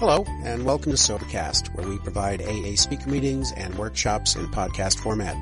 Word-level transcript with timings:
Hello, 0.00 0.24
and 0.44 0.64
welcome 0.64 0.90
to 0.92 0.96
Sobercast, 0.96 1.74
where 1.74 1.86
we 1.86 1.98
provide 1.98 2.40
AA 2.40 2.74
speaker 2.74 3.10
meetings 3.10 3.52
and 3.52 3.74
workshops 3.74 4.34
in 4.34 4.46
podcast 4.46 4.98
format. 4.98 5.36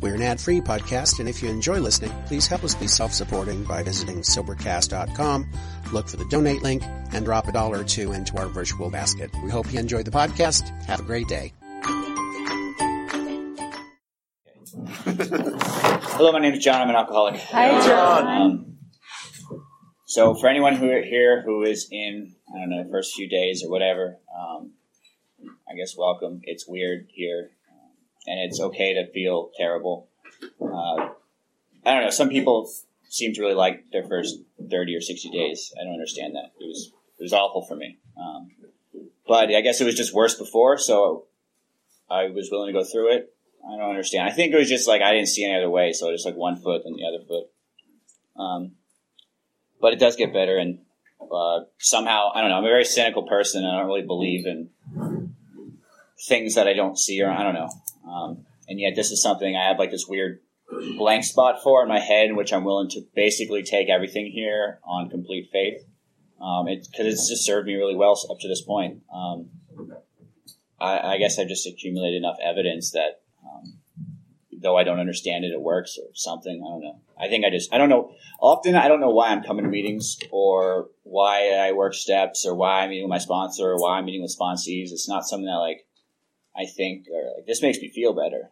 We're 0.00 0.14
an 0.14 0.22
ad-free 0.22 0.62
podcast, 0.62 1.20
and 1.20 1.28
if 1.28 1.42
you 1.42 1.50
enjoy 1.50 1.78
listening, 1.78 2.10
please 2.24 2.46
help 2.46 2.64
us 2.64 2.74
be 2.74 2.86
self-supporting 2.86 3.64
by 3.64 3.82
visiting 3.82 4.22
Sobercast.com, 4.22 5.46
look 5.92 6.08
for 6.08 6.16
the 6.16 6.24
donate 6.30 6.62
link, 6.62 6.82
and 7.12 7.26
drop 7.26 7.48
a 7.48 7.52
dollar 7.52 7.80
or 7.80 7.84
two 7.84 8.12
into 8.12 8.38
our 8.38 8.46
virtual 8.46 8.88
basket. 8.88 9.30
We 9.44 9.50
hope 9.50 9.70
you 9.70 9.78
enjoy 9.78 10.04
the 10.04 10.10
podcast. 10.10 10.70
Have 10.86 11.00
a 11.00 11.02
great 11.02 11.28
day. 11.28 11.52
Hello, 16.16 16.32
my 16.32 16.38
name 16.38 16.54
is 16.54 16.64
John. 16.64 16.80
I'm 16.80 16.88
an 16.88 16.96
alcoholic. 16.96 17.38
Hi, 17.42 17.86
John. 17.86 18.26
Um, 18.26 18.72
so, 20.06 20.34
for 20.34 20.48
anyone 20.48 20.76
who 20.76 20.86
here 20.88 21.42
who 21.42 21.62
is 21.62 21.88
in, 21.90 22.34
I 22.54 22.58
don't 22.58 22.70
know, 22.70 22.86
first 22.90 23.14
few 23.14 23.28
days 23.28 23.64
or 23.64 23.70
whatever, 23.70 24.18
um, 24.38 24.72
I 25.68 25.74
guess 25.74 25.96
welcome. 25.96 26.40
It's 26.44 26.66
weird 26.66 27.06
here, 27.08 27.50
um, 27.70 27.90
and 28.26 28.40
it's 28.40 28.60
okay 28.60 28.94
to 28.94 29.10
feel 29.10 29.50
terrible. 29.56 30.08
Uh, 30.60 31.08
I 31.84 31.94
don't 31.94 32.04
know. 32.04 32.10
Some 32.10 32.28
people 32.28 32.70
seem 33.08 33.32
to 33.34 33.40
really 33.40 33.54
like 33.54 33.90
their 33.92 34.04
first 34.04 34.40
30 34.70 34.96
or 34.96 35.00
60 35.00 35.30
days. 35.30 35.72
I 35.80 35.84
don't 35.84 35.94
understand 35.94 36.34
that. 36.34 36.52
It 36.60 36.66
was 36.66 36.92
it 37.18 37.22
was 37.22 37.32
awful 37.32 37.62
for 37.62 37.76
me. 37.76 37.98
Um, 38.16 38.50
but 39.26 39.54
I 39.54 39.60
guess 39.60 39.80
it 39.80 39.84
was 39.84 39.94
just 39.94 40.14
worse 40.14 40.34
before, 40.34 40.78
so 40.78 41.26
I 42.10 42.28
was 42.28 42.50
willing 42.50 42.72
to 42.72 42.78
go 42.78 42.84
through 42.84 43.14
it. 43.14 43.34
I 43.66 43.76
don't 43.76 43.90
understand. 43.90 44.28
I 44.28 44.32
think 44.32 44.52
it 44.52 44.58
was 44.58 44.68
just 44.68 44.88
like 44.88 45.02
I 45.02 45.12
didn't 45.12 45.28
see 45.28 45.44
any 45.44 45.54
other 45.54 45.70
way, 45.70 45.92
so 45.92 46.10
just 46.10 46.26
like 46.26 46.34
one 46.34 46.56
foot 46.56 46.82
and 46.84 46.96
the 46.96 47.06
other 47.06 47.24
foot. 47.24 47.46
Um, 48.36 48.72
but 49.80 49.92
it 49.92 50.00
does 50.00 50.16
get 50.16 50.32
better, 50.32 50.58
and 50.58 50.80
uh, 51.30 51.64
somehow 51.78 52.30
I 52.34 52.40
don't 52.40 52.50
know. 52.50 52.56
I'm 52.56 52.64
a 52.64 52.68
very 52.68 52.84
cynical 52.84 53.26
person, 53.26 53.64
and 53.64 53.72
I 53.72 53.78
don't 53.78 53.86
really 53.86 54.06
believe 54.06 54.46
in 54.46 54.70
things 56.28 56.54
that 56.54 56.68
I 56.68 56.72
don't 56.74 56.98
see, 56.98 57.22
or 57.22 57.30
I 57.30 57.42
don't 57.42 57.54
know. 57.54 57.68
Um, 58.08 58.46
and 58.68 58.80
yet, 58.80 58.94
this 58.94 59.10
is 59.10 59.22
something 59.22 59.56
I 59.56 59.68
have 59.68 59.78
like 59.78 59.90
this 59.90 60.06
weird 60.08 60.40
blank 60.96 61.24
spot 61.24 61.62
for 61.62 61.82
in 61.82 61.88
my 61.88 62.00
head, 62.00 62.26
in 62.26 62.36
which 62.36 62.52
I'm 62.52 62.64
willing 62.64 62.88
to 62.90 63.02
basically 63.14 63.62
take 63.62 63.88
everything 63.88 64.30
here 64.32 64.78
on 64.84 65.10
complete 65.10 65.50
faith, 65.52 65.82
um, 66.40 66.66
because 66.66 67.06
it's 67.06 67.28
just 67.28 67.44
served 67.44 67.66
me 67.66 67.74
really 67.74 67.96
well 67.96 68.18
up 68.30 68.38
to 68.40 68.48
this 68.48 68.62
point. 68.62 69.02
Um, 69.14 69.50
I, 70.80 71.14
I 71.14 71.18
guess 71.18 71.38
I've 71.38 71.48
just 71.48 71.66
accumulated 71.66 72.18
enough 72.18 72.36
evidence 72.42 72.92
that 72.92 73.22
um, 73.44 73.78
though 74.62 74.76
I 74.76 74.84
don't 74.84 75.00
understand 75.00 75.44
it, 75.44 75.52
it 75.52 75.60
works 75.60 75.98
or 75.98 76.08
something. 76.14 76.62
I 76.64 76.70
don't 76.70 76.82
know. 76.82 77.00
I 77.20 77.28
think 77.28 77.44
I 77.44 77.50
just, 77.50 77.72
I 77.72 77.78
don't 77.78 77.88
know. 77.88 78.14
Often 78.40 78.74
I 78.74 78.88
don't 78.88 79.00
know 79.00 79.10
why 79.10 79.28
I'm 79.28 79.42
coming 79.42 79.64
to 79.64 79.70
meetings 79.70 80.18
or 80.30 80.88
why 81.12 81.50
I 81.50 81.72
work 81.72 81.92
steps 81.92 82.46
or 82.46 82.54
why 82.54 82.80
I'm 82.80 82.88
meeting 82.88 83.04
with 83.04 83.10
my 83.10 83.18
sponsor 83.18 83.64
or 83.64 83.76
why 83.76 83.98
I'm 83.98 84.06
meeting 84.06 84.22
with 84.22 84.34
sponsees. 84.34 84.92
It's 84.92 85.08
not 85.08 85.28
something 85.28 85.44
that 85.44 85.58
like 85.58 85.86
I 86.56 86.64
think 86.64 87.06
or 87.12 87.34
like 87.36 87.46
this 87.46 87.60
makes 87.60 87.78
me 87.78 87.90
feel 87.90 88.14
better. 88.14 88.50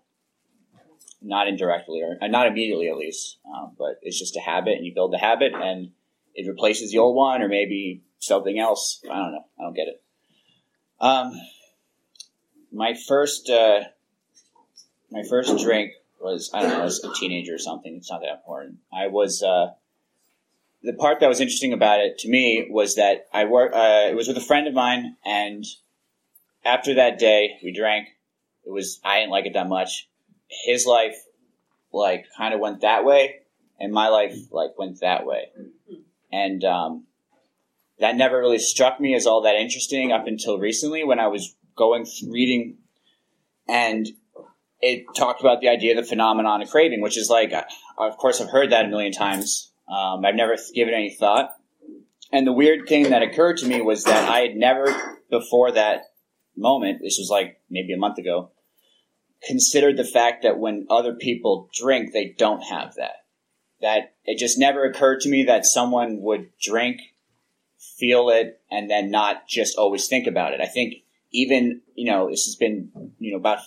Not 1.22 1.48
indirectly 1.48 2.02
or 2.02 2.28
not 2.28 2.46
immediately 2.46 2.88
at 2.88 2.98
least, 2.98 3.38
um, 3.46 3.72
but 3.78 3.98
it's 4.02 4.18
just 4.18 4.36
a 4.36 4.40
habit 4.40 4.76
and 4.76 4.84
you 4.84 4.92
build 4.94 5.10
the 5.12 5.18
habit 5.18 5.54
and 5.54 5.92
it 6.34 6.46
replaces 6.46 6.92
the 6.92 6.98
old 6.98 7.16
one 7.16 7.40
or 7.40 7.48
maybe 7.48 8.02
something 8.18 8.58
else. 8.58 9.00
I 9.10 9.16
don't 9.16 9.32
know. 9.32 9.44
I 9.58 9.62
don't 9.62 9.74
get 9.74 9.88
it. 9.88 10.02
Um, 11.00 11.32
my 12.70 12.94
first, 13.08 13.48
uh, 13.48 13.80
my 15.10 15.22
first 15.28 15.58
drink 15.64 15.92
was 16.20 16.50
I 16.52 16.60
don't 16.60 16.70
know, 16.72 16.80
I 16.80 16.84
was 16.84 17.02
a 17.02 17.12
teenager 17.14 17.54
or 17.54 17.58
something. 17.58 17.96
It's 17.96 18.10
not 18.10 18.20
that 18.20 18.34
important. 18.34 18.80
I 18.92 19.06
was 19.06 19.42
uh, 19.42 19.68
the 20.82 20.92
part 20.94 21.20
that 21.20 21.28
was 21.28 21.40
interesting 21.40 21.72
about 21.72 22.00
it 22.00 22.18
to 22.18 22.28
me 22.28 22.66
was 22.70 22.94
that 22.96 23.26
I 23.32 23.44
work. 23.44 23.72
Uh, 23.74 24.08
it 24.10 24.16
was 24.16 24.28
with 24.28 24.36
a 24.36 24.42
friend 24.42 24.66
of 24.66 24.74
mine, 24.74 25.16
and 25.24 25.64
after 26.64 26.94
that 26.94 27.18
day, 27.18 27.58
we 27.62 27.72
drank. 27.72 28.08
It 28.64 28.70
was 28.70 29.00
I 29.04 29.18
didn't 29.18 29.30
like 29.30 29.46
it 29.46 29.54
that 29.54 29.68
much. 29.68 30.08
His 30.48 30.86
life, 30.86 31.16
like, 31.92 32.26
kind 32.36 32.54
of 32.54 32.60
went 32.60 32.80
that 32.80 33.04
way, 33.04 33.40
and 33.78 33.92
my 33.92 34.08
life, 34.08 34.34
like, 34.50 34.78
went 34.78 35.00
that 35.00 35.26
way, 35.26 35.50
and 36.32 36.64
um, 36.64 37.04
that 37.98 38.16
never 38.16 38.38
really 38.38 38.58
struck 38.58 39.00
me 39.00 39.14
as 39.14 39.26
all 39.26 39.42
that 39.42 39.56
interesting 39.56 40.12
up 40.12 40.26
until 40.26 40.58
recently 40.58 41.04
when 41.04 41.20
I 41.20 41.28
was 41.28 41.54
going 41.76 42.06
reading 42.28 42.76
and 43.70 44.08
it 44.80 45.04
talked 45.14 45.40
about 45.40 45.60
the 45.60 45.68
idea 45.68 45.96
of 45.96 46.02
the 46.02 46.08
phenomenon 46.08 46.62
of 46.62 46.70
craving, 46.70 47.00
which 47.00 47.16
is 47.16 47.28
like, 47.28 47.52
of 47.98 48.16
course, 48.16 48.40
I've 48.40 48.50
heard 48.50 48.72
that 48.72 48.86
a 48.86 48.88
million 48.88 49.12
times. 49.12 49.69
Um, 49.90 50.24
I've 50.24 50.34
never 50.34 50.56
given 50.74 50.94
any 50.94 51.10
thought. 51.10 51.50
And 52.32 52.46
the 52.46 52.52
weird 52.52 52.88
thing 52.88 53.10
that 53.10 53.22
occurred 53.22 53.56
to 53.58 53.66
me 53.66 53.80
was 53.80 54.04
that 54.04 54.28
I 54.28 54.40
had 54.40 54.56
never, 54.56 54.86
before 55.30 55.72
that 55.72 56.02
moment, 56.56 57.00
this 57.02 57.18
was 57.18 57.28
like 57.28 57.60
maybe 57.68 57.92
a 57.92 57.98
month 57.98 58.18
ago, 58.18 58.52
considered 59.42 59.96
the 59.96 60.04
fact 60.04 60.42
that 60.44 60.58
when 60.58 60.86
other 60.90 61.14
people 61.14 61.68
drink, 61.74 62.12
they 62.12 62.34
don't 62.38 62.62
have 62.62 62.94
that. 62.94 63.24
That 63.80 64.14
it 64.24 64.38
just 64.38 64.58
never 64.58 64.84
occurred 64.84 65.20
to 65.20 65.28
me 65.28 65.44
that 65.44 65.66
someone 65.66 66.20
would 66.20 66.50
drink, 66.60 67.00
feel 67.98 68.28
it, 68.28 68.60
and 68.70 68.88
then 68.88 69.10
not 69.10 69.48
just 69.48 69.76
always 69.76 70.06
think 70.06 70.26
about 70.26 70.52
it. 70.52 70.60
I 70.60 70.66
think 70.66 70.94
even, 71.32 71.80
you 71.94 72.10
know, 72.10 72.30
this 72.30 72.44
has 72.44 72.54
been, 72.54 72.90
you 73.18 73.32
know, 73.32 73.38
about 73.38 73.60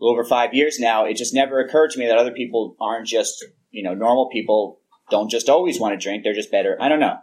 over 0.00 0.24
five 0.24 0.54
years 0.54 0.78
now, 0.78 1.04
it 1.04 1.16
just 1.16 1.34
never 1.34 1.60
occurred 1.60 1.90
to 1.90 1.98
me 1.98 2.06
that 2.06 2.18
other 2.18 2.32
people 2.32 2.76
aren't 2.80 3.06
just, 3.06 3.44
you 3.70 3.82
know, 3.82 3.94
normal 3.94 4.30
people 4.30 4.77
don't 5.10 5.30
just 5.30 5.48
always 5.48 5.80
want 5.80 5.98
to 5.98 6.02
drink. 6.02 6.22
They're 6.22 6.34
just 6.34 6.50
better. 6.50 6.76
I 6.80 6.88
don't 6.88 7.00
know. 7.00 7.18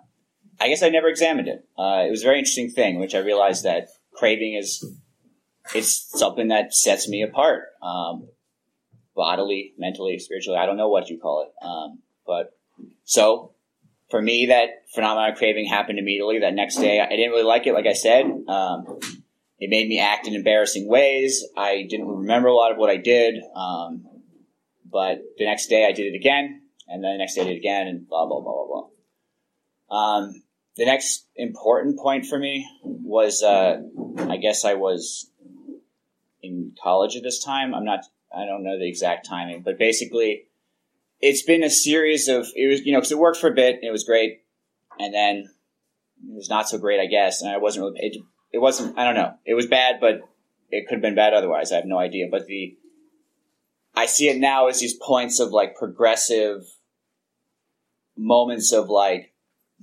I 0.59 0.69
guess 0.69 0.83
I 0.83 0.89
never 0.89 1.07
examined 1.07 1.47
it. 1.47 1.67
Uh, 1.77 2.03
it 2.07 2.11
was 2.11 2.21
a 2.21 2.25
very 2.25 2.39
interesting 2.39 2.69
thing, 2.69 2.99
which 2.99 3.15
I 3.15 3.19
realized 3.19 3.63
that 3.63 3.87
craving 4.13 4.55
is, 4.55 4.85
it's 5.73 6.09
something 6.17 6.47
that 6.47 6.73
sets 6.73 7.09
me 7.09 7.21
apart. 7.21 7.63
Um, 7.83 8.29
bodily, 9.15 9.73
mentally, 9.77 10.19
spiritually. 10.19 10.57
I 10.57 10.65
don't 10.65 10.77
know 10.77 10.89
what 10.89 11.09
you 11.09 11.19
call 11.19 11.43
it. 11.43 11.65
Um, 11.65 11.99
but 12.25 12.51
so 13.03 13.53
for 14.09 14.21
me, 14.21 14.47
that 14.47 14.69
phenomenon 14.93 15.31
of 15.31 15.37
craving 15.37 15.67
happened 15.67 15.99
immediately. 15.99 16.39
That 16.39 16.53
next 16.53 16.77
day, 16.77 16.99
I 16.99 17.09
didn't 17.09 17.31
really 17.31 17.43
like 17.43 17.67
it. 17.67 17.73
Like 17.73 17.87
I 17.87 17.93
said, 17.93 18.25
um, 18.47 18.99
it 19.59 19.69
made 19.69 19.87
me 19.87 19.99
act 19.99 20.27
in 20.27 20.35
embarrassing 20.35 20.87
ways. 20.87 21.43
I 21.57 21.85
didn't 21.89 22.07
remember 22.07 22.49
a 22.49 22.53
lot 22.53 22.71
of 22.71 22.77
what 22.77 22.89
I 22.89 22.97
did. 22.97 23.35
Um, 23.55 24.05
but 24.89 25.19
the 25.37 25.45
next 25.45 25.67
day 25.67 25.85
I 25.85 25.91
did 25.91 26.13
it 26.13 26.15
again, 26.15 26.61
and 26.87 27.03
then 27.03 27.13
the 27.13 27.17
next 27.17 27.35
day 27.35 27.41
I 27.41 27.45
did 27.45 27.57
again, 27.57 27.87
and 27.87 28.07
blah, 28.07 28.25
blah, 28.25 28.41
blah, 28.41 28.53
blah, 28.53 28.87
blah. 29.89 29.97
Um, 29.97 30.43
the 30.77 30.85
next 30.85 31.27
important 31.35 31.97
point 31.99 32.25
for 32.25 32.37
me 32.37 32.67
was, 32.83 33.43
uh, 33.43 33.81
I 34.17 34.37
guess 34.37 34.65
I 34.65 34.73
was 34.73 35.29
in 36.41 36.73
college 36.81 37.15
at 37.15 37.23
this 37.23 37.43
time. 37.43 37.73
I'm 37.73 37.85
not, 37.85 38.01
I 38.35 38.45
don't 38.45 38.63
know 38.63 38.77
the 38.77 38.87
exact 38.87 39.27
timing, 39.27 39.61
but 39.61 39.79
basically 39.79 40.47
it's 41.21 41.43
been 41.43 41.63
a 41.63 41.69
series 41.69 42.27
of, 42.27 42.47
it 42.55 42.67
was, 42.67 42.81
you 42.81 42.91
know, 42.91 42.99
cause 42.99 43.11
it 43.11 43.17
worked 43.17 43.39
for 43.39 43.49
a 43.49 43.53
bit 43.53 43.75
and 43.75 43.83
it 43.85 43.91
was 43.91 44.03
great. 44.03 44.43
And 44.99 45.13
then 45.13 45.49
it 46.27 46.35
was 46.35 46.49
not 46.49 46.67
so 46.67 46.77
great, 46.77 46.99
I 46.99 47.05
guess. 47.05 47.41
And 47.41 47.51
I 47.51 47.57
wasn't 47.57 47.85
really, 47.85 47.99
it, 47.99 48.17
it 48.51 48.59
wasn't. 48.59 48.97
I 48.97 49.03
don't 49.03 49.15
know. 49.15 49.33
It 49.45 49.53
was 49.53 49.65
bad, 49.65 49.99
but 49.99 50.21
it 50.71 50.87
could 50.87 50.95
have 50.95 51.01
been 51.01 51.15
bad 51.15 51.33
otherwise. 51.33 51.71
I 51.71 51.75
have 51.75 51.85
no 51.85 51.99
idea. 51.99 52.27
But 52.31 52.47
the 52.47 52.77
I 53.95 54.05
see 54.05 54.29
it 54.29 54.37
now 54.37 54.67
as 54.67 54.79
these 54.79 54.93
points 54.93 55.39
of 55.39 55.51
like 55.51 55.75
progressive 55.75 56.63
moments 58.17 58.71
of 58.73 58.89
like 58.89 59.33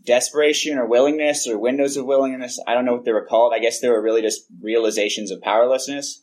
desperation 0.04 0.78
or 0.78 0.86
willingness 0.86 1.46
or 1.46 1.58
windows 1.58 1.96
of 1.96 2.06
willingness. 2.06 2.60
I 2.66 2.74
don't 2.74 2.84
know 2.84 2.94
what 2.94 3.04
they 3.04 3.12
were 3.12 3.26
called. 3.26 3.52
I 3.54 3.60
guess 3.60 3.80
they 3.80 3.88
were 3.88 4.02
really 4.02 4.22
just 4.22 4.46
realizations 4.60 5.30
of 5.30 5.40
powerlessness, 5.40 6.22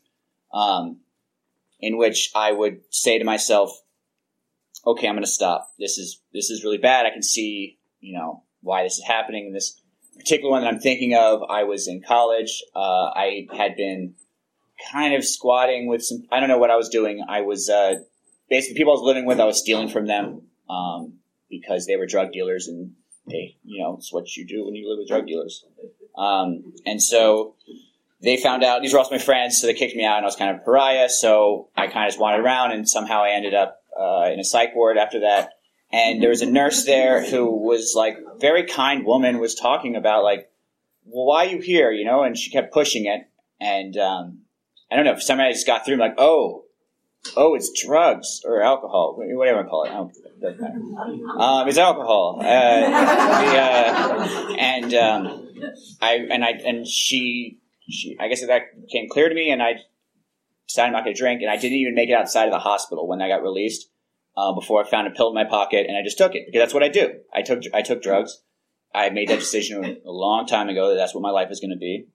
um, 0.53 1.00
in 1.79 1.97
which 1.97 2.31
I 2.35 2.51
would 2.51 2.81
say 2.89 3.17
to 3.17 3.25
myself, 3.25 3.72
"Okay, 4.85 5.07
I'm 5.07 5.16
going 5.16 5.23
to 5.23 5.29
stop. 5.29 5.71
This 5.79 5.97
is 5.97 6.21
this 6.33 6.50
is 6.50 6.63
really 6.63 6.77
bad. 6.77 7.06
I 7.06 7.11
can 7.11 7.24
see, 7.24 7.80
you 8.00 8.18
know, 8.18 8.44
why 8.62 8.83
this 8.83 8.97
is 8.97 9.06
happening. 9.06 9.47
And 9.47 9.56
this 9.56 9.80
particular 10.18 10.51
one 10.51 10.62
that 10.62 10.68
I'm 10.68 10.80
thinking 10.80 11.15
of, 11.15 11.44
I 11.50 11.63
was 11.63 11.88
in 11.88 12.01
college. 12.01 12.62
Uh, 12.75 13.12
I 13.15 13.47
had 13.56 13.75
been 13.75 14.15
kind 14.92 15.14
of 15.14 15.26
squatting 15.26 15.88
with 15.88 16.04
some. 16.04 16.24
I 16.31 16.40
don't 16.40 16.50
know 16.50 16.58
what 16.58 16.72
I 16.72 16.76
was 16.76 16.90
doing. 16.90 17.24
I 17.28 17.42
was 17.42 17.70
uh, 17.70 17.96
basically 18.50 18.78
people 18.78 18.94
I 18.94 19.00
was 19.00 19.04
living 19.04 19.26
with. 19.26 19.40
I 19.40 19.46
was 19.46 19.60
stealing 19.60 19.90
from 19.90 20.08
them 20.08 20.44
um, 20.70 21.14
because 21.50 21.86
they 21.86 21.96
were 21.96 22.06
drug 22.06 22.31
dealers, 22.31 22.68
and 22.68 22.94
they, 23.28 23.58
you 23.64 23.84
know, 23.84 23.98
it's 23.98 24.12
what 24.14 24.36
you 24.36 24.46
do 24.46 24.66
when 24.66 24.76
you 24.76 24.90
live 24.90 25.00
with 25.00 25.08
drug 25.08 25.28
dealers. 25.28 25.66
Um, 26.18 26.74
and 26.86 27.02
so 27.02 27.56
they 28.22 28.38
found 28.38 28.64
out 28.64 28.81
these 28.81 28.94
were 28.94 29.00
also 29.00 29.16
my 29.16 29.20
friends, 29.22 29.60
so 29.60 29.68
they 29.68 29.74
kicked 29.74 29.96
me 29.96 30.06
out, 30.06 30.18
and 30.18 30.26
I 30.26 30.28
was 30.28 30.36
kind 30.36 30.52
of 30.56 30.62
a 30.62 30.66
pariah. 30.66 31.10
So 31.10 31.70
I 31.76 31.88
kind 31.88 32.06
of 32.06 32.10
just 32.10 32.20
wandered 32.20 32.44
around, 32.44 32.72
and 32.72 32.88
somehow 32.88 33.24
I 33.24 33.31
ended 33.31 33.54
up 33.54 33.81
uh, 34.00 34.30
in 34.31 34.40
a 34.40 34.44
psych 34.44 34.76
ward 34.76 34.98
after 34.98 35.22
that 35.22 35.54
and 35.92 36.22
there 36.22 36.30
was 36.30 36.42
a 36.42 36.50
nurse 36.50 36.86
there 36.86 37.26
who 37.26 37.46
was 37.46 37.94
like 37.96 38.18
very 38.40 38.66
kind 38.66 39.06
woman 39.06 39.40
was 39.40 39.56
talking 39.56 39.96
about 39.96 40.24
like 40.24 40.50
well 41.06 41.26
why 41.26 41.46
are 41.46 41.50
you 41.50 41.60
here 41.60 41.92
you 41.92 42.06
know 42.06 42.24
and 42.24 42.38
she 42.38 42.52
kept 42.52 42.74
pushing 42.74 43.06
it 43.06 43.28
and 43.60 43.98
um, 43.98 44.38
i 44.91 44.95
don't 44.95 45.06
know 45.06 45.15
for 45.15 45.21
some 45.21 45.38
reason 45.38 45.50
i 45.50 45.53
just 45.53 45.68
got 45.68 45.86
through 45.86 45.95
I'm 45.95 46.00
like 46.00 46.15
oh 46.18 46.63
oh 47.36 47.56
it's 47.56 47.71
drugs 47.86 48.41
or 48.45 48.62
alcohol 48.62 49.15
whatever 49.18 49.59
i 49.59 49.63
call 49.63 49.83
it 49.83 49.89
doesn't 50.41 50.62
matter 50.62 50.80
um, 51.38 51.68
it's 51.68 51.77
alcohol 51.77 52.39
uh, 52.41 52.45
uh, 52.45 54.56
and 54.57 54.94
um, 54.94 55.50
i 56.01 56.13
and 56.15 56.45
i 56.45 56.51
and 56.65 56.88
she 56.88 57.59
she, 57.89 58.18
I 58.19 58.27
guess 58.27 58.45
that 58.45 58.62
came 58.91 59.09
clear 59.09 59.30
to 59.30 59.36
me, 59.36 59.51
and 59.51 59.62
I 59.62 59.75
decided 60.68 60.88
I'm 60.88 60.94
not 60.94 61.03
going 61.03 61.15
to 61.15 61.19
drink, 61.19 61.42
and 61.42 61.50
I 61.50 61.57
didn't 61.57 61.77
even 61.77 61.95
make 61.95 62.09
it 62.09 62.13
outside 62.13 62.45
of 62.45 62.51
the 62.51 62.59
hospital 62.59 63.07
when 63.07 63.21
I 63.21 63.27
got 63.27 63.42
released. 63.42 63.89
Uh, 64.38 64.53
before 64.53 64.81
I 64.81 64.89
found 64.89 65.06
a 65.06 65.12
pill 65.12 65.27
in 65.27 65.33
my 65.33 65.44
pocket, 65.44 65.88
and 65.88 65.97
I 65.97 66.03
just 66.03 66.18
took 66.18 66.33
it 66.33 66.45
because 66.45 66.62
that's 66.62 66.74
what 66.74 66.83
I 66.83 66.88
do. 66.88 67.19
I 67.33 67.42
took 67.42 67.63
I 67.74 67.81
took 67.81 68.01
drugs. 68.01 68.42
I 68.94 69.09
made 69.09 69.27
that 69.30 69.39
decision 69.39 69.83
a 69.83 70.12
long 70.12 70.47
time 70.47 70.69
ago 70.69 70.89
that 70.89 70.95
that's 70.95 71.13
what 71.13 71.21
my 71.21 71.31
life 71.31 71.50
is 71.51 71.59
going 71.59 71.71
to 71.71 71.77
be. 71.77 72.06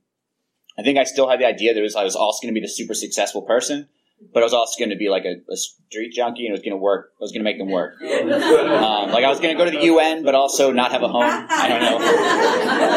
I 0.79 0.83
think 0.83 0.99
I 0.99 1.05
still 1.05 1.29
had 1.29 1.41
the 1.41 1.47
idea 1.47 1.75
that 1.75 1.81
was, 1.81 1.95
I 1.95 2.05
was 2.05 2.17
also 2.17 2.43
going 2.43 2.55
to 2.55 2.61
be 2.61 2.65
the 2.65 2.71
super 2.71 2.95
successful 2.95 3.43
person, 3.43 3.89
but 4.33 4.43
I 4.43 4.45
was 4.45 4.55
also 4.55 4.79
going 4.79 4.91
to 4.91 4.97
be 4.97 5.09
like 5.09 5.25
a, 5.25 5.37
a 5.53 5.57
street 5.57 6.13
junkie 6.13 6.47
and 6.47 6.51
it 6.51 6.59
was 6.59 6.61
going 6.63 6.73
to 6.73 6.77
work. 6.79 7.11
I 7.21 7.23
was 7.23 7.33
going 7.33 7.41
to 7.41 7.45
make 7.45 7.59
them 7.59 7.71
work. 7.71 7.95
Um, 8.03 9.11
like 9.11 9.25
I 9.25 9.29
was 9.29 9.39
going 9.41 9.57
to 9.57 9.59
go 9.59 9.65
to 9.71 9.71
the 9.71 9.85
UN, 9.85 10.25
but 10.25 10.35
also 10.35 10.73
not 10.73 10.93
have 10.93 11.03
a 11.03 11.09
home. 11.09 11.23
I 11.23 11.69
don't 11.69 11.81
know. 11.81 11.99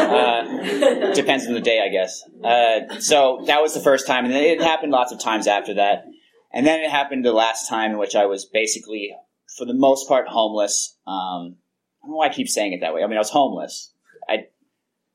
Uh, 0.08 1.14
depends 1.14 1.46
on 1.46 1.52
the 1.52 1.60
day, 1.60 1.80
I 1.84 1.88
guess. 1.88 2.22
Uh, 2.42 2.98
so 3.00 3.42
that 3.46 3.62
was 3.62 3.74
the 3.74 3.80
first 3.80 4.06
time, 4.06 4.24
and 4.24 4.32
then 4.32 4.42
it 4.42 4.60
happened 4.62 4.92
lots 4.92 5.12
of 5.12 5.20
times 5.20 5.46
after 5.46 5.74
that. 5.74 6.04
And 6.52 6.66
then 6.66 6.80
it 6.80 6.90
happened 6.90 7.24
the 7.24 7.32
last 7.32 7.68
time 7.68 7.92
in 7.92 7.98
which 7.98 8.16
I 8.16 8.26
was 8.26 8.44
basically, 8.46 9.14
for 9.56 9.66
the 9.66 9.74
most 9.74 10.08
part, 10.08 10.28
homeless. 10.28 10.96
Um, 11.06 11.56
I 12.02 12.06
don't 12.06 12.12
know 12.12 12.16
why 12.16 12.26
I 12.26 12.32
keep 12.32 12.48
saying 12.48 12.72
it 12.72 12.80
that 12.80 12.94
way. 12.94 13.02
I 13.02 13.06
mean, 13.06 13.16
I 13.16 13.20
was 13.20 13.30
homeless. 13.30 13.92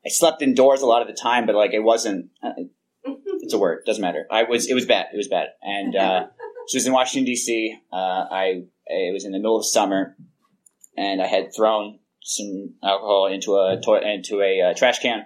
I 0.05 0.09
slept 0.09 0.41
indoors 0.41 0.81
a 0.81 0.85
lot 0.85 1.01
of 1.01 1.07
the 1.07 1.13
time, 1.13 1.45
but 1.45 1.55
like 1.55 1.73
it 1.73 1.83
wasn't. 1.83 2.29
Uh, 2.41 2.51
it's 3.41 3.53
a 3.53 3.57
word. 3.57 3.83
Doesn't 3.85 4.01
matter. 4.01 4.25
I 4.31 4.43
was. 4.43 4.67
It 4.67 4.73
was 4.73 4.85
bad. 4.85 5.07
It 5.13 5.17
was 5.17 5.27
bad. 5.27 5.49
And 5.61 5.95
uh, 5.95 6.27
so 6.67 6.77
was 6.77 6.85
in 6.85 6.93
Washington 6.93 7.25
D.C. 7.25 7.75
Uh, 7.91 7.95
I 7.95 8.63
it 8.85 9.13
was 9.13 9.25
in 9.25 9.31
the 9.31 9.39
middle 9.39 9.57
of 9.57 9.65
summer, 9.65 10.15
and 10.97 11.21
I 11.21 11.27
had 11.27 11.55
thrown 11.55 11.99
some 12.21 12.75
alcohol 12.83 13.27
into 13.27 13.55
a 13.55 13.79
to- 13.81 14.11
into 14.11 14.41
a 14.41 14.61
uh, 14.61 14.73
trash 14.73 14.99
can 14.99 15.25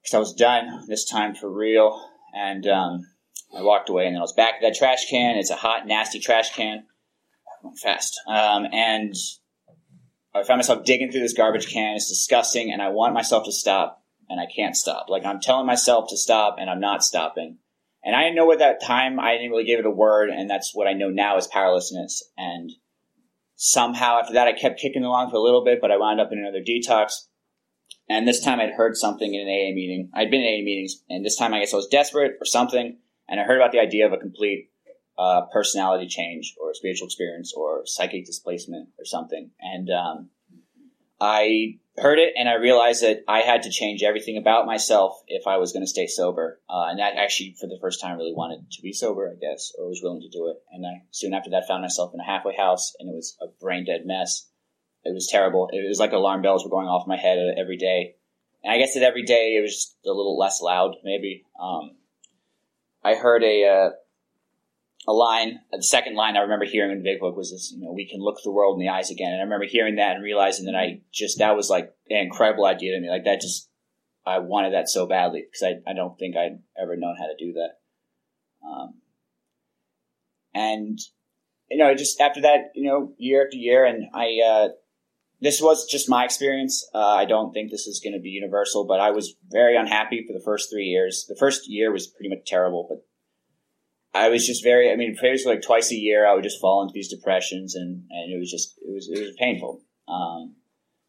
because 0.00 0.14
I 0.14 0.18
was 0.18 0.34
done 0.34 0.84
this 0.88 1.04
time 1.04 1.34
for 1.34 1.50
real. 1.50 2.00
And 2.34 2.66
um, 2.66 3.06
I 3.56 3.62
walked 3.62 3.90
away, 3.90 4.06
and 4.06 4.14
then 4.14 4.20
I 4.20 4.22
was 4.22 4.32
back 4.32 4.54
at 4.56 4.62
that 4.62 4.74
trash 4.74 5.08
can. 5.08 5.36
It's 5.36 5.50
a 5.50 5.56
hot, 5.56 5.86
nasty 5.86 6.18
trash 6.18 6.54
can. 6.54 6.78
I 6.78 7.66
went 7.66 7.78
fast. 7.78 8.18
Um, 8.26 8.66
and 8.72 9.14
I 10.34 10.42
found 10.44 10.58
myself 10.58 10.84
digging 10.84 11.10
through 11.10 11.20
this 11.20 11.34
garbage 11.34 11.72
can. 11.72 11.96
It's 11.96 12.08
disgusting, 12.08 12.72
and 12.72 12.80
I 12.80 12.88
want 12.88 13.14
myself 13.14 13.44
to 13.44 13.52
stop, 13.52 14.02
and 14.28 14.40
I 14.40 14.46
can't 14.46 14.76
stop. 14.76 15.06
Like 15.08 15.24
I'm 15.24 15.40
telling 15.40 15.66
myself 15.66 16.08
to 16.10 16.16
stop, 16.16 16.56
and 16.58 16.70
I'm 16.70 16.80
not 16.80 17.04
stopping. 17.04 17.58
And 18.04 18.16
I 18.16 18.22
didn't 18.22 18.36
know 18.36 18.50
at 18.50 18.58
that 18.58 18.82
time 18.82 19.20
I 19.20 19.32
didn't 19.34 19.50
really 19.50 19.64
give 19.64 19.78
it 19.78 19.86
a 19.86 19.90
word, 19.90 20.30
and 20.30 20.48
that's 20.48 20.74
what 20.74 20.88
I 20.88 20.94
know 20.94 21.10
now 21.10 21.36
is 21.36 21.46
powerlessness. 21.46 22.22
And 22.36 22.72
somehow 23.54 24.18
after 24.18 24.34
that, 24.34 24.48
I 24.48 24.52
kept 24.52 24.80
kicking 24.80 25.04
along 25.04 25.30
for 25.30 25.36
a 25.36 25.42
little 25.42 25.64
bit, 25.64 25.80
but 25.80 25.90
I 25.90 25.98
wound 25.98 26.20
up 26.20 26.32
in 26.32 26.38
another 26.38 26.62
detox. 26.62 27.26
And 28.08 28.26
this 28.26 28.42
time 28.42 28.58
I'd 28.58 28.72
heard 28.72 28.96
something 28.96 29.32
in 29.32 29.42
an 29.42 29.46
AA 29.46 29.72
meeting. 29.74 30.10
I'd 30.14 30.30
been 30.30 30.40
in 30.40 30.46
AA 30.46 30.64
meetings, 30.64 31.02
and 31.08 31.24
this 31.24 31.36
time 31.36 31.54
I 31.54 31.60
guess 31.60 31.72
I 31.72 31.76
was 31.76 31.86
desperate 31.86 32.32
or 32.40 32.44
something, 32.44 32.98
and 33.28 33.40
I 33.40 33.44
heard 33.44 33.58
about 33.60 33.70
the 33.70 33.80
idea 33.80 34.06
of 34.06 34.12
a 34.12 34.18
complete 34.18 34.71
uh, 35.18 35.42
personality 35.52 36.06
change 36.08 36.54
or 36.60 36.74
spiritual 36.74 37.06
experience 37.06 37.52
or 37.54 37.82
psychic 37.84 38.24
displacement 38.24 38.88
or 38.98 39.04
something. 39.04 39.50
And 39.60 39.90
um, 39.90 40.30
I 41.20 41.78
heard 41.98 42.18
it 42.18 42.32
and 42.36 42.48
I 42.48 42.54
realized 42.54 43.02
that 43.02 43.22
I 43.28 43.40
had 43.40 43.62
to 43.62 43.70
change 43.70 44.02
everything 44.02 44.38
about 44.38 44.66
myself 44.66 45.22
if 45.28 45.46
I 45.46 45.58
was 45.58 45.72
going 45.72 45.84
to 45.84 45.90
stay 45.90 46.06
sober. 46.06 46.60
Uh, 46.68 46.86
and 46.88 46.98
that 46.98 47.14
actually, 47.16 47.54
for 47.60 47.66
the 47.66 47.78
first 47.80 48.00
time, 48.00 48.16
really 48.16 48.34
wanted 48.34 48.70
to 48.72 48.82
be 48.82 48.92
sober, 48.92 49.30
I 49.30 49.38
guess, 49.38 49.72
or 49.78 49.88
was 49.88 50.00
willing 50.02 50.22
to 50.22 50.28
do 50.28 50.48
it. 50.48 50.56
And 50.72 50.86
I 50.86 51.04
soon 51.10 51.34
after 51.34 51.50
that 51.50 51.68
found 51.68 51.82
myself 51.82 52.12
in 52.14 52.20
a 52.20 52.24
halfway 52.24 52.56
house 52.56 52.94
and 52.98 53.08
it 53.08 53.14
was 53.14 53.36
a 53.40 53.46
brain 53.60 53.84
dead 53.84 54.02
mess. 54.04 54.48
It 55.04 55.14
was 55.14 55.28
terrible. 55.30 55.68
It 55.72 55.86
was 55.86 55.98
like 55.98 56.12
alarm 56.12 56.42
bells 56.42 56.64
were 56.64 56.70
going 56.70 56.88
off 56.88 57.06
my 57.06 57.16
head 57.16 57.38
every 57.58 57.76
day. 57.76 58.16
And 58.64 58.72
I 58.72 58.78
guess 58.78 58.94
that 58.94 59.02
every 59.02 59.24
day 59.24 59.56
it 59.56 59.60
was 59.60 59.74
just 59.74 59.96
a 60.06 60.12
little 60.12 60.38
less 60.38 60.60
loud, 60.60 60.96
maybe. 61.04 61.44
Um, 61.60 61.96
I 63.04 63.14
heard 63.14 63.42
a, 63.42 63.64
uh, 63.64 63.90
a 65.06 65.12
line, 65.12 65.60
the 65.72 65.82
second 65.82 66.14
line 66.14 66.36
I 66.36 66.40
remember 66.40 66.64
hearing 66.64 66.92
in 66.92 66.98
the 66.98 67.04
big 67.04 67.20
book 67.20 67.36
was 67.36 67.50
this, 67.50 67.72
you 67.74 67.84
know, 67.84 67.92
we 67.92 68.08
can 68.08 68.20
look 68.20 68.36
the 68.42 68.52
world 68.52 68.78
in 68.78 68.86
the 68.86 68.92
eyes 68.92 69.10
again. 69.10 69.32
And 69.32 69.40
I 69.40 69.44
remember 69.44 69.66
hearing 69.66 69.96
that 69.96 70.14
and 70.14 70.22
realizing 70.22 70.66
that 70.66 70.76
I 70.76 71.00
just, 71.12 71.38
that 71.38 71.56
was 71.56 71.68
like 71.68 71.92
an 72.08 72.18
incredible 72.18 72.64
idea 72.64 72.94
to 72.94 73.00
me. 73.00 73.10
Like 73.10 73.24
that 73.24 73.40
just, 73.40 73.68
I 74.24 74.38
wanted 74.38 74.74
that 74.74 74.88
so 74.88 75.06
badly 75.06 75.44
because 75.44 75.62
I, 75.64 75.90
I 75.90 75.94
don't 75.94 76.16
think 76.18 76.36
I'd 76.36 76.60
ever 76.80 76.96
known 76.96 77.16
how 77.18 77.26
to 77.26 77.36
do 77.36 77.54
that. 77.54 77.70
Um, 78.64 78.94
and, 80.54 80.98
you 81.68 81.78
know, 81.78 81.94
just 81.94 82.20
after 82.20 82.42
that, 82.42 82.70
you 82.76 82.88
know, 82.88 83.12
year 83.18 83.44
after 83.44 83.56
year, 83.56 83.84
and 83.84 84.04
I, 84.14 84.38
uh, 84.46 84.68
this 85.40 85.60
was 85.60 85.86
just 85.90 86.08
my 86.08 86.24
experience. 86.24 86.88
Uh, 86.94 86.98
I 87.04 87.24
don't 87.24 87.52
think 87.52 87.72
this 87.72 87.88
is 87.88 87.98
going 87.98 88.12
to 88.12 88.20
be 88.20 88.28
universal, 88.28 88.86
but 88.86 89.00
I 89.00 89.10
was 89.10 89.34
very 89.50 89.76
unhappy 89.76 90.24
for 90.24 90.32
the 90.32 90.44
first 90.44 90.70
three 90.70 90.84
years. 90.84 91.26
The 91.28 91.34
first 91.34 91.68
year 91.68 91.92
was 91.92 92.06
pretty 92.06 92.28
much 92.28 92.46
terrible, 92.46 92.86
but 92.88 93.04
I 94.14 94.28
was 94.28 94.46
just 94.46 94.62
very, 94.62 94.90
I 94.90 94.96
mean, 94.96 95.16
prayers 95.16 95.44
like 95.46 95.62
twice 95.62 95.90
a 95.90 95.96
year, 95.96 96.26
I 96.26 96.34
would 96.34 96.44
just 96.44 96.60
fall 96.60 96.82
into 96.82 96.92
these 96.92 97.08
depressions 97.08 97.74
and, 97.74 98.04
and 98.10 98.32
it 98.32 98.38
was 98.38 98.50
just, 98.50 98.78
it 98.78 98.92
was, 98.92 99.08
it 99.08 99.18
was 99.18 99.34
painful. 99.38 99.80
Um, 100.06 100.56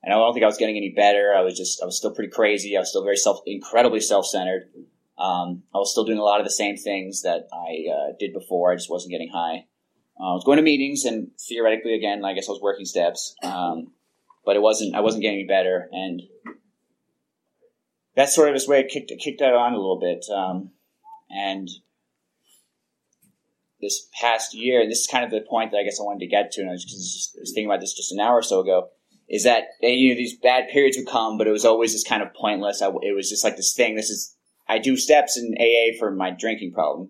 and 0.02 0.14
I 0.14 0.18
don't 0.18 0.34
think 0.34 0.44
I 0.44 0.48
was 0.48 0.58
getting 0.58 0.78
any 0.78 0.94
better. 0.96 1.34
I 1.36 1.42
was 1.42 1.58
just, 1.58 1.82
I 1.82 1.86
was 1.86 1.98
still 1.98 2.14
pretty 2.14 2.32
crazy. 2.32 2.76
I 2.76 2.80
was 2.80 2.90
still 2.90 3.04
very 3.04 3.18
self, 3.18 3.40
incredibly 3.46 4.00
self-centered. 4.00 4.70
Um, 5.18 5.64
I 5.74 5.78
was 5.78 5.92
still 5.92 6.06
doing 6.06 6.18
a 6.18 6.24
lot 6.24 6.40
of 6.40 6.46
the 6.46 6.52
same 6.52 6.78
things 6.78 7.22
that 7.24 7.48
I 7.54 7.92
uh, 7.92 8.14
did 8.20 8.34
before. 8.34 8.72
I 8.72 8.76
just 8.76 8.90
wasn't 8.90 9.12
getting 9.12 9.32
high. 9.34 9.66
Uh, 10.20 10.32
I 10.32 10.34
was 10.34 10.44
going 10.46 10.58
to 10.58 10.64
meetings 10.64 11.06
and 11.06 11.32
theoretically, 11.40 11.96
again, 11.96 12.24
I 12.24 12.34
guess 12.34 12.48
I 12.48 12.52
was 12.52 12.62
working 12.62 12.86
steps. 12.86 13.36
Um, 13.44 13.92
but 14.46 14.56
it 14.56 14.62
wasn't, 14.62 14.96
I 14.96 15.02
wasn't 15.02 15.24
getting 15.24 15.40
any 15.40 15.48
better. 15.48 15.90
And 15.92 16.22
that's 18.16 18.36
sort 18.36 18.50
of 18.50 18.56
this 18.56 18.68
way 18.68 18.82
it 18.82 18.90
kicked, 18.90 19.12
it 19.12 19.20
kicked 19.20 19.40
that 19.40 19.54
on 19.54 19.74
a 19.74 19.78
little 19.78 20.00
bit. 20.00 20.26
Um, 20.34 20.72
and 21.30 21.70
this 23.84 24.08
past 24.20 24.54
year, 24.54 24.82
and 24.82 24.90
this 24.90 25.02
is 25.02 25.08
kind 25.08 25.24
of 25.24 25.32
the 25.32 25.42
point 25.42 25.72
that 25.72 25.78
I 25.78 25.84
guess 25.84 26.00
I 26.00 26.04
wanted 26.04 26.22
to 26.22 26.28
get 26.28 26.52
to, 26.54 26.62
and 26.62 26.70
I 26.70 26.74
was, 26.74 26.86
just, 26.86 27.36
I 27.38 27.42
was 27.42 27.52
thinking 27.54 27.70
about 27.70 27.82
this 27.82 27.94
just 27.94 28.12
an 28.12 28.20
hour 28.20 28.38
or 28.38 28.42
so 28.42 28.62
ago, 28.62 28.90
is 29.30 29.44
that 29.44 29.64
you 29.82 30.10
know 30.10 30.16
these 30.16 30.38
bad 30.38 30.70
periods 30.70 30.98
would 30.98 31.08
come, 31.08 31.38
but 31.38 31.48
it 31.48 31.52
was 31.52 31.66
always 31.66 31.94
just 31.94 32.08
kind 32.08 32.24
of 32.24 32.34
pointless. 32.34 32.82
I, 32.82 32.88
it 33.02 33.16
was 33.16 33.30
just 33.30 33.44
like 33.44 33.56
this 33.56 33.74
thing. 33.74 33.96
This 33.96 34.10
is 34.10 34.36
I 34.68 34.80
do 34.80 34.96
steps 34.98 35.38
in 35.38 35.56
AA 35.60 35.98
for 36.00 36.12
my 36.12 36.32
drinking 36.32 36.74
problem, 36.74 37.10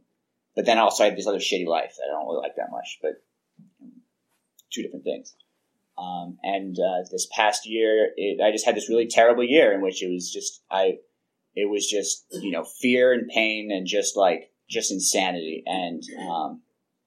but 0.55 0.65
then 0.65 0.79
also 0.79 1.03
I 1.03 1.07
have 1.07 1.15
this 1.15 1.27
other 1.27 1.39
shitty 1.39 1.67
life 1.67 1.93
that 1.97 2.09
I 2.09 2.13
don't 2.13 2.27
really 2.27 2.41
like 2.41 2.55
that 2.57 2.71
much. 2.71 2.99
But 3.01 3.23
two 4.73 4.81
different 4.81 5.05
things. 5.05 5.35
Um, 5.97 6.37
and 6.41 6.75
uh, 6.79 7.07
this 7.11 7.27
past 7.31 7.67
year, 7.67 8.09
it, 8.17 8.41
I 8.41 8.51
just 8.51 8.65
had 8.65 8.75
this 8.75 8.89
really 8.89 9.07
terrible 9.07 9.43
year 9.43 9.73
in 9.73 9.81
which 9.81 10.01
it 10.01 10.11
was 10.11 10.31
just 10.31 10.63
I, 10.71 10.97
it 11.55 11.69
was 11.69 11.87
just 11.87 12.25
you 12.31 12.51
know 12.51 12.63
fear 12.63 13.13
and 13.13 13.27
pain 13.27 13.71
and 13.71 13.85
just 13.85 14.17
like 14.17 14.51
just 14.69 14.91
insanity. 14.91 15.63
And 15.65 16.03
um, 16.29 16.61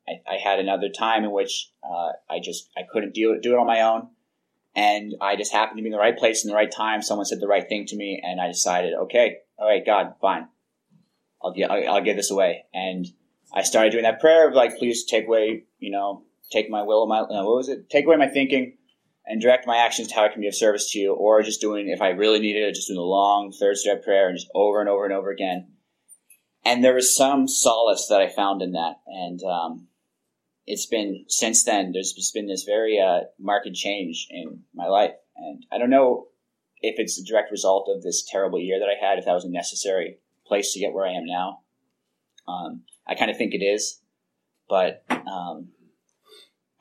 I, 0.09 0.35
I, 0.35 0.37
had 0.37 0.59
another 0.59 0.89
time 0.89 1.25
in 1.25 1.33
which 1.33 1.71
uh, 1.85 2.13
I 2.31 2.39
just 2.43 2.71
I 2.77 2.83
couldn't 2.91 3.15
do 3.15 3.33
it, 3.33 3.43
do 3.43 3.55
it 3.55 3.59
on 3.59 3.67
my 3.67 3.83
own, 3.83 4.09
and 4.75 5.15
I 5.21 5.37
just 5.37 5.53
happened 5.53 5.79
to 5.79 5.83
be 5.83 5.89
in 5.89 5.93
the 5.93 5.99
right 5.99 6.17
place 6.17 6.45
in 6.45 6.51
the 6.51 6.57
right 6.57 6.71
time. 6.71 7.03
Someone 7.03 7.27
said 7.27 7.41
the 7.41 7.49
right 7.49 7.69
thing 7.69 7.87
to 7.87 7.97
me, 7.97 8.23
and 8.25 8.41
I 8.41 8.47
decided, 8.47 8.95
okay, 8.95 9.39
all 9.59 9.69
right, 9.69 9.85
God, 9.85 10.15
fine, 10.21 10.49
I'll 11.43 11.55
I'll, 11.69 11.95
I'll 11.95 12.05
give 12.05 12.17
this 12.17 12.31
away. 12.31 12.65
And 12.73 13.07
I 13.53 13.63
started 13.63 13.91
doing 13.91 14.05
that 14.05 14.21
prayer 14.21 14.49
of 14.49 14.55
like, 14.55 14.79
please 14.79 15.05
take 15.05 15.27
away, 15.27 15.65
you 15.79 15.91
know, 15.91 16.25
take 16.51 16.71
my 16.71 16.83
will, 16.83 17.07
my 17.07 17.21
uh, 17.21 17.45
what 17.45 17.57
was 17.57 17.69
it? 17.69 17.91
Take 17.91 18.07
away 18.07 18.17
my 18.17 18.29
thinking. 18.29 18.75
And 19.29 19.43
direct 19.43 19.67
my 19.67 19.79
actions 19.79 20.07
to 20.07 20.15
how 20.15 20.25
I 20.25 20.29
can 20.29 20.41
be 20.41 20.47
of 20.47 20.55
service 20.55 20.93
to 20.93 21.01
you, 21.01 21.13
or 21.13 21.43
just 21.43 21.61
doing, 21.61 21.89
if 21.89 22.01
I 22.01 22.11
really 22.11 22.39
needed 22.39 22.63
it, 22.63 22.77
just 22.77 22.87
doing 22.87 23.01
a 23.01 23.03
long 23.03 23.51
third 23.51 23.77
step 23.77 24.05
prayer 24.05 24.29
and 24.29 24.39
just 24.39 24.49
over 24.55 24.79
and 24.79 24.89
over 24.89 25.05
and 25.05 25.13
over 25.13 25.33
again 25.33 25.67
and 26.67 26.83
there 26.83 26.95
was 26.95 27.17
some 27.17 27.47
solace 27.47 28.09
that 28.09 28.21
I 28.21 28.29
found 28.29 28.61
in 28.61 28.73
that. 28.73 28.97
And 29.07 29.41
um, 29.45 29.87
it's 30.67 30.87
been 30.87 31.25
since 31.29 31.63
then. 31.63 31.93
There's 31.93 32.13
just 32.13 32.35
been 32.35 32.49
this 32.49 32.65
very 32.65 32.99
uh, 32.99 33.27
marked 33.39 33.73
change 33.73 34.27
in 34.31 34.65
my 34.75 34.89
life, 34.89 35.13
and 35.37 35.65
I 35.71 35.79
don't 35.79 35.91
know 35.91 36.27
if 36.83 36.97
it's 36.99 37.21
a 37.21 37.25
direct 37.25 37.53
result 37.53 37.89
of 37.89 38.03
this 38.03 38.27
terrible 38.29 38.59
year 38.59 38.81
that 38.81 38.89
I 38.89 39.01
had. 39.01 39.19
If 39.19 39.27
that 39.27 39.33
was 39.33 39.45
a 39.45 39.51
necessary 39.51 40.19
place 40.45 40.73
to 40.73 40.81
get 40.81 40.93
where 40.93 41.07
I 41.07 41.13
am 41.13 41.25
now, 41.25 41.61
um, 42.49 42.83
I 43.07 43.15
kind 43.15 43.31
of 43.31 43.37
think 43.37 43.55
it 43.55 43.65
is, 43.65 44.01
but 44.69 45.05
um, 45.09 45.69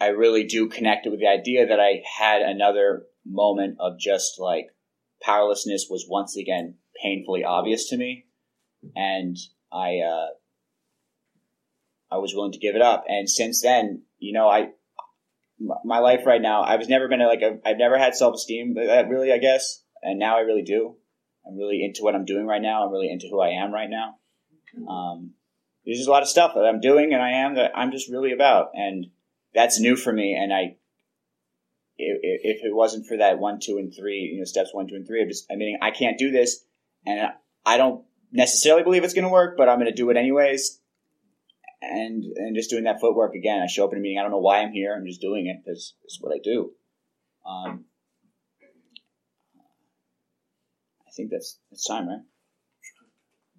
I 0.01 0.07
really 0.07 0.45
do 0.45 0.67
connect 0.67 1.05
it 1.05 1.11
with 1.11 1.19
the 1.19 1.27
idea 1.27 1.67
that 1.67 1.79
I 1.79 2.01
had 2.17 2.41
another 2.41 3.05
moment 3.23 3.77
of 3.79 3.99
just 3.99 4.39
like 4.39 4.67
powerlessness 5.21 5.87
was 5.91 6.07
once 6.09 6.35
again 6.35 6.75
painfully 7.03 7.43
obvious 7.43 7.87
to 7.89 7.97
me, 7.97 8.25
and 8.95 9.37
I 9.71 9.99
uh, 9.99 10.27
I 12.11 12.17
was 12.17 12.33
willing 12.33 12.53
to 12.53 12.59
give 12.59 12.75
it 12.75 12.81
up. 12.81 13.05
And 13.07 13.29
since 13.29 13.61
then, 13.61 14.03
you 14.19 14.33
know, 14.33 14.47
I 14.47 14.69
my 15.83 15.99
life 15.99 16.25
right 16.25 16.41
now, 16.41 16.63
I 16.63 16.75
was 16.75 16.89
never 16.89 17.07
been 17.07 17.19
like 17.25 17.41
i 17.41 17.69
have 17.69 17.77
never 17.77 17.97
had 17.97 18.15
self 18.15 18.35
esteem, 18.35 18.75
really, 18.75 19.31
I 19.31 19.37
guess, 19.37 19.83
and 20.01 20.19
now 20.19 20.37
I 20.37 20.41
really 20.41 20.63
do. 20.63 20.95
I'm 21.47 21.57
really 21.57 21.83
into 21.83 22.03
what 22.03 22.15
I'm 22.15 22.25
doing 22.25 22.45
right 22.45 22.61
now. 22.61 22.85
I'm 22.85 22.91
really 22.91 23.09
into 23.09 23.27
who 23.29 23.39
I 23.39 23.49
am 23.49 23.71
right 23.71 23.89
now. 23.89 24.15
Um, 24.89 25.31
there's 25.85 25.97
just 25.97 26.09
a 26.09 26.11
lot 26.11 26.23
of 26.23 26.27
stuff 26.27 26.53
that 26.55 26.65
I'm 26.65 26.81
doing 26.81 27.13
and 27.13 27.21
I 27.21 27.31
am 27.31 27.55
that 27.55 27.71
I'm 27.75 27.91
just 27.91 28.09
really 28.09 28.31
about, 28.31 28.71
and 28.73 29.07
that's 29.53 29.79
new 29.79 29.95
for 29.95 30.11
me. 30.11 30.33
And 30.33 30.51
I, 30.53 30.77
if, 31.97 32.19
if 32.23 32.65
it 32.65 32.75
wasn't 32.75 33.07
for 33.07 33.17
that 33.17 33.39
one, 33.39 33.59
two, 33.61 33.77
and 33.77 33.93
three, 33.95 34.31
you 34.33 34.39
know, 34.39 34.45
steps 34.45 34.73
one, 34.73 34.87
two, 34.87 34.95
and 34.95 35.07
three, 35.07 35.21
I'm 35.21 35.29
just, 35.29 35.45
I 35.51 35.55
mean, 35.55 35.77
I 35.81 35.91
can't 35.91 36.17
do 36.17 36.31
this, 36.31 36.65
and 37.05 37.29
I 37.65 37.77
don't 37.77 38.03
necessarily 38.35 38.83
believe 38.83 39.03
it's 39.03 39.13
going 39.13 39.25
to 39.25 39.31
work, 39.31 39.55
but 39.57 39.69
I'm 39.69 39.79
going 39.79 39.91
to 39.91 39.95
do 39.95 40.09
it 40.09 40.17
anyways. 40.17 40.79
And 41.81 42.23
and 42.23 42.55
just 42.55 42.69
doing 42.69 42.85
that 42.85 42.99
footwork 42.99 43.35
again. 43.35 43.61
I 43.61 43.67
show 43.67 43.85
up 43.85 43.93
in 43.93 43.99
a 43.99 44.01
meeting. 44.01 44.17
I 44.17 44.23
don't 44.23 44.31
know 44.31 44.39
why 44.39 44.61
I'm 44.61 44.71
here. 44.71 44.95
I'm 44.95 45.05
just 45.05 45.21
doing 45.21 45.47
it 45.47 45.57
because 45.63 45.93
it's 46.03 46.17
what 46.19 46.33
I 46.33 46.39
do. 46.43 46.71
Um, 47.45 47.85
I 51.07 51.11
think 51.15 51.29
that's 51.31 51.59
that's 51.69 51.85
time, 51.85 52.07
right? 52.07 52.21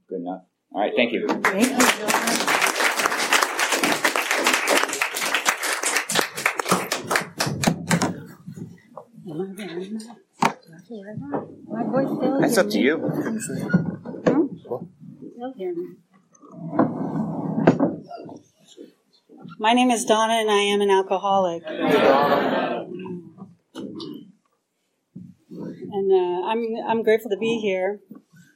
Good 0.08 0.20
enough. 0.22 0.42
All 0.72 0.80
right. 0.80 0.92
Thank 0.96 1.12
you. 1.12 1.28
Thank 1.28 1.70
you. 1.70 2.36
Am 9.28 9.42
My 11.68 11.82
voice 11.82 12.08
That's 12.40 12.58
up 12.58 12.70
to 12.70 12.78
you. 12.78 14.02
Hear 15.36 15.74
me. 15.74 15.96
My 19.58 19.74
name 19.74 19.90
is 19.90 20.06
Donna 20.06 20.32
and 20.32 20.50
I 20.50 20.60
am 20.60 20.80
an 20.80 20.88
alcoholic. 20.88 21.62
And 21.66 21.84
uh, 26.10 26.46
I'm 26.46 26.64
I'm 26.88 27.02
grateful 27.02 27.30
to 27.30 27.36
be 27.36 27.58
here. 27.60 28.00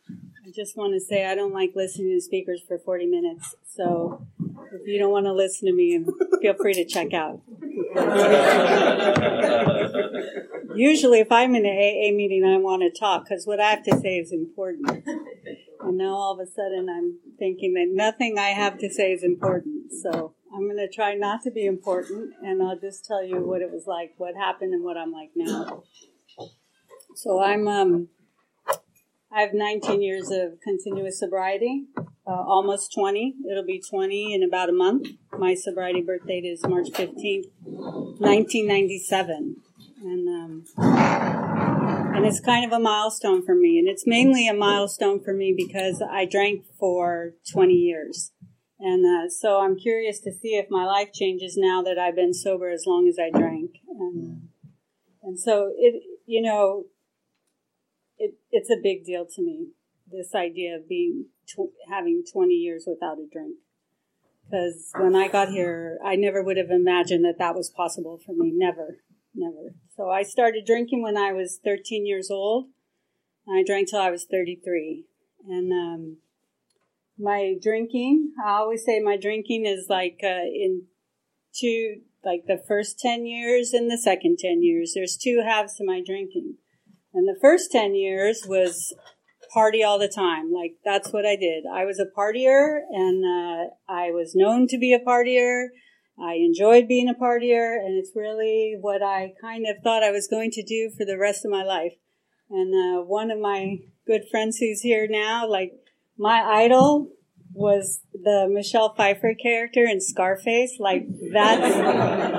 I 0.09 0.51
just 0.55 0.75
want 0.75 0.95
to 0.95 1.01
say 1.01 1.27
I 1.27 1.35
don't 1.35 1.53
like 1.53 1.73
listening 1.75 2.17
to 2.17 2.21
speakers 2.23 2.63
for 2.67 2.79
40 2.79 3.05
minutes. 3.05 3.57
So 3.69 4.27
if 4.73 4.87
you 4.87 4.99
don't 4.99 5.13
want 5.13 5.27
to 5.27 5.35
listen 5.35 5.69
to 5.69 5.75
me, 5.75 6.03
feel 6.41 6.55
free 6.55 6.73
to 6.73 6.87
check 6.87 7.13
out. 7.13 7.43
Usually, 10.75 11.21
if 11.21 11.31
I'm 11.31 11.55
in 11.55 11.67
an 11.67 11.73
AA 11.73 12.11
meeting, 12.17 12.45
I 12.45 12.57
want 12.57 12.83
to 12.83 12.91
talk 12.99 13.25
because 13.29 13.47
what 13.47 13.61
I 13.61 13.71
have 13.71 13.83
to 13.85 13.99
say 13.99 14.17
is 14.17 14.33
important. 14.33 15.05
And 15.83 15.97
now 15.97 16.15
all 16.15 16.33
of 16.33 16.47
a 16.47 16.51
sudden, 16.51 16.89
I'm 16.89 17.19
thinking 17.39 17.75
that 17.75 17.89
nothing 17.91 18.39
I 18.39 18.49
have 18.49 18.79
to 18.79 18.91
say 18.91 19.13
is 19.13 19.23
important. 19.23 19.93
So 20.03 20.35
I'm 20.53 20.65
going 20.65 20.77
to 20.77 20.89
try 20.89 21.15
not 21.15 21.43
to 21.43 21.51
be 21.51 21.65
important, 21.65 22.35
and 22.43 22.63
I'll 22.63 22.79
just 22.79 23.05
tell 23.05 23.25
you 23.25 23.37
what 23.37 23.63
it 23.63 23.71
was 23.71 23.87
like, 23.87 24.15
what 24.17 24.35
happened, 24.37 24.75
and 24.75 24.85
what 24.85 24.97
I'm 24.97 25.13
like 25.13 25.31
now. 25.35 25.85
So 27.15 27.43
I'm 27.43 27.67
um, 27.67 28.09
I 29.33 29.43
have 29.43 29.55
19 29.55 30.03
years 30.03 30.31
of 30.31 30.61
continuous 30.61 31.21
sobriety, 31.21 31.85
uh, 32.27 32.31
almost 32.31 32.93
20. 32.93 33.37
It'll 33.49 33.65
be 33.65 33.81
20 33.81 34.35
in 34.35 34.43
about 34.43 34.69
a 34.69 34.73
month. 34.73 35.07
My 35.39 35.55
sobriety 35.55 36.03
birth 36.03 36.27
date 36.27 36.45
is 36.45 36.67
March 36.67 36.89
15th, 36.89 37.47
1997. 37.63 39.57
And, 40.03 40.29
um, 40.29 41.50
and 42.15 42.27
it's 42.27 42.41
kind 42.41 42.65
of 42.65 42.73
a 42.73 42.83
milestone 42.83 43.45
for 43.45 43.55
me. 43.55 43.79
And 43.79 43.89
it's 43.89 44.07
mainly 44.07 44.49
a 44.49 44.55
milestone 44.55 45.23
for 45.23 45.33
me 45.33 45.55
because 45.57 46.03
I 46.03 46.25
drank 46.25 46.65
for 46.79 47.35
20 47.53 47.73
years. 47.73 48.33
And 48.79 49.05
uh, 49.05 49.29
so 49.29 49.61
I'm 49.61 49.79
curious 49.79 50.21
to 50.21 50.33
see 50.33 50.57
if 50.57 50.67
my 50.71 50.85
life 50.85 51.13
changes 51.13 51.55
now 51.57 51.83
that 51.83 51.99
I've 51.99 52.17
been 52.17 52.33
sober 52.33 52.71
as 52.71 52.85
long 52.87 53.07
as 53.09 53.19
I 53.19 53.31
drank. 53.37 53.73
And, 53.89 54.49
and 55.23 55.39
so 55.39 55.73
it, 55.77 56.03
you 56.27 56.41
know, 56.43 56.85
it, 58.19 58.35
it's 58.51 58.71
a 58.71 58.81
big 58.83 59.05
deal 59.05 59.27
to 59.35 59.43
me. 59.43 59.69
This 60.11 60.35
idea 60.35 60.77
of 60.77 60.89
being 60.89 61.27
tw- 61.47 61.75
having 61.91 62.25
20 62.31 62.53
years 62.53 62.85
without 62.87 63.19
a 63.19 63.27
drink, 63.31 63.57
because 64.45 64.91
when 64.97 65.15
I 65.15 65.29
got 65.29 65.51
here, 65.51 65.99
I 66.05 66.17
never 66.17 66.43
would 66.43 66.57
have 66.57 66.71
imagined 66.71 67.25
that 67.25 67.39
that 67.39 67.55
was 67.55 67.71
possible 67.71 68.19
for 68.25 68.33
me. 68.33 68.51
Never, 68.53 68.99
never. 69.35 69.75
So 69.97 70.09
I 70.09 70.23
started 70.23 70.65
drinking 70.67 71.03
when 71.03 71.17
I 71.17 71.33
was 71.33 71.59
13 71.65 72.07
years 72.07 72.31
old. 72.31 72.67
I 73.49 73.63
drank 73.67 73.89
till 73.89 74.01
I 74.01 74.11
was 74.11 74.27
33, 74.31 75.05
and 75.49 75.73
um, 75.73 76.17
my 77.19 77.55
drinking. 77.61 78.33
I 78.45 78.53
always 78.53 78.85
say 78.85 79.01
my 79.01 79.17
drinking 79.17 79.67
is 79.67 79.87
like 79.89 80.21
uh, 80.23 80.45
in 80.45 80.85
two, 81.55 82.03
like 82.25 82.45
the 82.47 82.63
first 82.67 82.99
10 82.99 83.27
years 83.27 83.73
and 83.73 83.91
the 83.91 83.99
second 83.99 84.39
10 84.39 84.63
years. 84.63 84.93
There's 84.95 85.17
two 85.17 85.43
halves 85.47 85.77
to 85.77 85.85
my 85.85 86.03
drinking. 86.05 86.57
And 87.13 87.27
the 87.27 87.39
first 87.41 87.73
10 87.73 87.95
years 87.95 88.45
was 88.47 88.95
party 89.53 89.83
all 89.83 89.99
the 89.99 90.09
time. 90.09 90.53
Like, 90.53 90.77
that's 90.85 91.13
what 91.13 91.27
I 91.27 91.37
did. 91.37 91.65
I 91.73 91.85
was 91.85 91.99
a 91.99 92.07
partier 92.07 92.81
and 92.91 93.25
uh, 93.25 93.71
I 93.89 94.11
was 94.11 94.35
known 94.35 94.67
to 94.69 94.79
be 94.79 94.93
a 94.93 95.01
partier. 95.01 95.69
I 96.23 96.35
enjoyed 96.35 96.87
being 96.87 97.09
a 97.09 97.15
partier, 97.15 97.77
and 97.79 97.99
it's 97.99 98.13
really 98.15 98.77
what 98.81 99.03
I 99.03 99.33
kind 99.41 99.67
of 99.67 99.83
thought 99.83 100.03
I 100.03 100.11
was 100.11 100.29
going 100.29 100.51
to 100.53 100.63
do 100.63 100.91
for 100.97 101.05
the 101.05 101.19
rest 101.19 101.45
of 101.45 101.51
my 101.51 101.63
life. 101.63 101.95
And 102.51 102.75
uh, 102.75 103.03
one 103.03 103.31
of 103.31 103.39
my 103.39 103.79
good 104.07 104.23
friends 104.31 104.59
who's 104.59 104.83
here 104.83 105.07
now, 105.09 105.49
like, 105.49 105.73
my 106.19 106.43
idol 106.43 107.11
was 107.53 108.01
the 108.13 108.49
Michelle 108.51 108.95
Pfeiffer 108.95 109.35
character 109.35 109.85
in 109.85 110.01
Scarface. 110.01 110.77
Like 110.79 111.07
that's 111.33 111.75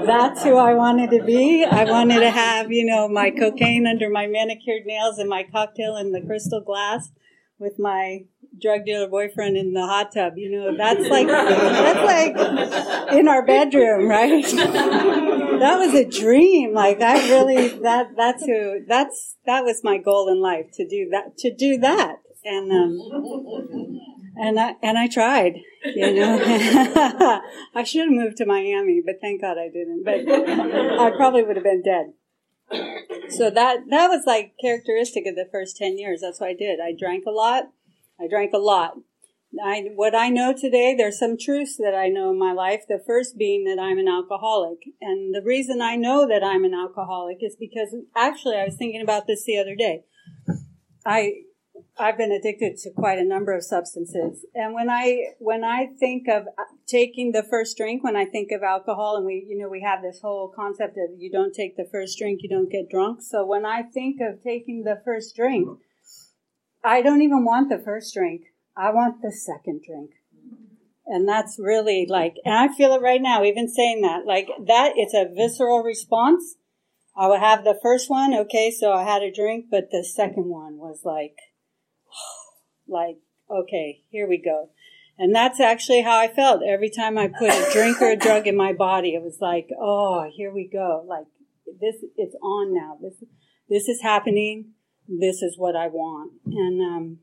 that's 0.06 0.44
who 0.44 0.56
I 0.56 0.74
wanted 0.74 1.10
to 1.12 1.24
be. 1.24 1.66
I 1.66 1.84
wanted 1.84 2.20
to 2.20 2.30
have, 2.30 2.72
you 2.72 2.86
know, 2.86 3.08
my 3.08 3.32
cocaine 3.32 3.88
under 3.88 4.10
my 4.10 4.28
manicured 4.28 4.86
nails 4.86 5.18
and 5.18 5.30
my 5.30 5.44
cocktail 5.44 5.98
in 5.98 6.12
the 6.12 6.22
crystal 6.22 6.62
glass 6.62 7.10
with 7.60 7.78
my 7.78 8.26
drug 8.60 8.86
dealer 8.86 9.08
boyfriend 9.08 9.58
in 9.58 9.74
the 9.74 9.86
hot 9.86 10.14
tub. 10.14 10.34
You 10.38 10.52
know, 10.52 10.78
that's 10.78 11.08
like 11.08 11.28
that's 11.28 12.36
like 12.36 13.14
in 13.14 13.28
our 13.28 13.46
bedroom, 13.46 14.08
right? 14.08 14.44
that 14.46 15.78
was 15.78 15.94
a 15.94 16.06
dream. 16.06 16.74
Like 16.74 17.02
I 17.02 17.30
really 17.30 17.70
that 17.80 18.16
that's 18.16 18.46
who 18.46 18.84
that's 18.88 19.38
that 19.46 19.64
was 19.64 19.84
my 19.84 19.98
goal 19.98 20.30
in 20.30 20.42
life 20.42 20.72
to 20.74 20.88
do 20.88 21.10
that 21.12 21.38
to 21.40 21.54
do 21.54 21.78
that. 21.80 22.18
And 22.44 22.72
um 22.72 24.00
and 24.38 24.60
I 24.60 24.76
and 24.82 24.98
I 24.98 25.08
tried, 25.08 25.58
you 25.84 26.14
know. 26.14 26.40
I 27.76 27.84
should 27.84 28.06
have 28.06 28.12
moved 28.12 28.38
to 28.38 28.46
Miami, 28.46 29.02
but 29.06 29.16
thank 29.22 29.42
God 29.42 29.58
I 29.58 29.70
didn't. 29.70 30.04
But 30.04 30.28
I 31.00 31.12
probably 31.16 31.44
would 31.44 31.56
have 31.56 31.66
been 31.66 31.84
dead. 31.84 32.14
So 33.30 33.50
that 33.50 33.80
that 33.90 34.08
was 34.08 34.24
like 34.26 34.54
characteristic 34.62 35.26
of 35.26 35.36
the 35.36 35.48
first 35.52 35.78
ten 35.78 35.98
years. 35.98 36.22
That's 36.22 36.40
what 36.40 36.50
I 36.50 36.54
did. 36.54 36.80
I 36.80 36.94
drank 36.98 37.26
a 37.26 37.32
lot. 37.32 37.66
I 38.22 38.28
drank 38.28 38.54
a 38.54 38.60
lot. 38.60 38.94
I, 39.64 39.90
what 39.96 40.16
I 40.16 40.30
know 40.30 40.54
today, 40.54 40.96
there's 40.98 41.20
some 41.20 41.38
truths 41.38 41.76
that 41.78 41.94
I 41.94 42.08
know 42.08 42.32
in 42.32 42.40
my 42.40 42.54
life. 42.54 42.84
The 42.88 43.04
first 43.06 43.38
being 43.38 43.66
that 43.66 43.82
I'm 43.82 43.98
an 43.98 44.08
alcoholic. 44.08 44.80
And 45.02 45.36
the 45.36 45.42
reason 45.44 45.82
I 45.82 45.96
know 45.96 46.28
that 46.28 46.44
I'm 46.44 46.64
an 46.64 46.74
alcoholic 46.74 47.38
is 47.42 47.58
because 47.60 47.96
actually 48.16 48.56
I 48.56 48.66
was 48.66 48.76
thinking 48.76 49.02
about 49.02 49.28
this 49.28 49.44
the 49.44 49.58
other 49.58 49.76
day. 49.76 50.04
I, 51.06 51.34
I've 52.00 52.18
been 52.18 52.32
addicted 52.32 52.78
to 52.78 52.92
quite 52.92 53.20
a 53.20 53.26
number 53.26 53.54
of 53.54 53.64
substances. 53.64 54.46
And 54.56 54.74
when 54.74 54.90
I, 54.90 55.34
when 55.40 55.66
I 55.66 55.88
think 56.00 56.28
of 56.30 56.44
uh, 56.44 56.64
taking 56.88 57.34
the 57.34 57.44
first 57.44 57.76
drink, 57.76 58.04
when 58.04 58.16
I 58.16 58.26
think 58.26 58.52
of 58.52 58.64
alcohol, 58.64 59.18
and 59.18 59.26
we, 59.26 59.46
you 59.50 59.58
know, 59.58 59.68
we 59.68 59.82
have 59.82 60.02
this 60.02 60.22
whole 60.22 60.54
concept 60.56 60.98
of 60.98 61.20
you 61.20 61.30
don't 61.30 61.54
take 61.54 61.76
the 61.76 61.90
first 61.92 62.18
drink, 62.18 62.40
you 62.42 62.50
don't 62.50 62.72
get 62.72 62.90
drunk. 62.90 63.20
So 63.22 63.46
when 63.46 63.66
I 63.66 63.82
think 63.82 64.22
of 64.22 64.42
taking 64.42 64.84
the 64.84 65.02
first 65.04 65.36
drink, 65.36 65.68
I 66.84 67.02
don't 67.02 67.22
even 67.22 67.46
want 67.46 67.70
the 67.70 67.78
first 67.78 68.14
drink. 68.14 68.44
I 68.76 68.92
want 68.92 69.22
the 69.22 69.32
second 69.32 69.82
drink. 69.86 70.12
And 71.06 71.28
that's 71.28 71.60
really 71.60 72.06
like, 72.10 72.36
and 72.46 72.54
I 72.54 72.74
feel 72.74 72.94
it 72.94 73.02
right 73.02 73.22
now, 73.22 73.44
even 73.44 73.68
saying 73.68 74.02
that, 74.02 74.26
like 74.26 74.48
that, 74.68 74.94
it's 74.96 75.14
a 75.14 75.34
visceral 75.34 75.84
response. 75.84 76.56
I 77.16 77.28
would 77.28 77.40
have 77.40 77.64
the 77.64 77.78
first 77.82 78.10
one, 78.10 78.34
okay, 78.34 78.72
so 78.72 78.94
I 78.94 79.04
had 79.04 79.22
a 79.22 79.32
drink, 79.32 79.66
but 79.70 79.90
the 79.92 80.04
second 80.04 80.46
one 80.46 80.78
was 80.78 81.02
like, 81.04 81.36
like, 82.88 83.18
okay, 83.50 84.04
here 84.10 84.28
we 84.28 84.38
go. 84.38 84.70
And 85.18 85.36
that's 85.36 85.60
actually 85.60 86.02
how 86.02 86.18
I 86.18 86.28
felt 86.28 86.64
every 86.64 86.90
time 86.90 87.18
I 87.18 87.28
put 87.28 87.50
a 87.50 87.70
drink 87.74 88.02
or 88.02 88.12
a 88.12 88.16
drug 88.16 88.48
in 88.48 88.56
my 88.56 88.74
body. 88.74 89.14
It 89.14 89.22
was 89.22 89.38
like, 89.42 89.70
oh, 89.80 90.30
here 90.34 90.52
we 90.52 90.68
go. 90.72 91.04
Like 91.08 91.26
this, 91.80 91.96
it's 92.16 92.36
on 92.42 92.74
now. 92.74 92.98
This, 93.02 93.24
this 93.70 93.88
is 93.88 94.02
happening. 94.02 94.72
This 95.20 95.42
is 95.42 95.58
what 95.58 95.76
I 95.76 95.88
want. 95.88 96.34
And, 96.46 96.82
um, 96.82 97.20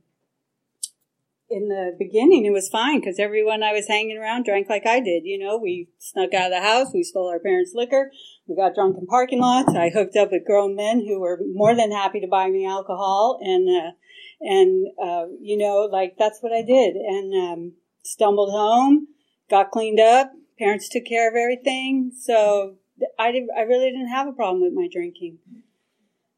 in 1.50 1.68
the 1.68 1.96
beginning, 1.98 2.44
it 2.44 2.52
was 2.52 2.68
fine 2.68 3.00
because 3.00 3.18
everyone 3.18 3.62
I 3.62 3.72
was 3.72 3.88
hanging 3.88 4.18
around 4.18 4.44
drank 4.44 4.68
like 4.68 4.86
I 4.86 5.00
did. 5.00 5.24
You 5.24 5.38
know, 5.38 5.56
we 5.56 5.88
snuck 5.98 6.34
out 6.34 6.52
of 6.52 6.52
the 6.52 6.60
house, 6.60 6.88
we 6.92 7.02
stole 7.02 7.28
our 7.28 7.38
parents' 7.38 7.72
liquor, 7.74 8.10
we 8.46 8.54
got 8.54 8.74
drunk 8.74 8.96
in 8.98 9.06
parking 9.06 9.40
lots. 9.40 9.74
I 9.74 9.90
hooked 9.90 10.16
up 10.16 10.30
with 10.30 10.44
grown 10.44 10.76
men 10.76 11.06
who 11.06 11.20
were 11.20 11.40
more 11.54 11.74
than 11.74 11.90
happy 11.90 12.20
to 12.20 12.28
buy 12.28 12.50
me 12.50 12.66
alcohol, 12.66 13.38
and 13.40 13.68
uh, 13.68 13.90
and 14.40 14.86
uh, 15.02 15.26
you 15.40 15.56
know, 15.56 15.88
like 15.90 16.16
that's 16.18 16.40
what 16.40 16.52
I 16.52 16.62
did. 16.62 16.96
And 16.96 17.34
um, 17.34 17.72
stumbled 18.04 18.50
home, 18.50 19.08
got 19.50 19.70
cleaned 19.70 20.00
up. 20.00 20.32
Parents 20.58 20.88
took 20.88 21.04
care 21.06 21.28
of 21.28 21.36
everything, 21.36 22.12
so 22.14 22.76
I 23.18 23.32
did, 23.32 23.44
I 23.56 23.62
really 23.62 23.90
didn't 23.90 24.08
have 24.08 24.26
a 24.26 24.32
problem 24.32 24.62
with 24.62 24.72
my 24.74 24.88
drinking. 24.92 25.38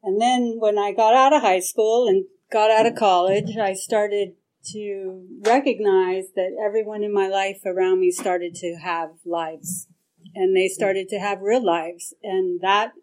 And 0.03 0.19
then 0.21 0.55
when 0.59 0.77
I 0.77 0.91
got 0.91 1.13
out 1.13 1.33
of 1.33 1.41
high 1.41 1.59
school 1.59 2.07
and 2.07 2.25
got 2.51 2.71
out 2.71 2.85
of 2.85 2.95
college, 2.95 3.57
I 3.57 3.73
started 3.73 4.33
to 4.71 5.25
recognize 5.45 6.25
that 6.35 6.55
everyone 6.63 7.03
in 7.03 7.13
my 7.13 7.27
life 7.27 7.61
around 7.65 7.99
me 7.99 8.11
started 8.11 8.55
to 8.55 8.75
have 8.75 9.11
lives. 9.25 9.87
And 10.35 10.55
they 10.55 10.67
started 10.67 11.09
to 11.09 11.19
have 11.19 11.41
real 11.41 11.63
lives. 11.63 12.13
And 12.23 12.61
that 12.61 12.93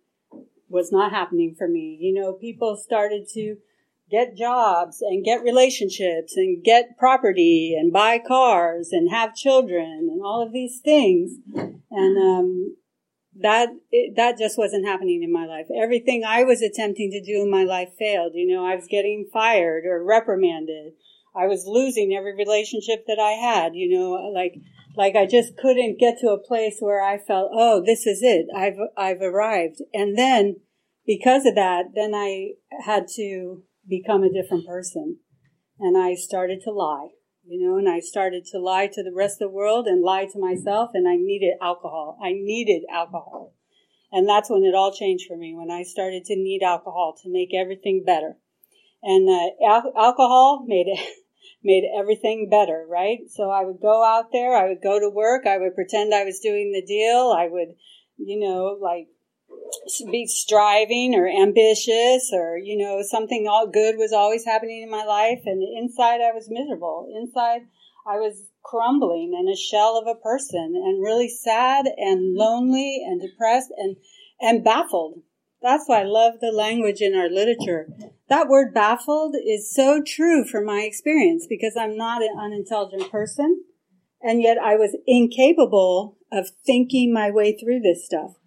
was 0.69 0.93
not 0.93 1.13
happening 1.13 1.55
for 1.57 1.69
me. 1.69 1.99
You 2.01 2.15
know 2.15 2.33
people 2.33 2.77
started 2.77 3.27
to 3.35 3.57
get 4.11 4.37
jobs 4.37 5.03
and 5.03 5.25
get 5.25 5.43
relationships 5.43 6.37
and 6.37 6.65
get 6.65 6.97
property 6.99 7.77
and 7.79 7.93
buy 7.93 8.19
cars 8.19 8.91
and 8.93 9.11
have 9.11 9.35
children 9.35 10.09
and 10.11 10.23
all 10.23 10.43
of 10.43 10.53
these 10.53 10.81
things. 10.81 11.33
And, 11.91 12.19
um, 12.19 12.77
that, 13.41 13.69
it, 13.91 14.15
that 14.17 14.39
just 14.39 14.59
wasn't 14.59 14.87
happening 14.87 15.23
in 15.23 15.33
my 15.33 15.47
life. 15.47 15.67
Everything 15.77 16.25
I 16.25 16.45
was 16.45 16.63
attempting 16.63 17.11
to 17.13 17.23
do 17.23 17.43
in 17.43 17.51
my 17.51 17.65
life 17.65 17.91
failed. 17.99 18.33
You 18.35 18.55
know, 18.55 18.65
I 18.67 18.75
was 18.75 18.87
getting 18.89 19.29
fired 19.33 19.85
or 19.87 20.05
reprimanded. 20.05 20.95
I 21.37 21.47
was 21.47 21.65
losing 21.67 22.15
every 22.15 22.35
relationship 22.35 23.05
that 23.07 23.21
I 23.21 23.33
had, 23.33 23.75
you 23.75 23.97
know, 23.97 24.11
like, 24.35 24.55
like 24.97 25.15
I 25.15 25.27
just 25.27 25.57
couldn't 25.57 26.01
get 26.01 26.19
to 26.21 26.31
a 26.31 26.43
place 26.43 26.79
where 26.81 27.03
I 27.03 27.19
felt, 27.19 27.51
oh, 27.55 27.83
this 27.85 28.07
is 28.07 28.21
it. 28.23 28.47
I've, 28.57 28.79
I've 28.97 29.23
arrived. 29.23 29.77
And 29.95 30.19
then 30.19 30.57
because 31.07 31.47
of 31.47 31.55
that, 31.55 31.87
then 31.95 32.15
I 32.15 32.55
had 32.85 33.07
to 33.17 33.63
become 33.89 34.25
a 34.25 34.33
different 34.33 34.67
person. 34.67 35.19
And 35.79 35.97
I 35.97 36.15
started 36.15 36.61
to 36.65 36.73
lie, 36.73 37.09
you 37.49 37.67
know, 37.67 37.79
and 37.79 37.89
I 37.89 38.01
started 38.01 38.45
to 38.47 38.59
lie 38.59 38.89
to 38.89 39.03
the 39.03 39.13
rest 39.15 39.41
of 39.41 39.49
the 39.49 39.55
world 39.55 39.87
and 39.87 40.03
lie 40.03 40.27
to 40.27 40.39
myself 40.39 40.91
and 40.95 41.09
I 41.09 41.17
needed 41.17 41.55
alcohol. 41.63 42.19
I 42.23 42.33
needed 42.33 42.83
alcohol. 42.93 43.55
And 44.13 44.29
that's 44.29 44.51
when 44.51 44.65
it 44.65 44.75
all 44.75 44.93
changed 44.93 45.27
for 45.27 45.37
me, 45.37 45.55
when 45.55 45.71
I 45.71 45.83
started 45.83 46.25
to 46.27 46.37
need 46.37 46.63
alcohol 46.63 47.17
to 47.23 47.33
make 47.33 47.55
everything 47.55 48.05
better. 48.05 48.37
And 49.03 49.29
uh, 49.29 49.67
al- 49.67 49.93
alcohol 49.97 50.65
made 50.67 50.89
it, 50.89 50.99
made 51.65 51.85
everything 51.99 52.49
better, 52.51 52.87
right? 52.89 53.21
So 53.29 53.51
I 53.51 53.65
would 53.65 53.81
go 53.81 54.05
out 54.05 54.33
there, 54.33 54.57
I 54.57 54.69
would 54.69 54.83
go 54.83 55.01
to 55.01 55.11
work, 55.11 55.47
I 55.47 55.59
would 55.59 55.75
pretend 55.75 56.15
I 56.15 56.25
was 56.25 56.41
doing 56.41 56.73
the 56.73 56.85
deal, 56.85 57.35
I 57.37 57.49
would, 57.49 57.75
you 58.19 58.41
know, 58.41 58.79
like 58.81 59.09
be 60.11 60.27
striving 60.27 61.15
or 61.15 61.29
ambitious 61.29 62.31
or, 62.33 62.59
you 62.59 62.77
know, 62.77 63.03
something 63.03 63.47
all 63.49 63.67
good 63.67 63.97
was 63.97 64.13
always 64.13 64.45
happening 64.45 64.83
in 64.83 64.91
my 64.91 65.05
life. 65.05 65.43
And 65.47 65.63
inside 65.63 66.21
I 66.21 66.33
was 66.33 66.49
miserable. 66.51 67.09
Inside 67.21 67.63
I 68.07 68.17
was 68.17 68.51
crumbling 68.63 69.35
and 69.37 69.49
a 69.49 69.57
shell 69.57 69.97
of 69.97 70.07
a 70.07 70.21
person 70.21 70.75
and 70.75 71.03
really 71.03 71.29
sad 71.29 71.87
and 71.97 72.35
lonely 72.35 73.03
and 73.07 73.21
depressed 73.21 73.73
and, 73.77 73.97
and 74.41 74.65
baffled. 74.65 75.23
That's 75.61 75.85
why 75.87 76.01
I 76.01 76.05
love 76.05 76.35
the 76.41 76.53
language 76.53 77.01
in 77.01 77.17
our 77.17 77.29
literature. 77.29 77.89
That 78.29 78.49
word 78.49 78.73
baffled 78.73 79.35
is 79.35 79.75
so 79.75 80.03
true 80.07 80.45
from 80.45 80.65
my 80.65 80.83
experience 80.83 81.47
because 81.49 81.77
I'm 81.77 81.97
not 81.97 82.23
an 82.23 82.37
unintelligent 82.39 83.11
person. 83.11 83.65
And 84.23 84.43
yet 84.43 84.59
I 84.59 84.77
was 84.77 84.97
incapable 85.07 86.19
of 86.31 86.51
thinking 86.65 87.13
my 87.13 87.31
way 87.31 87.57
through 87.57 87.81
this 87.81 88.05
stuff. 88.05 88.38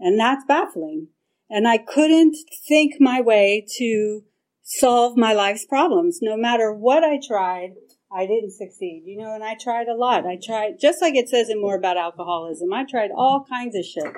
And 0.00 0.18
that's 0.18 0.44
baffling. 0.46 1.08
And 1.48 1.68
I 1.68 1.78
couldn't 1.78 2.36
think 2.66 2.94
my 3.00 3.20
way 3.20 3.64
to 3.78 4.22
solve 4.62 5.16
my 5.16 5.32
life's 5.32 5.66
problems. 5.66 6.20
No 6.22 6.36
matter 6.36 6.72
what 6.72 7.04
I 7.04 7.18
tried, 7.24 7.74
I 8.12 8.26
didn't 8.26 8.52
succeed. 8.52 9.02
You 9.04 9.18
know, 9.18 9.34
and 9.34 9.44
I 9.44 9.54
tried 9.54 9.88
a 9.88 9.96
lot. 9.96 10.26
I 10.26 10.38
tried, 10.42 10.80
just 10.80 11.02
like 11.02 11.14
it 11.14 11.28
says 11.28 11.48
in 11.48 11.60
more 11.60 11.76
about 11.76 11.96
alcoholism, 11.96 12.72
I 12.72 12.84
tried 12.84 13.10
all 13.14 13.44
kinds 13.48 13.76
of 13.76 13.84
shit. 13.84 14.12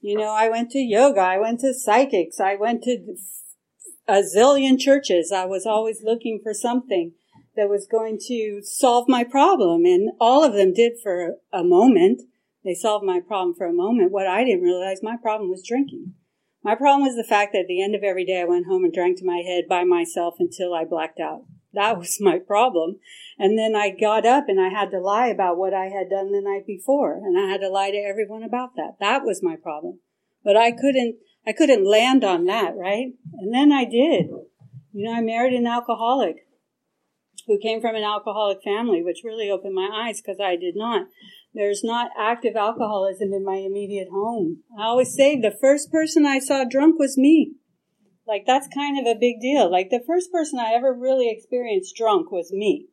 You 0.00 0.16
know, 0.16 0.30
I 0.30 0.48
went 0.48 0.70
to 0.72 0.78
yoga, 0.78 1.20
I 1.20 1.38
went 1.38 1.60
to 1.60 1.74
psychics, 1.74 2.38
I 2.38 2.54
went 2.54 2.84
to 2.84 3.16
a 4.08 4.22
zillion 4.22 4.78
churches. 4.80 5.30
I 5.30 5.44
was 5.44 5.66
always 5.66 6.02
looking 6.02 6.40
for 6.42 6.54
something 6.54 7.12
that 7.54 7.68
was 7.68 7.86
going 7.86 8.18
to 8.28 8.60
solve 8.62 9.08
my 9.08 9.22
problem. 9.22 9.84
And 9.84 10.10
all 10.18 10.42
of 10.42 10.54
them 10.54 10.72
did 10.72 10.94
for 11.02 11.36
a 11.52 11.62
moment. 11.62 12.22
They 12.68 12.74
solved 12.74 13.02
my 13.02 13.18
problem 13.18 13.54
for 13.54 13.64
a 13.64 13.72
moment. 13.72 14.12
What 14.12 14.26
I 14.26 14.44
didn't 14.44 14.60
realize, 14.60 15.02
my 15.02 15.16
problem 15.16 15.48
was 15.48 15.66
drinking. 15.66 16.12
My 16.62 16.74
problem 16.74 17.00
was 17.00 17.16
the 17.16 17.24
fact 17.24 17.54
that 17.54 17.60
at 17.60 17.66
the 17.66 17.82
end 17.82 17.94
of 17.94 18.02
every 18.02 18.26
day 18.26 18.42
I 18.42 18.44
went 18.44 18.66
home 18.66 18.84
and 18.84 18.92
drank 18.92 19.16
to 19.18 19.24
my 19.24 19.38
head 19.38 19.64
by 19.66 19.84
myself 19.84 20.34
until 20.38 20.74
I 20.74 20.84
blacked 20.84 21.18
out. 21.18 21.46
That 21.72 21.96
was 21.96 22.20
my 22.20 22.38
problem. 22.38 22.96
And 23.38 23.58
then 23.58 23.74
I 23.74 23.88
got 23.88 24.26
up 24.26 24.50
and 24.50 24.60
I 24.60 24.68
had 24.68 24.90
to 24.90 25.00
lie 25.00 25.28
about 25.28 25.56
what 25.56 25.72
I 25.72 25.86
had 25.86 26.10
done 26.10 26.30
the 26.30 26.42
night 26.42 26.66
before. 26.66 27.14
And 27.14 27.38
I 27.38 27.50
had 27.50 27.62
to 27.62 27.70
lie 27.70 27.90
to 27.90 27.96
everyone 27.96 28.42
about 28.42 28.76
that. 28.76 28.96
That 29.00 29.24
was 29.24 29.42
my 29.42 29.56
problem. 29.56 30.00
But 30.44 30.58
I 30.58 30.70
couldn't, 30.70 31.16
I 31.46 31.54
couldn't 31.54 31.90
land 31.90 32.22
on 32.22 32.44
that, 32.44 32.76
right? 32.76 33.14
And 33.40 33.54
then 33.54 33.72
I 33.72 33.86
did. 33.86 34.26
You 34.92 35.06
know, 35.06 35.14
I 35.14 35.22
married 35.22 35.54
an 35.54 35.66
alcoholic 35.66 36.46
who 37.46 37.58
came 37.58 37.80
from 37.80 37.96
an 37.96 38.04
alcoholic 38.04 38.62
family, 38.62 39.02
which 39.02 39.24
really 39.24 39.50
opened 39.50 39.74
my 39.74 39.88
eyes 39.90 40.20
because 40.20 40.38
I 40.38 40.56
did 40.56 40.76
not. 40.76 41.06
There's 41.54 41.82
not 41.82 42.10
active 42.18 42.56
alcoholism 42.56 43.32
in 43.32 43.44
my 43.44 43.56
immediate 43.56 44.08
home. 44.10 44.62
I 44.78 44.84
always 44.84 45.14
say 45.14 45.38
the 45.38 45.56
first 45.60 45.90
person 45.90 46.26
I 46.26 46.38
saw 46.38 46.64
drunk 46.64 46.98
was 46.98 47.16
me. 47.16 47.54
Like 48.26 48.44
that's 48.46 48.68
kind 48.68 48.98
of 48.98 49.10
a 49.10 49.18
big 49.18 49.40
deal. 49.40 49.70
Like 49.70 49.88
the 49.90 50.04
first 50.06 50.30
person 50.30 50.58
I 50.58 50.74
ever 50.74 50.92
really 50.92 51.30
experienced 51.30 51.96
drunk 51.96 52.30
was 52.30 52.52
me. 52.52 52.88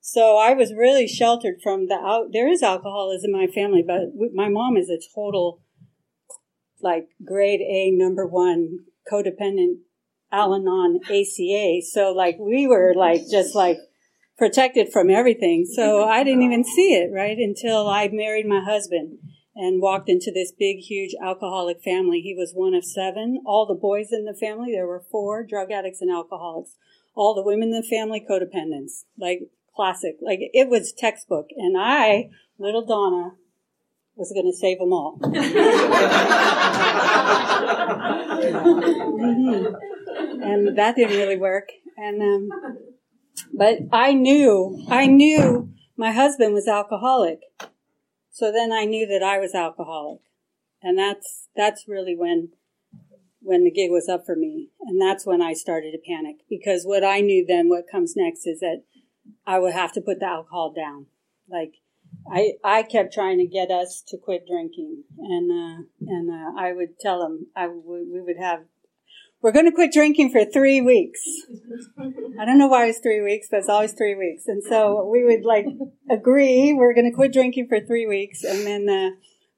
So 0.00 0.36
I 0.36 0.52
was 0.52 0.74
really 0.74 1.08
sheltered 1.08 1.62
from 1.62 1.88
the 1.88 1.94
out. 1.94 2.26
There 2.30 2.46
is 2.46 2.62
alcoholism 2.62 3.30
in 3.30 3.40
my 3.40 3.46
family, 3.46 3.82
but 3.84 4.12
my 4.34 4.50
mom 4.50 4.76
is 4.76 4.90
a 4.90 5.00
total, 5.14 5.62
like 6.82 7.08
grade 7.24 7.62
A 7.62 7.90
number 7.90 8.26
one 8.26 8.80
codependent 9.10 9.78
Al-Anon 10.30 11.00
ACA. 11.08 11.80
So 11.90 12.12
like 12.12 12.36
we 12.38 12.66
were 12.66 12.92
like 12.94 13.22
just 13.30 13.54
like 13.54 13.78
protected 14.36 14.92
from 14.92 15.10
everything. 15.10 15.64
So 15.64 16.04
I 16.04 16.24
didn't 16.24 16.42
even 16.42 16.64
see 16.64 16.94
it, 16.94 17.10
right, 17.12 17.38
until 17.38 17.88
I 17.88 18.08
married 18.08 18.46
my 18.46 18.60
husband 18.64 19.18
and 19.54 19.80
walked 19.80 20.08
into 20.08 20.32
this 20.32 20.52
big, 20.58 20.78
huge 20.78 21.14
alcoholic 21.22 21.82
family. 21.82 22.20
He 22.20 22.34
was 22.36 22.52
one 22.52 22.74
of 22.74 22.84
seven. 22.84 23.42
All 23.46 23.66
the 23.66 23.74
boys 23.74 24.08
in 24.10 24.24
the 24.24 24.34
family, 24.34 24.72
there 24.72 24.86
were 24.86 25.04
four 25.10 25.44
drug 25.44 25.70
addicts 25.70 26.00
and 26.00 26.10
alcoholics. 26.10 26.76
All 27.14 27.34
the 27.34 27.42
women 27.42 27.68
in 27.68 27.80
the 27.80 27.86
family, 27.88 28.24
codependents. 28.28 29.04
Like, 29.16 29.42
classic. 29.76 30.16
Like, 30.20 30.40
it 30.40 30.68
was 30.68 30.92
textbook. 30.92 31.46
And 31.56 31.76
I, 31.78 32.30
little 32.58 32.84
Donna, 32.84 33.36
was 34.16 34.32
going 34.32 34.50
to 34.50 34.56
save 34.56 34.78
them 34.78 34.92
all. 34.92 35.18
mm-hmm. 35.22 35.44
And 40.42 40.76
that 40.76 40.96
didn't 40.96 41.16
really 41.16 41.36
work. 41.36 41.68
And, 41.96 42.20
um, 42.20 42.48
but 43.52 43.78
I 43.92 44.12
knew, 44.12 44.84
I 44.88 45.06
knew 45.06 45.72
my 45.96 46.12
husband 46.12 46.54
was 46.54 46.68
alcoholic. 46.68 47.40
So 48.30 48.50
then 48.50 48.72
I 48.72 48.84
knew 48.84 49.06
that 49.06 49.22
I 49.22 49.38
was 49.38 49.54
alcoholic. 49.54 50.20
And 50.82 50.98
that's, 50.98 51.48
that's 51.56 51.88
really 51.88 52.16
when, 52.16 52.50
when 53.40 53.64
the 53.64 53.70
gig 53.70 53.90
was 53.90 54.08
up 54.08 54.26
for 54.26 54.36
me. 54.36 54.70
And 54.80 55.00
that's 55.00 55.24
when 55.24 55.40
I 55.40 55.52
started 55.52 55.92
to 55.92 55.98
panic 55.98 56.36
because 56.48 56.84
what 56.84 57.04
I 57.04 57.20
knew 57.20 57.44
then, 57.46 57.68
what 57.68 57.90
comes 57.90 58.14
next 58.16 58.46
is 58.46 58.60
that 58.60 58.82
I 59.46 59.58
would 59.58 59.72
have 59.72 59.92
to 59.92 60.00
put 60.00 60.20
the 60.20 60.26
alcohol 60.26 60.72
down. 60.74 61.06
Like, 61.48 61.74
I, 62.30 62.52
I 62.64 62.82
kept 62.82 63.12
trying 63.12 63.38
to 63.38 63.46
get 63.46 63.70
us 63.70 64.02
to 64.08 64.18
quit 64.18 64.46
drinking 64.46 65.04
and, 65.18 65.50
uh, 65.50 65.82
and, 66.06 66.30
uh, 66.30 66.60
I 66.60 66.72
would 66.72 66.98
tell 66.98 67.20
them 67.20 67.46
I, 67.56 67.68
we 67.68 68.20
would 68.20 68.38
have 68.38 68.64
we're 69.44 69.52
going 69.52 69.66
to 69.66 69.72
quit 69.72 69.92
drinking 69.92 70.30
for 70.30 70.42
three 70.46 70.80
weeks. 70.80 71.20
I 72.40 72.46
don't 72.46 72.56
know 72.56 72.66
why 72.66 72.86
it's 72.86 72.98
three 73.00 73.20
weeks, 73.20 73.48
but 73.50 73.58
it's 73.58 73.68
always 73.68 73.92
three 73.92 74.14
weeks. 74.14 74.44
And 74.46 74.62
so 74.64 75.06
we 75.06 75.22
would 75.22 75.44
like 75.44 75.66
agree 76.10 76.72
we're 76.72 76.94
going 76.94 77.10
to 77.10 77.14
quit 77.14 77.34
drinking 77.34 77.66
for 77.68 77.78
three 77.78 78.06
weeks. 78.06 78.42
And 78.42 78.66
then, 78.66 78.88
uh, 78.88 79.10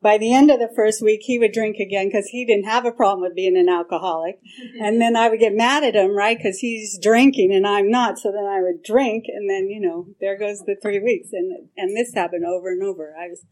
by 0.02 0.18
the 0.18 0.34
end 0.34 0.50
of 0.50 0.58
the 0.58 0.72
first 0.74 1.02
week, 1.02 1.20
he 1.22 1.38
would 1.38 1.52
drink 1.52 1.76
again 1.76 2.08
because 2.08 2.26
he 2.26 2.44
didn't 2.44 2.66
have 2.66 2.84
a 2.84 2.90
problem 2.90 3.22
with 3.22 3.36
being 3.36 3.56
an 3.56 3.68
alcoholic. 3.68 4.40
And 4.80 5.00
then 5.00 5.14
I 5.14 5.28
would 5.28 5.38
get 5.38 5.54
mad 5.54 5.84
at 5.84 5.94
him, 5.94 6.16
right? 6.16 6.36
Because 6.36 6.58
he's 6.58 6.98
drinking 7.00 7.54
and 7.54 7.64
I'm 7.64 7.88
not. 7.88 8.18
So 8.18 8.32
then 8.32 8.44
I 8.44 8.60
would 8.62 8.82
drink 8.82 9.26
and 9.28 9.48
then, 9.48 9.68
you 9.68 9.80
know, 9.80 10.08
there 10.20 10.36
goes 10.36 10.64
the 10.66 10.76
three 10.82 10.98
weeks. 10.98 11.28
And, 11.32 11.68
and 11.76 11.96
this 11.96 12.12
happened 12.12 12.44
over 12.44 12.72
and 12.72 12.82
over. 12.82 13.14
I 13.16 13.28
was 13.28 13.44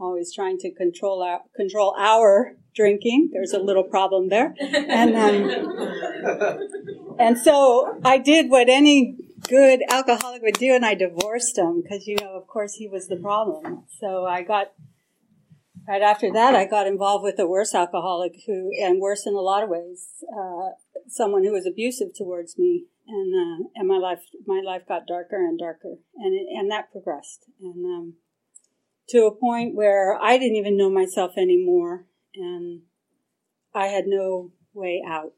always 0.00 0.34
trying 0.34 0.58
to 0.58 0.72
control 0.72 1.22
our, 1.22 1.42
control 1.54 1.94
our 1.98 2.56
drinking. 2.74 3.30
There's 3.32 3.52
a 3.52 3.58
little 3.58 3.82
problem 3.84 4.28
there. 4.28 4.54
And, 4.58 5.14
um, 5.14 6.58
and 7.18 7.38
so 7.38 8.00
I 8.04 8.18
did 8.18 8.50
what 8.50 8.68
any 8.68 9.16
good 9.48 9.80
alcoholic 9.90 10.42
would 10.42 10.54
do 10.54 10.74
and 10.74 10.84
I 10.84 10.94
divorced 10.94 11.58
him 11.58 11.82
because, 11.82 12.06
you 12.06 12.16
know, 12.16 12.36
of 12.36 12.46
course 12.46 12.74
he 12.74 12.88
was 12.88 13.08
the 13.08 13.16
problem. 13.16 13.84
So 14.00 14.24
I 14.24 14.42
got, 14.42 14.72
right 15.86 16.02
after 16.02 16.32
that, 16.32 16.54
I 16.54 16.64
got 16.66 16.86
involved 16.86 17.24
with 17.24 17.38
a 17.38 17.46
worse 17.46 17.74
alcoholic 17.74 18.32
who, 18.46 18.70
and 18.80 19.00
worse 19.00 19.26
in 19.26 19.34
a 19.34 19.40
lot 19.40 19.62
of 19.62 19.68
ways, 19.68 20.24
uh, 20.32 20.70
someone 21.08 21.44
who 21.44 21.52
was 21.52 21.66
abusive 21.66 22.08
towards 22.16 22.58
me. 22.58 22.86
And, 23.06 23.34
uh, 23.34 23.68
and 23.74 23.88
my 23.88 23.96
life, 23.96 24.20
my 24.46 24.62
life 24.64 24.82
got 24.86 25.08
darker 25.08 25.36
and 25.36 25.58
darker 25.58 25.96
and, 26.14 26.32
it, 26.32 26.46
and 26.56 26.70
that 26.70 26.92
progressed. 26.92 27.46
And, 27.60 27.84
um, 27.84 28.14
to 29.10 29.26
a 29.26 29.34
point 29.34 29.74
where 29.74 30.16
I 30.20 30.38
didn't 30.38 30.56
even 30.56 30.76
know 30.76 30.90
myself 30.90 31.32
anymore 31.36 32.06
and 32.34 32.82
I 33.74 33.86
had 33.86 34.04
no 34.06 34.52
way 34.72 35.02
out. 35.06 35.34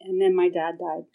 And 0.00 0.20
then 0.20 0.34
my 0.34 0.48
dad 0.48 0.78
died. 0.78 1.06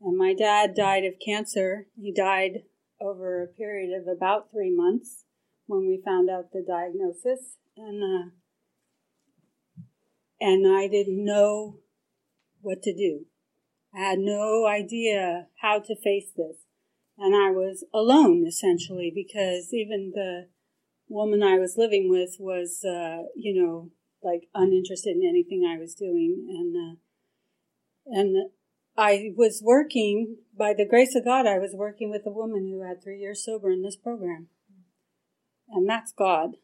And 0.00 0.16
my 0.16 0.34
dad 0.34 0.74
died 0.74 1.04
of 1.04 1.14
cancer. 1.24 1.86
He 2.00 2.12
died 2.12 2.62
over 3.00 3.42
a 3.42 3.46
period 3.46 3.90
of 3.98 4.06
about 4.06 4.50
three 4.52 4.74
months 4.74 5.24
when 5.66 5.80
we 5.80 6.02
found 6.04 6.30
out 6.30 6.52
the 6.52 6.64
diagnosis. 6.66 7.56
And, 7.76 8.02
uh, 8.02 8.30
and 10.40 10.66
I 10.66 10.86
didn't 10.86 11.24
know 11.24 11.78
what 12.60 12.82
to 12.82 12.94
do. 12.94 13.26
I 13.94 14.00
had 14.00 14.18
no 14.18 14.66
idea 14.66 15.48
how 15.60 15.80
to 15.80 15.96
face 15.96 16.30
this. 16.36 16.56
And 17.18 17.34
I 17.34 17.50
was 17.50 17.84
alone 17.92 18.46
essentially 18.46 19.12
because 19.14 19.74
even 19.74 20.12
the 20.14 20.48
woman 21.10 21.42
I 21.42 21.58
was 21.58 21.76
living 21.76 22.08
with 22.08 22.36
was, 22.38 22.84
uh, 22.84 23.24
you 23.36 23.60
know, 23.60 23.90
like 24.22 24.48
uninterested 24.54 25.16
in 25.16 25.28
anything 25.28 25.66
I 25.66 25.78
was 25.78 25.94
doing. 25.94 26.46
And, 26.48 26.76
uh, 26.76 26.96
and 28.06 28.50
I 28.96 29.32
was 29.36 29.60
working, 29.62 30.36
by 30.56 30.72
the 30.72 30.86
grace 30.86 31.14
of 31.14 31.24
God, 31.24 31.46
I 31.46 31.58
was 31.58 31.74
working 31.74 32.10
with 32.10 32.22
a 32.26 32.30
woman 32.30 32.70
who 32.70 32.86
had 32.86 33.02
three 33.02 33.18
years 33.18 33.44
sober 33.44 33.70
in 33.70 33.82
this 33.82 33.96
program. 33.96 34.48
And 35.68 35.88
that's 35.88 36.12
God. 36.12 36.56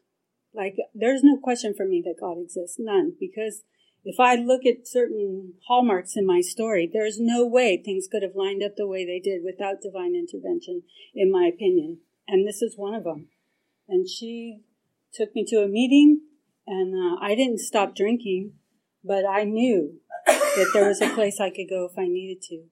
Like, 0.53 0.75
there's 0.93 1.23
no 1.23 1.37
question 1.37 1.73
for 1.75 1.85
me 1.85 2.01
that 2.05 2.19
God 2.19 2.37
exists. 2.41 2.77
None. 2.79 3.13
Because 3.19 3.63
if 4.03 4.19
I 4.19 4.35
look 4.35 4.65
at 4.65 4.87
certain 4.87 5.53
hallmarks 5.67 6.15
in 6.15 6.25
my 6.25 6.41
story, 6.41 6.89
there's 6.91 7.19
no 7.19 7.45
way 7.45 7.77
things 7.77 8.07
could 8.09 8.23
have 8.23 8.35
lined 8.35 8.63
up 8.63 8.75
the 8.77 8.87
way 8.87 9.05
they 9.05 9.19
did 9.19 9.43
without 9.43 9.81
divine 9.81 10.15
intervention, 10.15 10.83
in 11.13 11.31
my 11.31 11.49
opinion. 11.53 11.99
And 12.27 12.47
this 12.47 12.61
is 12.61 12.77
one 12.77 12.93
of 12.93 13.03
them. 13.03 13.27
And 13.87 14.07
she 14.07 14.61
took 15.13 15.33
me 15.33 15.45
to 15.49 15.57
a 15.57 15.67
meeting, 15.67 16.21
and 16.65 16.93
uh, 16.93 17.17
I 17.21 17.35
didn't 17.35 17.59
stop 17.59 17.95
drinking, 17.95 18.53
but 19.03 19.25
I 19.25 19.43
knew 19.43 19.99
that 20.25 20.71
there 20.73 20.87
was 20.87 21.01
a 21.01 21.13
place 21.13 21.39
I 21.39 21.49
could 21.49 21.69
go 21.69 21.87
if 21.91 21.97
I 21.97 22.07
needed 22.07 22.41
to. 22.49 22.63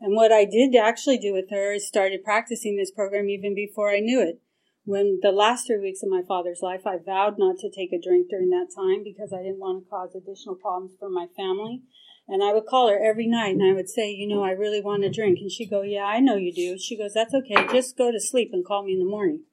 And 0.00 0.14
what 0.14 0.32
I 0.32 0.44
did 0.44 0.74
actually 0.76 1.18
do 1.18 1.32
with 1.32 1.50
her 1.50 1.72
is 1.72 1.86
started 1.86 2.24
practicing 2.24 2.76
this 2.76 2.90
program 2.90 3.28
even 3.28 3.54
before 3.54 3.90
I 3.90 4.00
knew 4.00 4.20
it. 4.20 4.40
When 4.84 5.20
the 5.22 5.32
last 5.32 5.66
three 5.66 5.78
weeks 5.78 6.02
of 6.02 6.10
my 6.10 6.20
father's 6.28 6.60
life, 6.60 6.82
I 6.86 6.98
vowed 6.98 7.38
not 7.38 7.56
to 7.60 7.70
take 7.70 7.90
a 7.92 8.00
drink 8.00 8.28
during 8.28 8.50
that 8.50 8.68
time 8.76 9.02
because 9.02 9.32
I 9.32 9.42
didn't 9.42 9.60
want 9.60 9.82
to 9.82 9.88
cause 9.88 10.14
additional 10.14 10.56
problems 10.56 10.92
for 10.98 11.08
my 11.08 11.26
family. 11.34 11.80
And 12.28 12.42
I 12.42 12.52
would 12.52 12.66
call 12.66 12.88
her 12.90 12.98
every 13.02 13.26
night 13.26 13.54
and 13.54 13.62
I 13.62 13.72
would 13.74 13.88
say, 13.88 14.10
you 14.10 14.28
know, 14.28 14.42
I 14.42 14.50
really 14.50 14.82
want 14.82 15.02
to 15.02 15.10
drink. 15.10 15.38
And 15.40 15.50
she'd 15.50 15.70
go, 15.70 15.82
yeah, 15.82 16.04
I 16.04 16.20
know 16.20 16.36
you 16.36 16.52
do. 16.52 16.78
She 16.78 16.98
goes, 16.98 17.14
that's 17.14 17.34
okay. 17.34 17.66
Just 17.72 17.96
go 17.96 18.12
to 18.12 18.20
sleep 18.20 18.50
and 18.52 18.64
call 18.64 18.84
me 18.84 18.92
in 18.92 18.98
the 18.98 19.04
morning. 19.10 19.44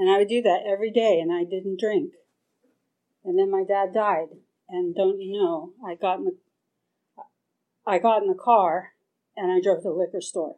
And 0.00 0.08
I 0.08 0.16
would 0.16 0.28
do 0.28 0.40
that 0.40 0.62
every 0.66 0.90
day 0.90 1.20
and 1.20 1.30
I 1.30 1.44
didn't 1.44 1.78
drink. 1.78 2.14
And 3.22 3.38
then 3.38 3.50
my 3.50 3.64
dad 3.68 3.92
died. 3.92 4.28
And 4.66 4.94
don't 4.94 5.20
you 5.20 5.38
know, 5.38 5.74
I 5.86 5.94
got 5.94 6.20
in 6.20 6.24
the, 6.24 6.36
I 7.86 7.98
got 7.98 8.22
in 8.22 8.28
the 8.28 8.34
car 8.34 8.92
and 9.36 9.52
I 9.52 9.60
drove 9.60 9.82
to 9.82 9.90
the 9.90 9.94
liquor 9.94 10.22
store 10.22 10.56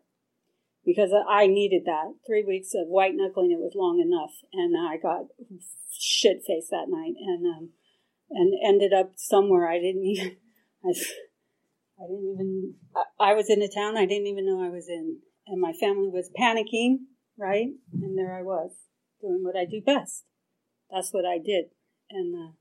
because 0.87 1.11
I 1.29 1.49
needed 1.49 1.83
that. 1.87 2.15
Three 2.25 2.45
weeks 2.45 2.69
of 2.75 2.87
white 2.87 3.17
knuckling 3.17 3.51
it 3.51 3.59
was 3.59 3.73
long 3.75 3.99
enough, 3.99 4.31
and 4.53 4.77
I 4.79 4.97
got 4.97 5.27
shit 5.91 6.45
faced 6.47 6.71
that 6.71 6.87
night, 6.89 7.15
and 7.19 7.45
um, 7.47 7.71
and 8.31 8.53
ended 8.65 8.93
up 8.93 9.13
somewhere 9.17 9.69
I 9.69 9.81
didn't 9.81 10.05
even. 10.05 10.37
I, 10.85 10.91
I 10.91 12.07
didn't 12.07 12.33
even. 12.35 12.75
I, 12.95 13.31
I 13.31 13.35
was 13.35 13.51
in 13.51 13.61
a 13.61 13.69
town 13.69 13.97
I 13.97 14.07
didn't 14.07 14.29
even 14.29 14.47
know 14.47 14.65
I 14.65 14.71
was 14.71 14.89
in, 14.89 15.19
and 15.49 15.61
my 15.61 15.73
family 15.73 16.09
was 16.09 16.31
panicking, 16.39 16.99
right? 17.37 17.71
And 17.93 18.17
there 18.17 18.35
I 18.35 18.43
was 18.43 18.71
doing 19.23 19.43
what 19.43 19.57
I 19.57 19.65
do 19.65 19.81
best. 19.81 20.25
That's 20.91 21.13
what 21.13 21.25
I 21.25 21.39
did, 21.39 21.67
and. 22.11 22.35
Uh, 22.35 22.53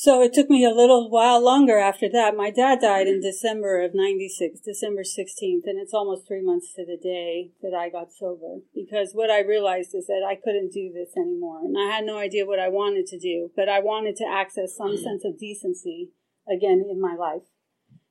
so 0.00 0.22
it 0.22 0.32
took 0.32 0.48
me 0.48 0.64
a 0.64 0.70
little 0.70 1.10
while 1.10 1.42
longer 1.42 1.76
after 1.76 2.08
that. 2.10 2.36
My 2.36 2.52
dad 2.52 2.78
died 2.82 3.08
in 3.08 3.20
December 3.20 3.82
of 3.82 3.96
96, 3.96 4.60
December 4.60 5.02
16th, 5.02 5.66
and 5.66 5.76
it's 5.76 5.92
almost 5.92 6.24
three 6.24 6.40
months 6.40 6.72
to 6.74 6.86
the 6.86 6.96
day 6.96 7.50
that 7.62 7.74
I 7.74 7.88
got 7.88 8.12
sober. 8.12 8.62
Because 8.72 9.10
what 9.12 9.28
I 9.28 9.40
realized 9.40 9.96
is 9.96 10.06
that 10.06 10.22
I 10.24 10.36
couldn't 10.36 10.72
do 10.72 10.92
this 10.94 11.16
anymore. 11.16 11.62
And 11.64 11.76
I 11.76 11.92
had 11.92 12.04
no 12.04 12.16
idea 12.16 12.46
what 12.46 12.60
I 12.60 12.68
wanted 12.68 13.06
to 13.08 13.18
do, 13.18 13.50
but 13.56 13.68
I 13.68 13.80
wanted 13.80 14.14
to 14.18 14.24
access 14.24 14.76
some 14.76 14.96
sense 14.96 15.24
of 15.24 15.36
decency 15.36 16.12
again 16.48 16.86
in 16.88 17.00
my 17.00 17.16
life. 17.16 17.42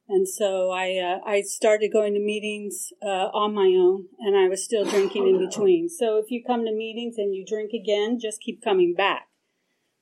And 0.10 0.28
so 0.28 0.72
I, 0.72 0.98
uh, 0.98 1.30
I 1.30 1.42
started 1.42 1.92
going 1.92 2.14
to 2.14 2.20
meetings 2.20 2.94
uh, 3.04 3.30
on 3.34 3.54
my 3.54 3.68
own, 3.78 4.06
and 4.20 4.38
I 4.38 4.48
was 4.48 4.64
still 4.64 4.86
drinking 4.86 5.28
in 5.28 5.38
between. 5.38 5.90
So 5.90 6.18
if 6.18 6.32
you 6.32 6.44
come 6.46 6.66
to 6.66 6.72
meetings 6.72 7.16
and 7.18 7.36
you 7.36 7.46
drink 7.46 7.72
again, 7.74 8.18
just 8.20 8.40
keep 8.42 8.64
coming 8.64 8.94
back 8.96 9.28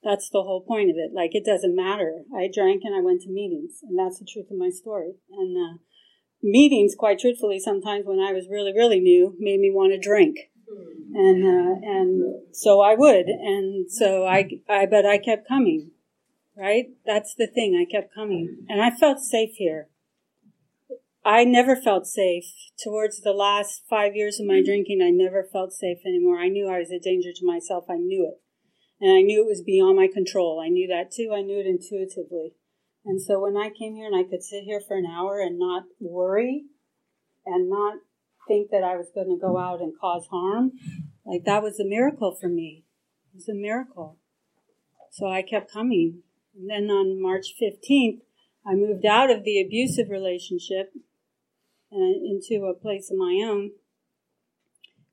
that's 0.05 0.29
the 0.29 0.43
whole 0.43 0.61
point 0.61 0.91
of 0.91 0.95
it. 0.97 1.11
Like, 1.13 1.31
it 1.33 1.43
doesn't 1.43 1.75
matter. 1.75 2.21
I 2.33 2.47
drank 2.53 2.83
and 2.85 2.95
I 2.95 3.01
went 3.01 3.21
to 3.21 3.29
meetings, 3.29 3.79
and 3.81 3.97
that's 3.97 4.19
the 4.19 4.25
truth 4.31 4.51
of 4.51 4.57
my 4.57 4.69
story. 4.69 5.13
And 5.31 5.57
uh, 5.57 5.77
meetings, 6.43 6.93
quite 6.95 7.17
truthfully, 7.17 7.59
sometimes 7.59 8.05
when 8.05 8.19
I 8.19 8.31
was 8.31 8.47
really, 8.47 8.71
really 8.71 8.99
new, 8.99 9.35
made 9.39 9.59
me 9.59 9.71
want 9.73 9.93
to 9.93 9.99
drink. 9.99 10.37
And 11.13 11.43
uh, 11.45 11.79
and 11.81 12.45
so 12.51 12.81
I 12.81 12.93
would, 12.95 13.27
and 13.27 13.89
so 13.89 14.25
I, 14.25 14.49
I, 14.67 14.85
but 14.85 15.05
I 15.05 15.17
kept 15.17 15.47
coming, 15.47 15.91
right? 16.57 16.87
That's 17.05 17.33
the 17.35 17.47
thing. 17.47 17.73
I 17.79 17.89
kept 17.89 18.13
coming, 18.13 18.65
and 18.67 18.81
I 18.81 18.89
felt 18.89 19.19
safe 19.19 19.51
here. 19.55 19.87
I 21.25 21.43
never 21.43 21.75
felt 21.75 22.05
safe. 22.05 22.45
Towards 22.81 23.21
the 23.21 23.33
last 23.33 23.81
five 23.89 24.15
years 24.15 24.39
of 24.39 24.45
my 24.45 24.61
mm. 24.61 24.65
drinking, 24.65 25.01
I 25.01 25.09
never 25.09 25.43
felt 25.51 25.73
safe 25.73 25.97
anymore. 26.05 26.37
I 26.37 26.49
knew 26.49 26.69
I 26.69 26.77
was 26.77 26.91
a 26.91 26.99
danger 26.99 27.31
to 27.33 27.45
myself. 27.45 27.85
I 27.89 27.97
knew 27.97 28.31
it. 28.31 28.41
And 29.01 29.11
I 29.11 29.21
knew 29.21 29.43
it 29.43 29.49
was 29.49 29.63
beyond 29.65 29.97
my 29.97 30.07
control. 30.07 30.61
I 30.63 30.69
knew 30.69 30.87
that 30.87 31.11
too. 31.11 31.33
I 31.35 31.41
knew 31.41 31.59
it 31.59 31.65
intuitively. 31.65 32.53
And 33.05 33.19
so 33.19 33.39
when 33.39 33.57
I 33.57 33.69
came 33.69 33.95
here 33.95 34.05
and 34.05 34.15
I 34.15 34.29
could 34.29 34.43
sit 34.43 34.63
here 34.65 34.79
for 34.79 34.95
an 34.95 35.05
hour 35.05 35.39
and 35.39 35.57
not 35.57 35.85
worry 35.99 36.65
and 37.45 37.69
not 37.69 37.95
think 38.47 38.69
that 38.69 38.83
I 38.83 38.95
was 38.95 39.11
going 39.13 39.27
to 39.27 39.41
go 39.41 39.57
out 39.57 39.81
and 39.81 39.93
cause 39.99 40.27
harm, 40.29 40.73
like 41.25 41.43
that 41.45 41.63
was 41.63 41.79
a 41.79 41.85
miracle 41.85 42.37
for 42.39 42.47
me. 42.47 42.85
It 43.33 43.37
was 43.37 43.49
a 43.49 43.55
miracle. 43.55 44.19
So 45.11 45.27
I 45.27 45.41
kept 45.41 45.73
coming. 45.73 46.21
And 46.55 46.69
then 46.69 46.89
on 46.89 47.21
March 47.21 47.47
15th, 47.61 48.21
I 48.65 48.73
moved 48.73 49.05
out 49.05 49.29
of 49.29 49.43
the 49.43 49.61
abusive 49.61 50.09
relationship 50.09 50.91
and 51.91 52.15
into 52.25 52.65
a 52.65 52.73
place 52.73 53.09
of 53.11 53.17
my 53.17 53.41
own. 53.45 53.71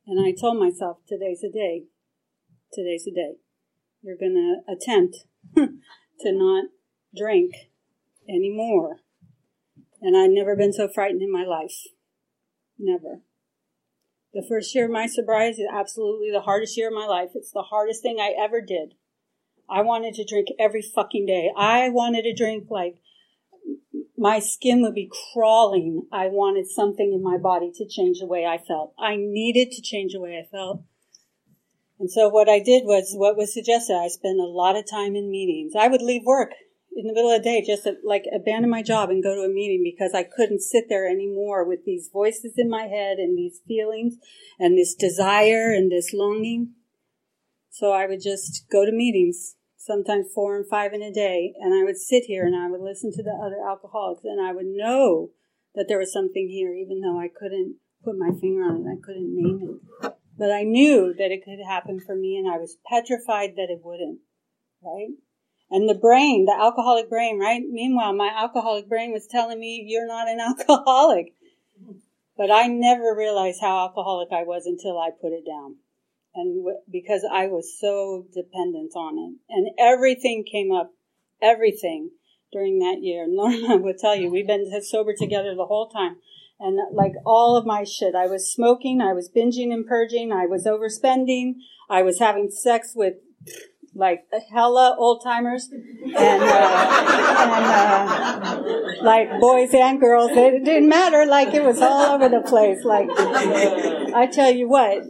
And 0.07 0.21
I 0.21 0.33
told 0.33 0.59
myself, 0.59 0.99
today's 1.07 1.45
a 1.45 1.51
day. 1.51 1.85
Today's 2.73 3.07
a 3.07 3.15
day 3.15 3.37
you're 4.03 4.17
going 4.17 4.35
to 4.35 4.73
attempt 4.73 5.19
to 5.57 6.33
not 6.33 6.67
drink 7.17 7.55
anymore. 8.29 8.99
And 10.01 10.17
I'd 10.17 10.31
never 10.31 10.57
been 10.57 10.73
so 10.73 10.89
frightened 10.89 11.23
in 11.23 11.33
my 11.33 11.45
life. 11.45 11.87
Never. 12.79 13.23
The 14.35 14.45
first 14.49 14.75
year 14.75 14.87
of 14.87 14.91
my 14.91 15.07
sobriety 15.07 15.63
is 15.63 15.69
absolutely 15.73 16.31
the 16.33 16.41
hardest 16.41 16.77
year 16.77 16.89
of 16.89 16.95
my 16.95 17.07
life. 17.07 17.31
It's 17.35 17.53
the 17.53 17.63
hardest 17.63 18.03
thing 18.03 18.19
I 18.19 18.35
ever 18.39 18.61
did. 18.61 18.95
I 19.71 19.83
wanted 19.83 20.15
to 20.15 20.25
drink 20.25 20.49
every 20.59 20.83
fucking 20.83 21.27
day. 21.27 21.51
I 21.57 21.89
wanted 21.89 22.23
to 22.23 22.35
drink 22.35 22.67
like 22.71 22.97
my 24.17 24.39
skin 24.39 24.83
would 24.83 24.95
be 24.95 25.11
crawling. 25.33 26.07
I 26.13 26.29
wanted 26.29 26.69
something 26.69 27.13
in 27.13 27.23
my 27.23 27.39
body 27.39 27.71
to 27.75 27.89
change 27.89 28.21
the 28.21 28.27
way 28.27 28.45
I 28.45 28.59
felt. 28.59 28.95
I 28.99 29.17
needed 29.17 29.73
to 29.73 29.83
change 29.83 30.13
the 30.13 30.21
way 30.21 30.39
I 30.39 30.49
felt. 30.51 30.83
And 31.99 32.11
so 32.11 32.29
what 32.29 32.49
I 32.49 32.59
did 32.59 32.85
was 32.85 33.15
what 33.15 33.37
was 33.37 33.55
suggested. 33.55 33.95
I 33.95 34.09
spent 34.09 34.41
a 34.41 34.45
lot 34.45 34.77
of 34.77 34.91
time 34.91 35.15
in 35.15 35.31
meetings. 35.31 35.75
I 35.79 35.89
would 35.89 36.03
leave 36.03 36.23
work 36.25 36.51
in 36.95 37.07
the 37.07 37.15
middle 37.15 37.31
of 37.31 37.43
the 37.43 37.49
day, 37.49 37.65
just 37.65 37.85
to, 37.85 37.95
like 38.05 38.25
abandon 38.35 38.71
my 38.71 38.83
job 38.83 39.09
and 39.09 39.23
go 39.23 39.35
to 39.35 39.43
a 39.43 39.49
meeting 39.49 39.83
because 39.83 40.13
I 40.15 40.25
couldn't 40.25 40.61
sit 40.61 40.85
there 40.89 41.09
anymore 41.09 41.67
with 41.67 41.85
these 41.85 42.11
voices 42.13 42.55
in 42.57 42.69
my 42.69 42.83
head 42.83 43.19
and 43.19 43.37
these 43.37 43.61
feelings 43.67 44.17
and 44.59 44.77
this 44.77 44.95
desire 44.95 45.73
and 45.73 45.91
this 45.91 46.13
longing. 46.13 46.75
So 47.71 47.93
I 47.93 48.07
would 48.07 48.21
just 48.21 48.67
go 48.71 48.85
to 48.85 48.93
meetings, 48.93 49.57
sometimes 49.85 50.33
four 50.33 50.57
and 50.57 50.69
five 50.69 50.93
in 50.93 51.03
a 51.03 51.13
day, 51.13 51.55
and 51.61 51.75
I 51.75 51.85
would 51.85 51.99
sit 51.99 52.25
here 52.25 52.47
and 52.47 52.55
I 52.55 52.71
would 52.71 52.81
listen 52.81 53.11
to 53.13 53.23
the 53.23 53.35
other 53.35 53.67
alcoholics 53.69 54.25
and 54.25 54.41
I 54.41 54.53
would 54.53 54.67
know 54.67 55.31
that 55.75 55.87
there 55.89 55.99
was 55.99 56.13
something 56.13 56.49
here, 56.49 56.73
even 56.73 57.01
though 57.01 57.19
I 57.19 57.29
couldn't 57.29 57.77
put 58.05 58.19
my 58.19 58.31
finger 58.41 58.63
on 58.63 58.83
it. 58.83 58.91
I 58.91 59.01
couldn't 59.05 59.35
name 59.35 59.81
it. 60.03 60.15
But 60.39 60.51
I 60.51 60.63
knew 60.63 61.15
that 61.19 61.31
it 61.31 61.45
could 61.45 61.59
happen 61.67 62.01
for 62.01 62.15
me 62.15 62.37
and 62.37 62.53
I 62.53 62.59
was 62.59 62.77
petrified 62.87 63.57
that 63.57 63.71
it 63.71 63.81
wouldn't, 63.83 64.21
right? 64.83 65.11
And 65.71 65.89
the 65.89 65.95
brain, 65.95 66.45
the 66.45 66.53
alcoholic 66.53 67.09
brain, 67.09 67.39
right? 67.39 67.63
Meanwhile, 67.67 68.13
my 68.15 68.31
alcoholic 68.37 68.89
brain 68.89 69.13
was 69.13 69.27
telling 69.27 69.59
me, 69.59 69.85
you're 69.87 70.07
not 70.07 70.29
an 70.29 70.41
alcoholic. 70.49 71.35
But 72.37 72.51
I 72.51 72.67
never 72.67 73.15
realized 73.17 73.61
how 73.61 73.79
alcoholic 73.89 74.29
I 74.33 74.43
was 74.43 74.67
until 74.67 74.99
I 74.99 75.11
put 75.11 75.33
it 75.33 75.47
down. 75.47 75.77
And 76.35 76.65
w- 76.65 76.79
because 76.91 77.27
I 77.31 77.47
was 77.47 77.79
so 77.79 78.27
dependent 78.33 78.93
on 78.97 79.19
it. 79.19 79.37
And 79.51 79.69
everything 79.79 80.45
came 80.51 80.73
up, 80.73 80.93
everything 81.43 82.11
during 82.53 82.79
that 82.79 82.99
year. 83.03 83.27
Norma 83.29 83.77
will 83.77 83.95
tell 83.99 84.17
you, 84.17 84.31
we've 84.31 84.47
been 84.47 84.71
sober 84.83 85.15
together 85.17 85.55
the 85.55 85.67
whole 85.67 85.89
time 85.89 86.17
and 86.63 86.79
like 86.95 87.13
all 87.27 87.57
of 87.57 87.67
my 87.67 87.85
shit. 87.85 88.15
I 88.15 88.27
was 88.27 88.51
smoking, 88.51 89.01
I 89.01 89.13
was 89.13 89.29
binging 89.29 89.73
and 89.73 89.87
purging, 89.87 90.33
I 90.33 90.47
was 90.47 90.65
overspending, 90.65 91.55
I 91.91 92.03
was 92.03 92.19
having 92.21 92.51
sex 92.51 92.93
with 92.95 93.15
like 93.95 94.25
hella 94.51 94.97
old 94.99 95.23
timers 95.23 95.69
and, 95.71 96.15
uh, 96.15 96.97
and 97.39 97.65
uh, 98.45 99.03
like 99.03 99.41
boys 99.41 99.75
and 99.75 100.01
girls. 100.01 100.31
It 100.33 100.65
didn't 100.65 100.89
matter. 100.89 101.27
Like 101.27 101.53
it 101.53 101.65
was 101.65 101.81
all 101.83 102.15
over 102.15 102.29
the 102.29 102.41
place. 102.41 102.85
Like 102.85 103.09
I 103.11 104.29
tell 104.33 104.51
you 104.51 104.69
what, 104.69 105.03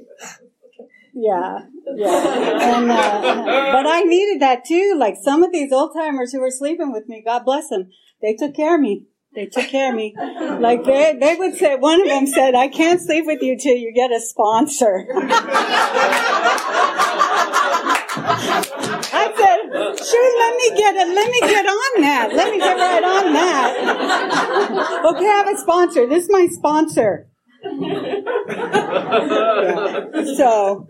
yeah, 1.14 1.60
yeah. 1.96 2.76
And 2.76 2.90
uh, 2.90 3.72
but 3.72 3.86
I 3.86 4.02
needed 4.02 4.40
that 4.42 4.64
too. 4.64 4.94
Like 4.98 5.16
some 5.22 5.42
of 5.42 5.52
these 5.52 5.72
old 5.72 5.92
timers 5.94 6.32
who 6.32 6.40
were 6.40 6.50
sleeping 6.50 6.92
with 6.92 7.08
me, 7.08 7.22
God 7.24 7.44
bless 7.44 7.68
them, 7.68 7.90
they 8.20 8.34
took 8.34 8.54
care 8.54 8.74
of 8.76 8.80
me 8.80 9.06
They 9.34 9.46
took 9.46 9.68
care 9.68 9.90
of 9.90 9.96
me. 9.96 10.14
Like 10.60 10.84
they, 10.84 11.16
they 11.18 11.34
would 11.36 11.56
say, 11.56 11.76
one 11.76 12.02
of 12.02 12.08
them 12.08 12.26
said, 12.26 12.54
I 12.54 12.68
can't 12.68 13.00
sleep 13.00 13.24
with 13.26 13.40
you 13.40 13.56
till 13.58 13.76
you 13.76 13.92
get 13.94 14.10
a 14.12 14.20
sponsor. 14.20 15.06
I 19.14 19.32
said, 19.36 19.58
sure, 20.04 20.38
let 20.38 20.56
me 20.60 20.68
get 20.76 20.94
it. 20.96 21.08
Let 21.14 21.30
me 21.30 21.40
get 21.40 21.64
on 21.64 22.02
that. 22.02 22.32
Let 22.34 22.50
me 22.50 22.58
get 22.58 22.76
right 22.76 23.02
on 23.02 23.32
that. 23.32 23.74
Okay, 25.14 25.26
I 25.26 25.28
have 25.30 25.48
a 25.48 25.56
sponsor. 25.58 26.06
This 26.06 26.24
is 26.24 26.30
my 26.30 26.46
sponsor. 26.50 27.28
Yeah. 27.64 28.20
So 30.36 30.88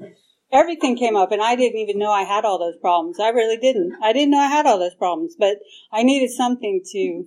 everything 0.53 0.97
came 0.97 1.17
up 1.17 1.33
and 1.33 1.43
I 1.43 1.57
didn't 1.57 1.79
even 1.79 1.99
know 1.99 2.13
I 2.13 2.23
had 2.23 2.45
all 2.45 2.59
those 2.59 2.77
problems. 2.77 3.19
I 3.19 3.31
really 3.31 3.57
didn't. 3.57 3.95
I 4.03 4.13
didn't 4.13 4.31
know 4.31 4.41
I 4.41 4.49
had 4.49 4.67
all 4.67 4.79
those 4.79 4.95
problems, 4.95 5.35
but 5.39 5.59
I 5.91 6.03
needed 6.03 6.31
something 6.31 6.83
to 6.93 7.25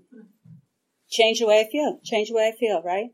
change 1.09 1.39
the 1.39 1.47
way 1.47 1.59
I 1.59 1.71
feel, 1.71 1.99
change 2.03 2.29
the 2.29 2.35
way 2.35 2.53
I 2.53 2.57
feel, 2.57 2.81
right? 2.83 3.09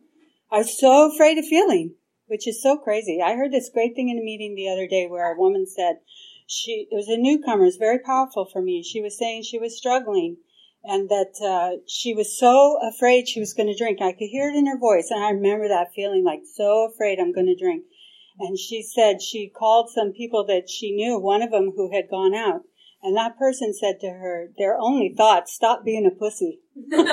I 0.51 0.57
was 0.59 0.77
so 0.77 1.11
afraid 1.11 1.37
of 1.37 1.45
feeling, 1.45 1.95
which 2.27 2.47
is 2.47 2.61
so 2.61 2.77
crazy. 2.77 3.19
I 3.23 3.35
heard 3.35 3.51
this 3.51 3.71
great 3.73 3.95
thing 3.95 4.09
in 4.09 4.19
a 4.19 4.23
meeting 4.23 4.55
the 4.55 4.69
other 4.69 4.87
day 4.87 5.07
where 5.07 5.33
a 5.33 5.39
woman 5.39 5.65
said 5.65 5.99
she, 6.45 6.87
it 6.91 6.95
was 6.95 7.07
a 7.07 7.17
newcomer, 7.17 7.65
it's 7.65 7.77
very 7.77 7.99
powerful 7.99 8.45
for 8.51 8.61
me. 8.61 8.83
She 8.83 9.01
was 9.01 9.17
saying 9.17 9.43
she 9.43 9.59
was 9.59 9.77
struggling 9.77 10.37
and 10.83 11.09
that 11.09 11.33
uh, 11.43 11.77
she 11.87 12.13
was 12.13 12.37
so 12.37 12.79
afraid 12.81 13.27
she 13.27 13.39
was 13.39 13.53
going 13.53 13.67
to 13.67 13.77
drink. 13.77 14.01
I 14.01 14.11
could 14.11 14.29
hear 14.31 14.49
it 14.49 14.55
in 14.55 14.65
her 14.65 14.79
voice, 14.79 15.09
and 15.11 15.23
I 15.23 15.29
remember 15.29 15.67
that 15.67 15.93
feeling 15.95 16.23
like 16.23 16.41
so 16.55 16.89
afraid 16.91 17.19
I'm 17.19 17.33
going 17.33 17.45
to 17.45 17.55
drink. 17.55 17.83
And 18.39 18.57
she 18.57 18.81
said 18.81 19.21
she 19.21 19.49
called 19.49 19.89
some 19.93 20.13
people 20.13 20.45
that 20.47 20.69
she 20.69 20.91
knew, 20.91 21.19
one 21.19 21.41
of 21.41 21.51
them 21.51 21.73
who 21.75 21.91
had 21.93 22.09
gone 22.09 22.33
out, 22.33 22.61
and 23.03 23.17
that 23.17 23.37
person 23.37 23.73
said 23.73 23.99
to 24.01 24.09
her, 24.09 24.49
their 24.57 24.77
only 24.77 25.13
thought, 25.15 25.49
stop 25.49 25.83
being 25.83 26.05
a 26.05 26.11
pussy. 26.11 26.59
and 26.75 27.03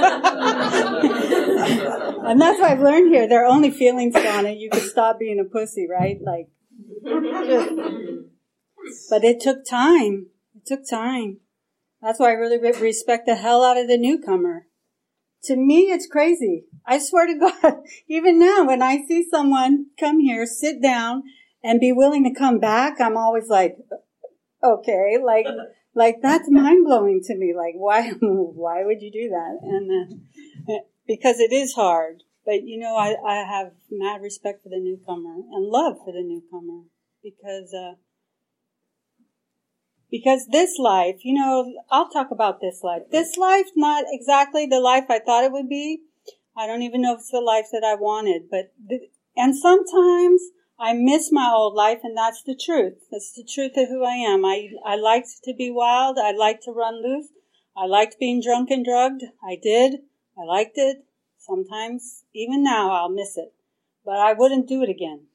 that's 2.40 2.60
what 2.60 2.70
I've 2.70 2.80
learned 2.80 3.12
here. 3.12 3.26
Their 3.26 3.46
only 3.46 3.70
feelings 3.70 4.14
on 4.14 4.44
it, 4.46 4.58
you 4.58 4.68
can 4.70 4.82
stop 4.82 5.18
being 5.18 5.40
a 5.40 5.44
pussy, 5.44 5.88
right? 5.88 6.18
Like, 6.22 6.48
just, 7.46 7.70
but 9.08 9.24
it 9.24 9.40
took 9.40 9.64
time. 9.64 10.26
It 10.54 10.66
took 10.66 10.80
time. 10.88 11.38
That's 12.02 12.20
why 12.20 12.28
I 12.28 12.32
really 12.32 12.58
respect 12.58 13.26
the 13.26 13.36
hell 13.36 13.64
out 13.64 13.78
of 13.78 13.88
the 13.88 13.98
newcomer. 13.98 14.67
To 15.44 15.56
me, 15.56 15.90
it's 15.92 16.06
crazy. 16.06 16.64
I 16.86 16.98
swear 16.98 17.26
to 17.26 17.38
God, 17.62 17.82
even 18.08 18.38
now 18.38 18.64
when 18.64 18.82
I 18.82 19.04
see 19.06 19.26
someone 19.28 19.86
come 19.98 20.20
here, 20.20 20.46
sit 20.46 20.82
down, 20.82 21.22
and 21.62 21.80
be 21.80 21.92
willing 21.92 22.24
to 22.24 22.38
come 22.38 22.58
back, 22.58 23.00
I'm 23.00 23.16
always 23.16 23.48
like, 23.48 23.76
okay, 24.62 25.18
like, 25.22 25.46
like 25.94 26.16
that's 26.22 26.50
mind 26.50 26.84
blowing 26.84 27.20
to 27.24 27.36
me. 27.36 27.54
Like, 27.56 27.74
why, 27.74 28.10
why 28.20 28.84
would 28.84 29.02
you 29.02 29.10
do 29.10 29.28
that? 29.30 29.58
And 29.62 29.90
uh, 30.68 30.78
because 31.06 31.40
it 31.40 31.52
is 31.52 31.74
hard. 31.74 32.22
But 32.44 32.62
you 32.64 32.78
know, 32.78 32.96
I, 32.96 33.14
I 33.26 33.44
have 33.44 33.72
mad 33.90 34.22
respect 34.22 34.62
for 34.62 34.70
the 34.70 34.78
newcomer 34.80 35.34
and 35.34 35.66
love 35.66 35.98
for 36.04 36.12
the 36.12 36.22
newcomer 36.22 36.84
because, 37.22 37.74
uh, 37.74 37.94
because 40.10 40.46
this 40.46 40.78
life, 40.78 41.16
you 41.22 41.34
know, 41.34 41.72
I'll 41.90 42.08
talk 42.08 42.30
about 42.30 42.60
this 42.60 42.82
life. 42.82 43.02
This 43.10 43.36
life, 43.36 43.66
not 43.76 44.04
exactly 44.10 44.66
the 44.66 44.80
life 44.80 45.04
I 45.08 45.18
thought 45.18 45.44
it 45.44 45.52
would 45.52 45.68
be. 45.68 46.00
I 46.56 46.66
don't 46.66 46.82
even 46.82 47.02
know 47.02 47.14
if 47.14 47.20
it's 47.20 47.30
the 47.30 47.40
life 47.40 47.66
that 47.72 47.84
I 47.84 47.94
wanted, 47.94 48.50
but, 48.50 48.72
the, 48.84 49.08
and 49.36 49.56
sometimes 49.56 50.42
I 50.78 50.92
miss 50.92 51.30
my 51.30 51.50
old 51.52 51.74
life 51.74 52.00
and 52.02 52.16
that's 52.16 52.42
the 52.42 52.56
truth. 52.56 52.94
That's 53.10 53.32
the 53.32 53.44
truth 53.44 53.72
of 53.76 53.88
who 53.88 54.04
I 54.04 54.14
am. 54.14 54.44
I, 54.44 54.70
I 54.84 54.96
liked 54.96 55.28
to 55.44 55.54
be 55.54 55.70
wild. 55.70 56.18
I 56.18 56.32
liked 56.32 56.64
to 56.64 56.72
run 56.72 57.02
loose. 57.02 57.28
I 57.76 57.86
liked 57.86 58.18
being 58.18 58.42
drunk 58.42 58.70
and 58.70 58.84
drugged. 58.84 59.24
I 59.42 59.56
did. 59.60 60.00
I 60.36 60.44
liked 60.44 60.76
it. 60.76 61.04
Sometimes, 61.38 62.24
even 62.34 62.62
now, 62.62 62.90
I'll 62.90 63.08
miss 63.08 63.36
it. 63.36 63.52
But 64.04 64.16
I 64.16 64.32
wouldn't 64.32 64.68
do 64.68 64.82
it 64.82 64.88
again. 64.88 65.26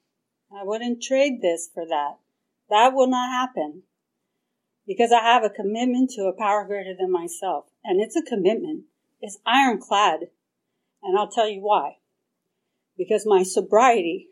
I 0.51 0.63
wouldn't 0.63 1.01
trade 1.01 1.41
this 1.41 1.69
for 1.73 1.85
that. 1.87 2.17
That 2.69 2.93
will 2.93 3.07
not 3.07 3.31
happen 3.31 3.83
because 4.87 5.11
I 5.11 5.21
have 5.21 5.43
a 5.43 5.49
commitment 5.49 6.11
to 6.11 6.23
a 6.23 6.37
power 6.37 6.65
greater 6.65 6.93
than 6.97 7.11
myself. 7.11 7.65
And 7.83 8.01
it's 8.01 8.15
a 8.15 8.21
commitment. 8.21 8.85
It's 9.21 9.39
ironclad. 9.45 10.27
And 11.01 11.17
I'll 11.17 11.29
tell 11.29 11.47
you 11.47 11.61
why. 11.61 11.97
Because 12.97 13.25
my 13.25 13.43
sobriety 13.43 14.29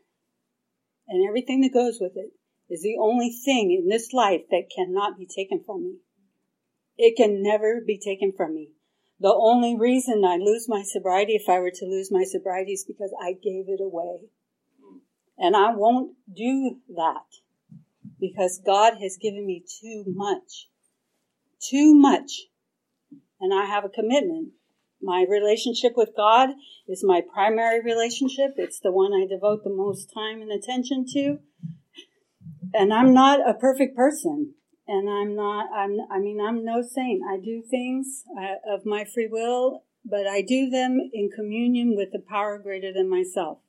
and 1.07 1.27
everything 1.27 1.61
that 1.61 1.73
goes 1.73 1.99
with 1.99 2.13
it 2.15 2.33
is 2.69 2.83
the 2.83 2.97
only 2.99 3.29
thing 3.29 3.71
in 3.71 3.89
this 3.89 4.13
life 4.13 4.41
that 4.49 4.69
cannot 4.73 5.17
be 5.17 5.25
taken 5.25 5.61
from 5.65 5.83
me. 5.83 5.95
It 6.97 7.15
can 7.17 7.41
never 7.41 7.81
be 7.85 7.97
taken 7.97 8.31
from 8.35 8.53
me. 8.53 8.69
The 9.19 9.33
only 9.33 9.77
reason 9.77 10.23
I 10.25 10.37
lose 10.37 10.67
my 10.67 10.83
sobriety, 10.83 11.33
if 11.33 11.47
I 11.47 11.59
were 11.59 11.71
to 11.71 11.85
lose 11.85 12.11
my 12.11 12.23
sobriety, 12.23 12.73
is 12.73 12.85
because 12.85 13.13
I 13.21 13.33
gave 13.33 13.65
it 13.67 13.81
away. 13.81 14.29
And 15.37 15.55
I 15.55 15.73
won't 15.75 16.15
do 16.33 16.77
that 16.95 17.25
because 18.21 18.61
God 18.63 18.93
has 19.01 19.17
given 19.19 19.45
me 19.45 19.65
too 19.81 20.05
much. 20.07 20.69
Too 21.59 21.93
much. 21.95 22.43
And 23.41 23.51
I 23.53 23.65
have 23.65 23.83
a 23.83 23.89
commitment. 23.89 24.49
My 25.01 25.25
relationship 25.27 25.93
with 25.97 26.09
God 26.15 26.49
is 26.87 27.03
my 27.03 27.21
primary 27.33 27.81
relationship. 27.81 28.51
It's 28.57 28.79
the 28.79 28.91
one 28.91 29.11
I 29.13 29.25
devote 29.27 29.63
the 29.63 29.73
most 29.73 30.13
time 30.13 30.41
and 30.41 30.51
attention 30.51 31.05
to. 31.13 31.39
And 32.73 32.93
I'm 32.93 33.13
not 33.13 33.39
a 33.39 33.55
perfect 33.55 33.97
person. 33.97 34.53
And 34.87 35.09
I'm 35.09 35.35
not, 35.35 35.67
I'm, 35.75 35.97
I 36.11 36.19
mean, 36.19 36.39
I'm 36.39 36.63
no 36.63 36.83
saint. 36.83 37.21
I 37.27 37.37
do 37.43 37.63
things 37.67 38.23
uh, 38.37 38.75
of 38.75 38.85
my 38.85 39.05
free 39.05 39.27
will, 39.29 39.83
but 40.05 40.27
I 40.27 40.41
do 40.41 40.69
them 40.69 40.99
in 41.13 41.29
communion 41.35 41.95
with 41.95 42.11
the 42.11 42.19
power 42.19 42.59
greater 42.59 42.93
than 42.93 43.09
myself. 43.09 43.59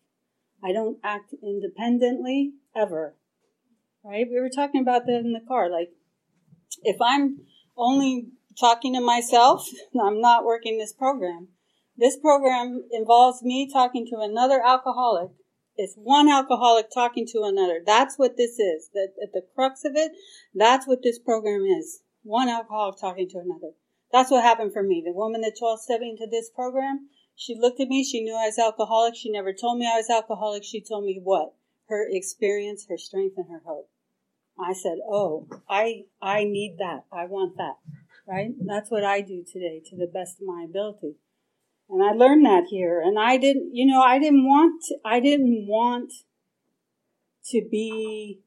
I 0.62 0.72
don't 0.72 0.98
act 1.02 1.34
independently 1.42 2.52
ever 2.76 3.16
right? 4.04 4.26
We 4.30 4.40
were 4.40 4.50
talking 4.50 4.80
about 4.80 5.06
that 5.06 5.20
in 5.20 5.32
the 5.32 5.46
car. 5.46 5.70
Like, 5.70 5.90
if 6.82 6.96
I'm 7.00 7.40
only 7.76 8.28
talking 8.58 8.94
to 8.94 9.00
myself, 9.00 9.66
I'm 10.00 10.20
not 10.20 10.44
working 10.44 10.78
this 10.78 10.92
program. 10.92 11.48
This 11.96 12.16
program 12.16 12.84
involves 12.90 13.42
me 13.42 13.70
talking 13.70 14.06
to 14.06 14.18
another 14.20 14.60
alcoholic. 14.64 15.30
It's 15.76 15.94
one 15.96 16.28
alcoholic 16.28 16.86
talking 16.92 17.26
to 17.32 17.42
another. 17.44 17.80
That's 17.84 18.18
what 18.18 18.36
this 18.36 18.58
is. 18.58 18.90
That 18.92 19.12
at 19.22 19.32
the 19.32 19.42
crux 19.54 19.84
of 19.84 19.92
it, 19.94 20.12
that's 20.54 20.86
what 20.86 21.02
this 21.02 21.18
program 21.18 21.62
is. 21.62 22.02
One 22.22 22.48
alcoholic 22.48 23.00
talking 23.00 23.28
to 23.30 23.38
another. 23.38 23.72
That's 24.12 24.30
what 24.30 24.44
happened 24.44 24.72
for 24.72 24.82
me. 24.82 25.02
The 25.04 25.12
woman 25.12 25.40
that 25.40 25.56
12 25.58 25.80
stepped 25.80 26.02
into 26.02 26.26
this 26.30 26.50
program, 26.50 27.08
she 27.34 27.56
looked 27.58 27.80
at 27.80 27.88
me. 27.88 28.04
She 28.04 28.22
knew 28.22 28.34
I 28.34 28.46
was 28.46 28.58
alcoholic. 28.58 29.14
She 29.16 29.30
never 29.30 29.52
told 29.52 29.78
me 29.78 29.86
I 29.86 29.96
was 29.96 30.10
alcoholic. 30.10 30.64
She 30.64 30.82
told 30.82 31.04
me 31.04 31.20
what? 31.22 31.54
Her 31.88 32.06
experience, 32.08 32.86
her 32.88 32.98
strength, 32.98 33.34
and 33.36 33.50
her 33.50 33.62
hope. 33.64 33.90
I 34.58 34.72
said, 34.72 34.98
"Oh, 35.06 35.48
I 35.68 36.04
I 36.20 36.44
need 36.44 36.76
that. 36.78 37.04
I 37.12 37.26
want 37.26 37.56
that." 37.56 37.76
Right? 38.26 38.52
That's 38.64 38.90
what 38.90 39.04
I 39.04 39.20
do 39.20 39.44
today 39.44 39.82
to 39.86 39.96
the 39.96 40.06
best 40.06 40.40
of 40.40 40.46
my 40.46 40.64
ability. 40.64 41.16
And 41.92 42.02
I 42.02 42.12
learned 42.12 42.46
that 42.46 42.64
here 42.70 43.02
and 43.04 43.18
I 43.18 43.36
didn't, 43.36 43.74
you 43.74 43.84
know, 43.84 44.00
I 44.00 44.18
didn't 44.18 44.46
want 44.46 44.82
to, 44.84 44.96
I 45.04 45.20
didn't 45.20 45.66
want 45.68 46.10
to 47.50 47.68
be 47.70 48.40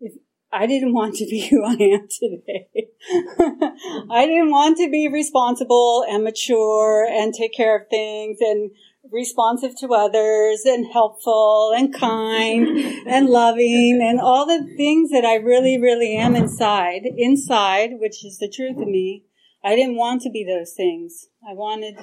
if 0.00 0.12
I 0.52 0.66
didn't 0.66 0.94
want 0.94 1.16
to 1.16 1.26
be 1.26 1.40
who 1.50 1.64
I 1.64 1.72
am 1.72 2.06
today. 2.08 2.68
I 4.10 4.26
didn't 4.26 4.50
want 4.50 4.76
to 4.78 4.88
be 4.88 5.08
responsible 5.08 6.04
and 6.08 6.22
mature 6.22 7.04
and 7.04 7.34
take 7.34 7.52
care 7.52 7.76
of 7.76 7.88
things 7.88 8.38
and 8.40 8.70
responsive 9.14 9.76
to 9.76 9.94
others 9.94 10.62
and 10.64 10.92
helpful 10.92 11.72
and 11.74 11.94
kind 11.94 12.66
and 13.06 13.28
loving 13.28 14.00
and 14.02 14.20
all 14.20 14.44
the 14.44 14.66
things 14.76 15.10
that 15.10 15.24
I 15.24 15.36
really, 15.36 15.80
really 15.80 16.16
am 16.16 16.34
inside, 16.34 17.02
inside, 17.16 17.92
which 18.00 18.24
is 18.24 18.38
the 18.38 18.50
truth 18.50 18.76
of 18.76 18.88
me. 18.88 19.24
I 19.62 19.76
didn't 19.76 19.96
want 19.96 20.22
to 20.22 20.30
be 20.30 20.44
those 20.44 20.74
things. 20.76 21.28
I 21.48 21.54
wanted, 21.54 21.96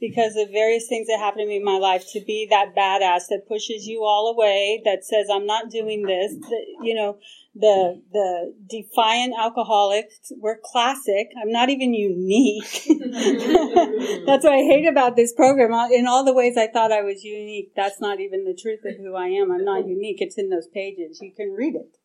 because 0.00 0.36
of 0.36 0.50
various 0.50 0.86
things 0.88 1.06
that 1.08 1.18
happened 1.18 1.42
to 1.42 1.46
me 1.46 1.56
in 1.56 1.64
my 1.64 1.78
life, 1.78 2.04
to 2.12 2.20
be 2.20 2.46
that 2.50 2.74
badass 2.74 3.28
that 3.28 3.46
pushes 3.46 3.86
you 3.86 4.02
all 4.04 4.32
away, 4.34 4.80
that 4.84 5.04
says, 5.04 5.28
I'm 5.30 5.46
not 5.46 5.70
doing 5.70 6.02
this, 6.02 6.34
you 6.82 6.94
know, 6.94 7.18
the 7.54 8.00
the 8.12 8.54
defiant 8.68 9.34
alcoholics 9.38 10.32
were 10.38 10.60
classic. 10.62 11.30
I'm 11.40 11.50
not 11.50 11.68
even 11.68 11.92
unique. 11.92 12.84
that's 14.26 14.44
what 14.44 14.52
I 14.52 14.62
hate 14.62 14.86
about 14.86 15.16
this 15.16 15.32
program. 15.32 15.72
In 15.92 16.06
all 16.06 16.24
the 16.24 16.32
ways 16.32 16.56
I 16.56 16.68
thought 16.68 16.92
I 16.92 17.02
was 17.02 17.24
unique, 17.24 17.72
that's 17.74 18.00
not 18.00 18.20
even 18.20 18.44
the 18.44 18.54
truth 18.54 18.80
of 18.84 18.96
who 18.98 19.16
I 19.16 19.26
am. 19.28 19.50
I'm 19.50 19.64
not 19.64 19.88
unique. 19.88 20.18
It's 20.20 20.38
in 20.38 20.50
those 20.50 20.68
pages. 20.68 21.18
You 21.20 21.32
can 21.34 21.52
read 21.52 21.74
it. 21.74 21.96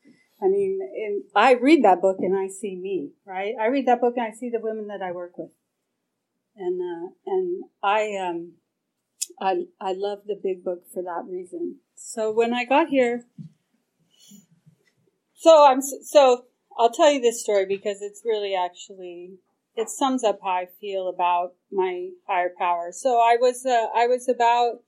I 0.41 0.47
mean, 0.47 0.79
in, 0.95 1.23
I 1.36 1.53
read 1.53 1.84
that 1.84 2.01
book 2.01 2.17
and 2.19 2.38
I 2.38 2.47
see 2.47 2.75
me, 2.75 3.12
right? 3.25 3.53
I 3.60 3.67
read 3.67 3.88
that 3.88 4.01
book 4.01 4.15
and 4.17 4.25
I 4.25 4.31
see 4.31 4.49
the 4.49 4.60
women 4.60 4.88
that 4.88 5.01
I 5.01 5.12
work 5.12 5.38
with, 5.38 5.51
and 6.56 6.82
uh, 6.82 7.10
and 7.26 7.63
I 7.84 8.15
um, 8.18 8.54
I 9.39 9.65
I 9.80 9.94
love 9.94 10.20
the 10.26 10.39
big 10.41 10.63
book 10.63 10.84
for 10.94 11.04
that 11.04 11.26
reason. 11.30 11.78
So 11.96 12.32
when 12.32 12.54
I 12.54 12.65
got 12.65 12.89
here 12.89 13.26
so 15.46 15.63
I'm 15.63 15.80
so 15.82 16.46
I'll 16.76 16.91
tell 16.91 17.12
you 17.12 17.22
this 17.22 17.44
story 17.44 17.68
because 17.68 18.02
it's 18.02 18.24
really 18.26 18.56
actually 18.56 19.36
it 19.76 19.89
sums 19.89 20.24
up 20.24 20.39
how 20.41 20.50
I 20.50 20.68
feel 20.82 21.08
about 21.08 21.54
my 21.72 22.10
higher 22.28 22.52
power. 22.58 22.91
So 22.91 23.20
I 23.20 23.38
was 23.39 23.63
uh, 23.63 23.88
I 23.96 24.08
was 24.08 24.28
about 24.28 24.82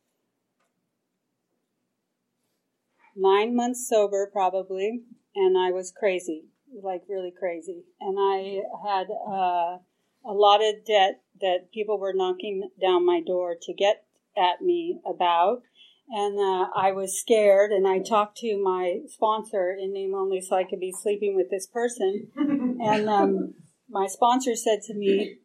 nine 3.15 3.55
months 3.55 3.87
sober 3.87 4.29
probably, 4.33 5.03
and 5.35 5.55
I 5.57 5.71
was 5.71 5.91
crazy, 5.91 6.45
like 6.81 7.03
really 7.07 7.33
crazy, 7.37 7.83
and 8.01 8.17
I 8.19 8.61
had 8.87 9.07
uh, 9.11 9.77
a 10.25 10.33
lot 10.33 10.61
of 10.61 10.85
debt 10.85 11.21
that 11.41 11.71
people 11.73 11.99
were 11.99 12.13
knocking 12.13 12.69
down 12.81 13.05
my 13.05 13.21
door 13.25 13.55
to 13.61 13.73
get 13.73 14.05
at 14.37 14.61
me 14.61 14.99
about. 15.05 15.61
And 16.09 16.39
uh, 16.39 16.69
I 16.73 16.93
was 16.93 17.19
scared, 17.19 17.71
and 17.71 17.85
I 17.85 17.99
talked 17.99 18.37
to 18.37 18.61
my 18.63 18.99
sponsor 19.07 19.75
in 19.77 19.93
name 19.93 20.15
only 20.15 20.39
so 20.39 20.55
I 20.55 20.63
could 20.63 20.79
be 20.79 20.93
sleeping 20.93 21.35
with 21.35 21.49
this 21.49 21.67
person. 21.67 22.29
and 22.37 23.09
um, 23.09 23.55
my 23.89 24.07
sponsor 24.07 24.55
said 24.55 24.79
to 24.83 24.93
me, 24.93 25.39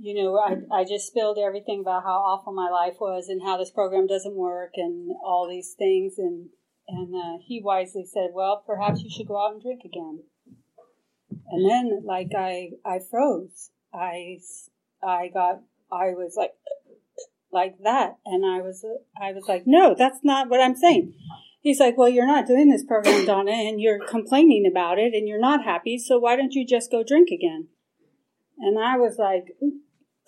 you 0.00 0.14
know, 0.14 0.38
I, 0.38 0.80
I 0.80 0.84
just 0.84 1.06
spilled 1.06 1.38
everything 1.38 1.80
about 1.80 2.02
how 2.02 2.18
awful 2.18 2.52
my 2.52 2.68
life 2.68 2.96
was 3.00 3.28
and 3.28 3.42
how 3.42 3.58
this 3.58 3.70
program 3.70 4.06
doesn't 4.06 4.34
work 4.34 4.72
and 4.74 5.10
all 5.24 5.48
these 5.48 5.74
things. 5.78 6.14
And, 6.18 6.48
and 6.88 7.14
uh, 7.14 7.38
he 7.44 7.62
wisely 7.62 8.04
said, 8.04 8.30
well, 8.32 8.64
perhaps 8.66 9.02
you 9.02 9.10
should 9.10 9.28
go 9.28 9.38
out 9.38 9.52
and 9.52 9.62
drink 9.62 9.82
again. 9.84 10.22
And 11.48 11.70
then, 11.70 12.02
like, 12.04 12.30
I, 12.36 12.70
I 12.84 12.98
froze. 12.98 13.70
I, 13.96 14.38
I 15.02 15.28
got, 15.28 15.62
I 15.90 16.14
was 16.14 16.34
like, 16.36 16.52
like 17.52 17.76
that. 17.82 18.18
And 18.24 18.44
I 18.44 18.60
was, 18.60 18.84
I 19.20 19.32
was 19.32 19.44
like, 19.48 19.64
no, 19.66 19.94
that's 19.96 20.20
not 20.22 20.48
what 20.48 20.60
I'm 20.60 20.76
saying. 20.76 21.14
He's 21.60 21.80
like, 21.80 21.96
well, 21.98 22.08
you're 22.08 22.26
not 22.26 22.46
doing 22.46 22.70
this 22.70 22.84
program, 22.84 23.24
Donna, 23.24 23.50
and 23.50 23.80
you're 23.80 23.98
complaining 24.06 24.70
about 24.70 24.98
it 24.98 25.14
and 25.14 25.26
you're 25.26 25.40
not 25.40 25.64
happy. 25.64 25.98
So 25.98 26.18
why 26.18 26.36
don't 26.36 26.52
you 26.52 26.64
just 26.66 26.90
go 26.92 27.02
drink 27.02 27.30
again? 27.30 27.68
And 28.58 28.78
I 28.78 28.96
was 28.96 29.18
like, 29.18 29.56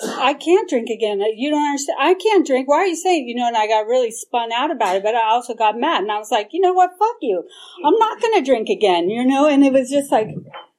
I 0.03 0.35
can't 0.35 0.69
drink 0.69 0.89
again. 0.91 1.21
You 1.37 1.51
don't 1.51 1.63
understand. 1.63 1.99
I 2.01 2.15
can't 2.15 2.47
drink. 2.47 2.69
Why 2.69 2.79
are 2.79 2.87
you 2.87 2.97
saying, 2.97 3.29
you 3.29 3.35
know, 3.35 3.49
and 3.49 3.57
I 3.57 3.67
got 3.67 3.87
really 3.87 4.11
spun 4.11 4.53
out 4.53 4.71
about 4.71 4.97
it, 4.97 5.03
but 5.03 5.15
I 5.15 5.29
also 5.29 5.55
got 5.55 5.79
mad 5.79 6.03
and 6.03 6.13
I 6.13 6.19
was 6.19 6.31
like, 6.31 6.51
you 6.53 6.61
know 6.61 6.73
what? 6.73 6.99
Fuck 6.99 7.17
you. 7.21 7.45
I'm 7.85 7.99
not 7.99 8.21
going 8.21 8.35
to 8.35 8.45
drink 8.45 8.69
again, 8.69 9.09
you 9.11 9.25
know, 9.25 9.49
and 9.49 9.65
it 9.65 9.73
was 9.73 9.91
just 9.91 10.13
like, 10.13 10.29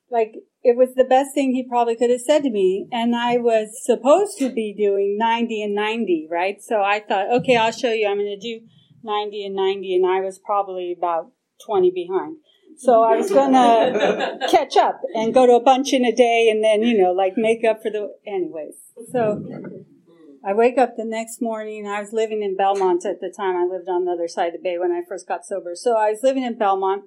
like, 0.09 0.35
it 0.61 0.75
was 0.75 0.93
the 0.95 1.05
best 1.05 1.33
thing 1.33 1.53
he 1.53 1.63
probably 1.67 1.95
could 1.95 2.09
have 2.09 2.21
said 2.21 2.43
to 2.43 2.49
me. 2.49 2.87
And 2.91 3.15
I 3.15 3.37
was 3.37 3.81
supposed 3.83 4.37
to 4.39 4.49
be 4.49 4.73
doing 4.77 5.17
90 5.17 5.63
and 5.63 5.75
90, 5.75 6.27
right? 6.29 6.61
So 6.61 6.81
I 6.81 6.99
thought, 6.99 7.31
okay, 7.37 7.55
I'll 7.55 7.71
show 7.71 7.91
you. 7.91 8.07
I'm 8.07 8.17
going 8.17 8.37
to 8.39 8.59
do 8.59 8.65
90 9.03 9.45
and 9.45 9.55
90, 9.55 9.95
and 9.95 10.05
I 10.05 10.19
was 10.19 10.39
probably 10.39 10.93
about 10.97 11.31
20 11.65 11.91
behind. 11.91 12.37
So 12.77 13.03
I 13.03 13.15
was 13.15 13.29
going 13.29 13.53
to 13.53 14.47
catch 14.49 14.75
up 14.77 15.01
and 15.13 15.33
go 15.33 15.45
to 15.45 15.53
a 15.53 15.63
bunch 15.63 15.93
in 15.93 16.05
a 16.05 16.15
day 16.15 16.49
and 16.51 16.63
then, 16.63 16.83
you 16.83 17.01
know, 17.01 17.11
like 17.11 17.33
make 17.35 17.63
up 17.63 17.81
for 17.81 17.91
the, 17.91 18.15
anyways. 18.27 18.75
So 19.11 19.43
I 20.45 20.53
wake 20.53 20.77
up 20.77 20.95
the 20.95 21.05
next 21.05 21.41
morning. 21.41 21.87
I 21.87 22.01
was 22.01 22.13
living 22.13 22.41
in 22.43 22.55
Belmont 22.55 23.05
at 23.05 23.19
the 23.19 23.33
time. 23.35 23.55
I 23.55 23.65
lived 23.65 23.89
on 23.89 24.05
the 24.05 24.11
other 24.11 24.27
side 24.27 24.47
of 24.47 24.53
the 24.53 24.59
bay 24.63 24.77
when 24.77 24.91
I 24.91 25.01
first 25.07 25.27
got 25.27 25.45
sober. 25.45 25.71
So 25.75 25.97
I 25.97 26.11
was 26.11 26.19
living 26.23 26.43
in 26.43 26.57
Belmont 26.57 27.03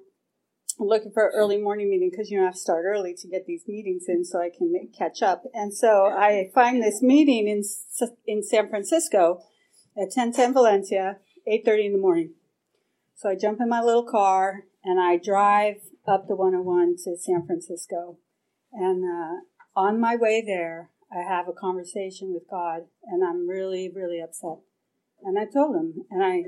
looking 0.79 1.11
for 1.11 1.27
an 1.27 1.33
early 1.35 1.57
morning 1.57 1.89
meeting 1.89 2.09
because 2.11 2.29
you 2.29 2.37
know 2.37 2.43
I 2.43 2.47
have 2.47 2.55
to 2.55 2.59
start 2.59 2.85
early 2.85 3.15
to 3.15 3.27
get 3.27 3.45
these 3.45 3.63
meetings 3.67 4.05
in 4.07 4.25
so 4.25 4.39
I 4.39 4.49
can 4.55 4.71
make, 4.71 4.97
catch 4.97 5.21
up. 5.21 5.43
And 5.53 5.73
so 5.73 6.05
I 6.05 6.49
find 6.53 6.81
this 6.81 7.01
meeting 7.01 7.47
in 7.47 7.63
in 8.25 8.43
San 8.43 8.69
Francisco 8.69 9.41
at 9.95 10.11
1010 10.15 10.53
Valencia 10.53 11.17
8.30 11.47 11.85
in 11.85 11.91
the 11.93 11.99
morning. 11.99 12.33
So 13.15 13.29
I 13.29 13.35
jump 13.35 13.59
in 13.61 13.69
my 13.69 13.81
little 13.81 14.05
car 14.05 14.65
and 14.83 14.99
I 14.99 15.17
drive 15.17 15.77
up 16.07 16.27
the 16.27 16.35
101 16.35 16.95
to 17.05 17.17
San 17.17 17.45
Francisco. 17.45 18.17
And 18.71 19.03
uh, 19.03 19.79
on 19.79 19.99
my 19.99 20.15
way 20.15 20.43
there, 20.45 20.89
I 21.11 21.21
have 21.21 21.47
a 21.47 21.53
conversation 21.53 22.33
with 22.33 22.43
God 22.49 22.83
and 23.03 23.23
I'm 23.23 23.47
really, 23.47 23.91
really 23.93 24.19
upset. 24.21 24.59
And 25.23 25.39
I 25.39 25.45
told 25.45 25.75
him, 25.75 26.05
and 26.11 26.23
I 26.23 26.43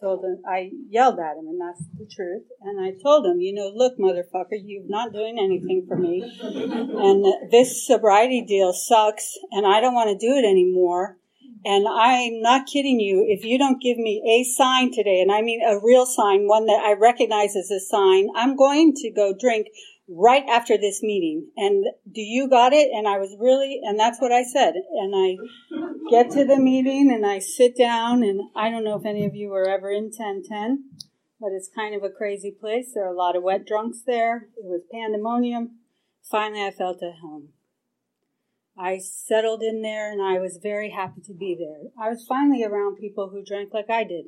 told 0.00 0.24
him, 0.24 0.42
I 0.48 0.70
yelled 0.88 1.18
at 1.18 1.36
him, 1.36 1.46
and 1.46 1.60
that's 1.60 1.84
the 1.98 2.06
truth. 2.06 2.44
And 2.62 2.84
I 2.84 2.92
told 3.02 3.26
him, 3.26 3.40
you 3.40 3.54
know, 3.54 3.70
look, 3.74 3.98
motherfucker, 3.98 4.60
you're 4.62 4.82
not 4.86 5.12
doing 5.12 5.38
anything 5.38 5.86
for 5.88 5.96
me. 5.96 6.22
And 6.42 7.50
this 7.50 7.86
sobriety 7.86 8.42
deal 8.42 8.72
sucks, 8.72 9.38
and 9.52 9.66
I 9.66 9.80
don't 9.80 9.94
want 9.94 10.10
to 10.10 10.26
do 10.26 10.34
it 10.34 10.44
anymore. 10.44 11.18
And 11.66 11.86
I'm 11.88 12.42
not 12.42 12.66
kidding 12.66 13.00
you. 13.00 13.24
If 13.26 13.44
you 13.44 13.56
don't 13.56 13.80
give 13.80 13.96
me 13.96 14.22
a 14.28 14.44
sign 14.44 14.92
today, 14.92 15.20
and 15.20 15.32
I 15.32 15.40
mean 15.40 15.62
a 15.62 15.80
real 15.82 16.04
sign, 16.04 16.46
one 16.46 16.66
that 16.66 16.82
I 16.84 16.92
recognize 16.92 17.56
as 17.56 17.70
a 17.70 17.80
sign, 17.80 18.28
I'm 18.36 18.54
going 18.54 18.92
to 18.96 19.10
go 19.10 19.32
drink 19.38 19.68
right 20.08 20.44
after 20.48 20.76
this 20.76 21.02
meeting. 21.02 21.48
And 21.56 21.86
do 22.10 22.20
you 22.20 22.48
got 22.48 22.72
it? 22.72 22.90
And 22.92 23.08
I 23.08 23.18
was 23.18 23.34
really, 23.38 23.80
and 23.82 23.98
that's 23.98 24.20
what 24.20 24.32
I 24.32 24.42
said. 24.42 24.74
And 24.74 25.14
I 25.14 25.36
get 26.10 26.30
to 26.32 26.44
the 26.44 26.58
meeting 26.58 27.10
and 27.12 27.24
I 27.24 27.38
sit 27.38 27.76
down 27.76 28.22
and 28.22 28.40
I 28.54 28.70
don't 28.70 28.84
know 28.84 28.98
if 28.98 29.06
any 29.06 29.24
of 29.24 29.34
you 29.34 29.48
were 29.48 29.68
ever 29.68 29.90
in 29.90 30.04
1010, 30.04 30.84
but 31.40 31.52
it's 31.52 31.70
kind 31.74 31.94
of 31.94 32.02
a 32.02 32.10
crazy 32.10 32.50
place. 32.50 32.92
There 32.94 33.04
are 33.04 33.14
a 33.14 33.16
lot 33.16 33.36
of 33.36 33.42
wet 33.42 33.66
drunks 33.66 34.02
there. 34.06 34.48
It 34.56 34.64
was 34.64 34.82
pandemonium. 34.92 35.78
Finally, 36.22 36.64
I 36.64 36.70
felt 36.70 37.02
at 37.02 37.20
home. 37.22 37.48
I 38.76 38.98
settled 38.98 39.62
in 39.62 39.82
there 39.82 40.10
and 40.10 40.20
I 40.20 40.40
was 40.40 40.58
very 40.60 40.90
happy 40.90 41.20
to 41.26 41.32
be 41.32 41.56
there. 41.58 41.90
I 41.98 42.10
was 42.10 42.26
finally 42.26 42.64
around 42.64 42.96
people 42.96 43.30
who 43.30 43.44
drank 43.44 43.72
like 43.72 43.88
I 43.88 44.04
did. 44.04 44.26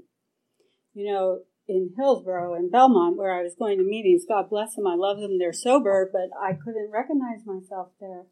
You 0.94 1.12
know, 1.12 1.40
in 1.68 1.94
Hillsborough 1.96 2.54
and 2.54 2.70
Belmont, 2.70 3.16
where 3.16 3.32
I 3.32 3.42
was 3.42 3.56
going 3.58 3.78
to 3.78 3.84
meetings, 3.84 4.24
God 4.28 4.48
bless 4.50 4.74
them, 4.74 4.86
I 4.86 4.94
love 4.94 5.18
them, 5.18 5.38
they're 5.38 5.52
sober, 5.52 6.08
but 6.12 6.30
I 6.40 6.52
couldn't 6.52 6.90
recognize 6.92 7.44
myself 7.44 7.88
there. 8.00 8.24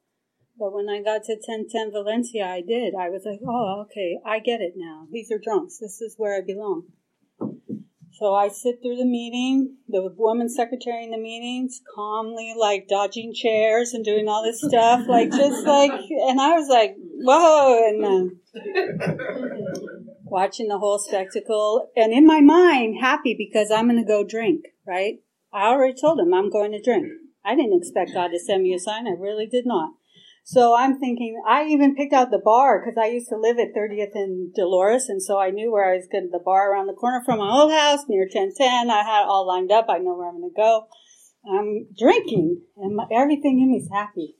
But 0.58 0.72
when 0.72 0.88
I 0.88 1.02
got 1.02 1.24
to 1.24 1.34
1010 1.34 1.90
Valencia, 1.90 2.46
I 2.46 2.60
did. 2.60 2.94
I 2.94 3.10
was 3.10 3.22
like, 3.26 3.40
oh, 3.46 3.86
okay, 3.86 4.18
I 4.24 4.38
get 4.38 4.60
it 4.60 4.74
now. 4.76 5.08
These 5.10 5.32
are 5.32 5.38
drunks. 5.42 5.78
This 5.78 6.00
is 6.00 6.14
where 6.16 6.36
I 6.36 6.42
belong. 6.46 6.84
So 8.12 8.32
I 8.32 8.46
sit 8.46 8.76
through 8.80 8.96
the 8.96 9.04
meeting, 9.04 9.78
the 9.88 10.08
woman 10.16 10.48
secretary 10.48 11.02
in 11.02 11.10
the 11.10 11.18
meetings, 11.18 11.80
calmly 11.96 12.54
like 12.56 12.86
dodging 12.86 13.34
chairs 13.34 13.92
and 13.92 14.04
doing 14.04 14.28
all 14.28 14.44
this 14.44 14.60
stuff, 14.60 15.08
like 15.08 15.32
just 15.32 15.66
like, 15.66 15.90
and 15.90 16.40
I 16.40 16.52
was 16.52 16.68
like, 16.68 16.94
whoa, 16.96 17.88
and 17.88 18.04
uh, 18.04 18.28
watching 20.24 20.68
the 20.68 20.78
whole 20.78 20.98
spectacle, 20.98 21.90
and 21.96 22.12
in 22.12 22.26
my 22.26 22.40
mind, 22.40 22.96
happy 23.00 23.34
because 23.36 23.70
I'm 23.70 23.88
going 23.88 24.02
to 24.02 24.06
go 24.06 24.24
drink, 24.24 24.64
right? 24.86 25.20
I 25.52 25.66
already 25.68 25.94
told 25.98 26.18
him 26.18 26.34
I'm 26.34 26.50
going 26.50 26.72
to 26.72 26.82
drink. 26.82 27.06
I 27.44 27.54
didn't 27.54 27.78
expect 27.78 28.14
God 28.14 28.28
to 28.28 28.38
send 28.38 28.62
me 28.62 28.74
a 28.74 28.78
sign. 28.78 29.06
I 29.06 29.12
really 29.18 29.46
did 29.46 29.66
not. 29.66 29.90
So 30.46 30.76
I'm 30.76 30.98
thinking, 30.98 31.42
I 31.46 31.64
even 31.64 31.94
picked 31.94 32.12
out 32.12 32.30
the 32.30 32.38
bar 32.38 32.78
because 32.78 32.98
I 33.00 33.06
used 33.06 33.30
to 33.30 33.36
live 33.38 33.58
at 33.58 33.74
30th 33.74 34.14
and 34.14 34.52
Dolores, 34.54 35.08
and 35.08 35.22
so 35.22 35.38
I 35.38 35.50
knew 35.50 35.72
where 35.72 35.90
I 35.90 35.96
was 35.96 36.06
going. 36.10 36.24
to 36.24 36.30
The 36.30 36.42
bar 36.44 36.70
around 36.70 36.86
the 36.86 36.92
corner 36.92 37.22
from 37.24 37.38
my 37.38 37.50
old 37.50 37.72
house 37.72 38.00
near 38.08 38.24
1010. 38.24 38.90
I 38.90 39.02
had 39.02 39.22
it 39.22 39.28
all 39.28 39.46
lined 39.46 39.72
up. 39.72 39.86
I 39.88 39.98
know 39.98 40.14
where 40.14 40.28
I'm 40.28 40.40
going 40.40 40.50
to 40.54 40.60
go. 40.60 40.86
I'm 41.50 41.86
drinking, 41.98 42.62
and 42.76 42.96
my, 42.96 43.04
everything 43.12 43.60
in 43.60 43.72
me 43.72 43.78
is 43.78 43.90
happy. 43.90 44.36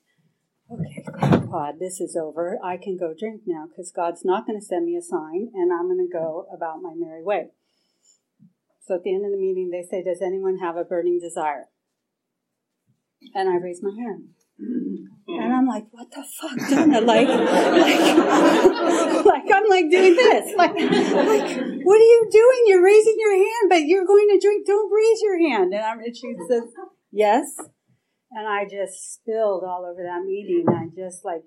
Okay, 0.70 1.43
God, 1.55 1.79
this 1.79 2.01
is 2.01 2.17
over. 2.17 2.59
I 2.64 2.77
can 2.77 2.97
go 2.97 3.14
drink 3.17 3.43
now 3.47 3.67
because 3.69 3.93
God's 3.95 4.25
not 4.25 4.45
going 4.45 4.59
to 4.59 4.67
send 4.67 4.87
me 4.87 4.97
a 4.97 5.03
sign, 5.03 5.53
and 5.55 5.73
I'm 5.73 5.87
going 5.87 6.05
to 6.05 6.12
go 6.12 6.49
about 6.53 6.83
my 6.83 6.95
merry 6.97 7.23
way. 7.23 7.51
So 8.83 8.97
at 8.97 9.05
the 9.05 9.14
end 9.14 9.25
of 9.25 9.31
the 9.31 9.38
meeting, 9.38 9.71
they 9.71 9.87
say, 9.88 10.03
"Does 10.03 10.21
anyone 10.21 10.59
have 10.59 10.77
a 10.77 10.83
burning 10.83 11.21
desire?" 11.21 11.69
And 13.37 13.49
I 13.49 13.57
raise 13.59 13.81
my 13.85 13.95
hand. 13.95 14.31
And 14.59 15.53
I'm 15.53 15.67
like, 15.67 15.87
what 15.90 16.11
the 16.11 16.23
fuck, 16.23 16.71
Donna? 16.71 17.01
Like, 17.01 17.27
like, 17.27 17.37
like, 19.25 19.51
I'm 19.53 19.69
like 19.69 19.90
doing 19.90 20.14
this. 20.14 20.55
Like, 20.57 20.75
like, 20.75 21.57
what 21.85 22.01
are 22.01 22.11
you 22.14 22.29
doing? 22.31 22.64
You're 22.67 22.85
raising 22.85 23.17
your 23.19 23.35
hand, 23.35 23.71
but 23.71 23.83
you're 23.83 24.05
going 24.05 24.29
to 24.31 24.38
drink. 24.38 24.67
Don't 24.67 24.93
raise 24.93 25.23
your 25.23 25.38
hand. 25.38 25.73
And, 25.73 25.83
I'm, 25.83 25.99
and 26.01 26.17
she 26.17 26.35
says, 26.49 26.62
yes. 27.11 27.57
And 28.35 28.48
I 28.48 28.64
just 28.64 29.14
spilled 29.14 29.64
all 29.64 29.87
over 29.88 30.02
that 30.02 30.24
meeting. 30.26 30.66
I 30.68 30.88
just 30.94 31.24
like, 31.24 31.44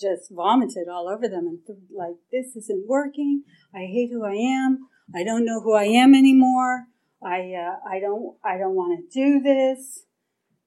just 0.00 0.30
vomited 0.30 0.88
all 0.88 1.08
over 1.08 1.28
them 1.28 1.46
and 1.46 1.58
like, 1.94 2.16
this 2.32 2.56
isn't 2.56 2.86
working. 2.86 3.42
I 3.74 3.80
hate 3.80 4.10
who 4.10 4.24
I 4.24 4.34
am. 4.34 4.88
I 5.14 5.24
don't 5.24 5.44
know 5.44 5.60
who 5.60 5.74
I 5.74 5.84
am 5.84 6.14
anymore. 6.14 6.86
I, 7.22 7.52
uh, 7.52 7.76
I 7.86 8.00
don't, 8.00 8.36
I 8.44 8.56
don't 8.56 8.74
want 8.74 8.98
to 8.98 9.12
do 9.12 9.40
this 9.40 10.04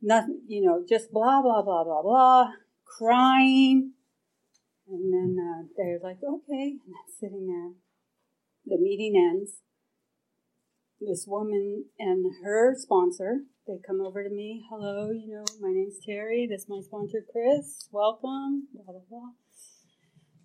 nothing, 0.04 0.42
you 0.48 0.62
know, 0.62 0.84
just 0.88 1.12
blah, 1.12 1.42
blah, 1.42 1.64
blah, 1.64 1.84
blah, 1.84 2.02
blah, 2.04 2.52
crying. 2.86 3.94
And 4.88 5.14
then 5.14 5.38
uh, 5.40 5.64
they're 5.78 6.00
like, 6.04 6.18
okay, 6.22 6.76
and 6.86 6.94
I'm 6.94 7.14
sitting 7.20 7.48
there. 7.48 7.72
The 8.66 8.82
meeting 8.82 9.16
ends. 9.16 9.54
This 11.00 11.26
woman 11.28 11.86
and 11.98 12.26
her 12.44 12.76
sponsor, 12.78 13.42
they 13.68 13.80
come 13.86 14.02
over 14.02 14.24
to 14.24 14.30
me. 14.30 14.66
Hello, 14.70 15.10
you 15.12 15.34
know, 15.34 15.46
my 15.62 15.72
name's 15.72 15.98
Terry. 16.06 16.48
This 16.50 16.64
is 16.64 16.70
my 16.70 16.82
sponsor, 16.82 17.24
Chris. 17.32 17.88
Welcome. 17.92 18.68
Blah, 18.74 18.84
blah, 18.86 19.02
blah. 19.10 19.30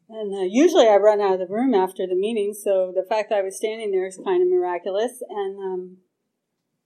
And 0.08 0.34
uh, 0.34 0.46
usually 0.48 0.86
I 0.86 0.96
run 0.96 1.20
out 1.20 1.34
of 1.34 1.40
the 1.40 1.52
room 1.52 1.74
after 1.74 2.06
the 2.06 2.14
meeting, 2.14 2.54
so 2.54 2.92
the 2.94 3.04
fact 3.08 3.32
I 3.32 3.42
was 3.42 3.56
standing 3.56 3.90
there 3.90 4.06
is 4.06 4.18
kind 4.24 4.42
of 4.42 4.48
miraculous. 4.48 5.20
And 5.28 5.58
um, 5.58 5.96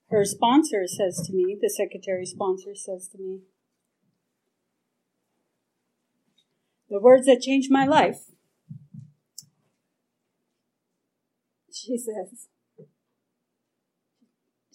her 0.09 0.25
sponsor 0.25 0.83
says 0.87 1.21
to 1.27 1.33
me, 1.33 1.57
the 1.61 1.69
secretary 1.69 2.25
sponsor 2.25 2.71
says 2.73 3.07
to 3.11 3.17
me, 3.17 3.41
the 6.89 6.99
words 6.99 7.27
that 7.27 7.41
changed 7.41 7.71
my 7.71 7.85
life. 7.85 8.25
She 11.71 11.97
says, 11.97 12.47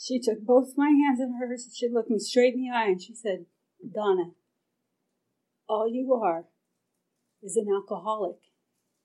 she 0.08 0.18
took 0.18 0.40
both 0.40 0.72
my 0.76 0.88
hands 0.88 1.20
in 1.20 1.36
hers. 1.38 1.68
She 1.74 1.88
looked 1.88 2.10
me 2.10 2.18
straight 2.18 2.54
in 2.54 2.62
the 2.62 2.70
eye 2.70 2.86
and 2.86 3.02
she 3.02 3.14
said, 3.14 3.44
Donna, 3.94 4.30
all 5.68 5.86
you 5.86 6.14
are 6.14 6.44
is 7.42 7.56
an 7.56 7.66
alcoholic 7.70 8.38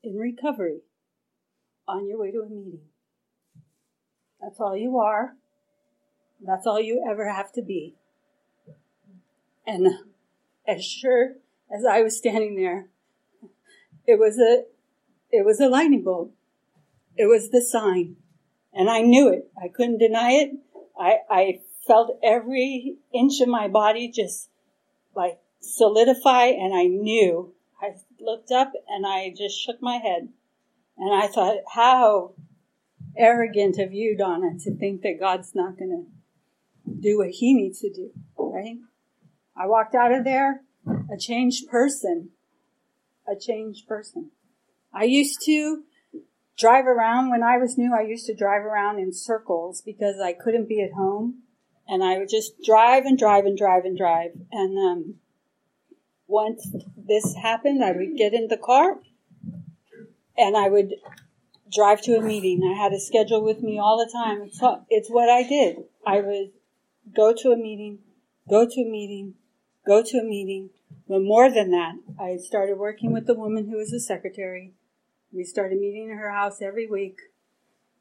in 0.01 0.15
recovery 0.15 0.79
on 1.87 2.07
your 2.07 2.19
way 2.19 2.31
to 2.31 2.39
a 2.39 2.49
meeting. 2.49 2.79
That's 4.41 4.59
all 4.59 4.77
you 4.77 4.97
are. 4.97 5.35
That's 6.41 6.65
all 6.65 6.79
you 6.79 7.05
ever 7.09 7.29
have 7.29 7.51
to 7.53 7.61
be. 7.61 7.95
And 9.67 9.87
as 10.67 10.85
sure 10.85 11.33
as 11.73 11.85
I 11.85 12.01
was 12.01 12.17
standing 12.17 12.55
there, 12.55 12.87
it 14.05 14.19
was 14.19 14.37
a, 14.39 14.63
it 15.31 15.45
was 15.45 15.59
a 15.59 15.67
lightning 15.67 16.03
bolt. 16.03 16.31
It 17.17 17.25
was 17.25 17.49
the 17.49 17.61
sign. 17.61 18.15
And 18.73 18.89
I 18.89 19.01
knew 19.01 19.29
it. 19.29 19.51
I 19.61 19.67
couldn't 19.67 19.99
deny 19.99 20.31
it. 20.31 20.51
I, 21.03 21.17
I 21.29 21.59
felt 21.85 22.17
every 22.23 22.95
inch 23.13 23.41
of 23.41 23.49
my 23.49 23.67
body 23.67 24.09
just 24.09 24.49
like 25.15 25.39
solidify 25.59 26.45
and 26.45 26.73
I 26.73 26.85
knew. 26.85 27.53
I 27.81 27.95
looked 28.21 28.51
up 28.51 28.71
and 28.87 29.05
I 29.05 29.33
just 29.37 29.59
shook 29.59 29.81
my 29.81 29.97
head. 29.97 30.29
And 30.97 31.13
I 31.13 31.27
thought, 31.27 31.57
how 31.73 32.35
arrogant 33.17 33.77
of 33.79 33.91
you, 33.91 34.15
Donna, 34.15 34.51
to 34.63 34.75
think 34.75 35.01
that 35.01 35.19
God's 35.19 35.53
not 35.53 35.77
going 35.77 36.07
to 36.85 36.93
do 36.93 37.17
what 37.17 37.31
he 37.31 37.53
needs 37.53 37.81
to 37.81 37.91
do, 37.91 38.11
right? 38.37 38.77
I 39.57 39.67
walked 39.67 39.95
out 39.95 40.13
of 40.13 40.23
there 40.23 40.61
a 41.13 41.17
changed 41.17 41.67
person. 41.67 42.29
A 43.27 43.37
changed 43.37 43.87
person. 43.87 44.31
I 44.93 45.03
used 45.03 45.39
to 45.45 45.83
drive 46.57 46.85
around 46.85 47.29
when 47.29 47.43
I 47.43 47.57
was 47.57 47.77
new. 47.77 47.93
I 47.93 48.01
used 48.01 48.25
to 48.27 48.35
drive 48.35 48.63
around 48.63 48.99
in 48.99 49.13
circles 49.13 49.81
because 49.81 50.19
I 50.19 50.33
couldn't 50.33 50.69
be 50.69 50.81
at 50.81 50.93
home, 50.93 51.43
and 51.87 52.03
I 52.03 52.17
would 52.17 52.29
just 52.29 52.61
drive 52.63 53.05
and 53.05 53.17
drive 53.17 53.45
and 53.45 53.57
drive 53.57 53.85
and 53.85 53.97
drive. 53.97 54.31
And 54.51 54.77
um, 54.77 55.15
once 56.27 56.67
this 56.97 57.35
happened, 57.35 57.83
I 57.83 57.91
would 57.91 58.17
get 58.17 58.33
in 58.33 58.47
the 58.47 58.57
car 58.57 58.99
and 60.37 60.57
I 60.57 60.69
would 60.69 60.95
drive 61.71 62.01
to 62.03 62.15
a 62.15 62.21
meeting. 62.21 62.61
I 62.63 62.77
had 62.77 62.93
a 62.93 62.99
schedule 62.99 63.43
with 63.43 63.61
me 63.61 63.79
all 63.79 63.97
the 63.97 64.11
time. 64.11 64.41
It's, 64.43 64.59
it's 64.89 65.09
what 65.09 65.29
I 65.29 65.43
did. 65.43 65.83
I 66.05 66.21
would 66.21 66.51
go 67.15 67.33
to 67.33 67.51
a 67.51 67.57
meeting, 67.57 67.99
go 68.49 68.65
to 68.65 68.81
a 68.81 68.89
meeting, 68.89 69.35
go 69.85 70.03
to 70.03 70.17
a 70.17 70.23
meeting. 70.23 70.69
But 71.07 71.21
more 71.21 71.51
than 71.51 71.71
that, 71.71 71.95
I 72.19 72.37
started 72.37 72.77
working 72.77 73.11
with 73.11 73.27
the 73.27 73.33
woman 73.33 73.69
who 73.69 73.77
was 73.77 73.91
the 73.91 73.99
secretary 73.99 74.73
we 75.33 75.43
started 75.43 75.79
meeting 75.79 76.09
in 76.09 76.17
her 76.17 76.31
house 76.31 76.61
every 76.61 76.87
week. 76.87 77.17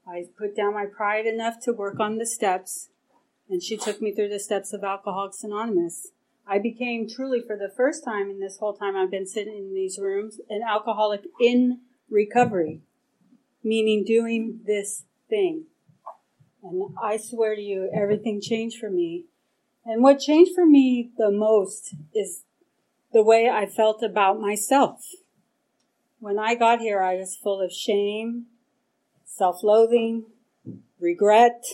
I 0.06 0.24
put 0.36 0.54
down 0.54 0.74
my 0.74 0.84
pride 0.86 1.26
enough 1.26 1.60
to 1.62 1.72
work 1.72 1.98
on 1.98 2.18
the 2.18 2.26
steps, 2.26 2.90
and 3.48 3.62
she 3.62 3.76
took 3.76 4.02
me 4.02 4.12
through 4.12 4.28
the 4.28 4.38
steps 4.38 4.72
of 4.72 4.84
Alcoholics 4.84 5.42
Anonymous. 5.42 6.08
I 6.46 6.58
became 6.58 7.08
truly, 7.08 7.40
for 7.40 7.56
the 7.56 7.72
first 7.74 8.04
time 8.04 8.28
in 8.28 8.40
this 8.40 8.58
whole 8.58 8.74
time 8.74 8.96
I've 8.96 9.10
been 9.10 9.26
sitting 9.26 9.56
in 9.56 9.74
these 9.74 9.98
rooms, 9.98 10.40
an 10.50 10.62
alcoholic 10.68 11.22
in 11.40 11.80
recovery, 12.10 12.80
meaning 13.62 14.04
doing 14.04 14.60
this 14.66 15.04
thing. 15.30 15.64
And 16.62 16.94
I 17.02 17.16
swear 17.16 17.54
to 17.54 17.62
you, 17.62 17.90
everything 17.94 18.40
changed 18.40 18.78
for 18.78 18.90
me. 18.90 19.24
And 19.84 20.02
what 20.02 20.20
changed 20.20 20.54
for 20.54 20.66
me 20.66 21.10
the 21.16 21.30
most 21.30 21.94
is 22.14 22.42
the 23.12 23.22
way 23.22 23.48
I 23.48 23.66
felt 23.66 24.02
about 24.02 24.40
myself. 24.40 25.04
When 26.22 26.38
I 26.38 26.54
got 26.54 26.78
here, 26.78 27.02
I 27.02 27.16
was 27.16 27.34
full 27.34 27.60
of 27.60 27.72
shame, 27.72 28.46
self-loathing, 29.24 30.26
regret, 31.00 31.64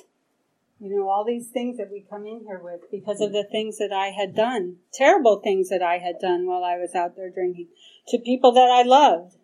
you 0.80 0.88
know, 0.88 1.07
all 1.07 1.22
these 1.22 1.49
things 1.49 1.76
that 1.76 1.90
we 1.90 2.07
come 2.09 2.24
in 2.24 2.44
here 2.46 2.59
with 2.59 2.90
because 2.90 3.20
of 3.20 3.32
the 3.32 3.44
things 3.44 3.76
that 3.76 3.92
I 3.92 4.07
had 4.07 4.34
done, 4.34 4.76
terrible 4.90 5.40
things 5.40 5.68
that 5.68 5.82
I 5.82 5.99
had 5.99 6.18
done 6.18 6.46
while 6.46 6.64
I 6.64 6.78
was 6.78 6.94
out 6.94 7.14
there 7.14 7.28
drinking 7.28 7.66
to 8.07 8.16
people 8.16 8.53
that 8.53 8.70
I 8.70 8.84
loved, 8.84 9.36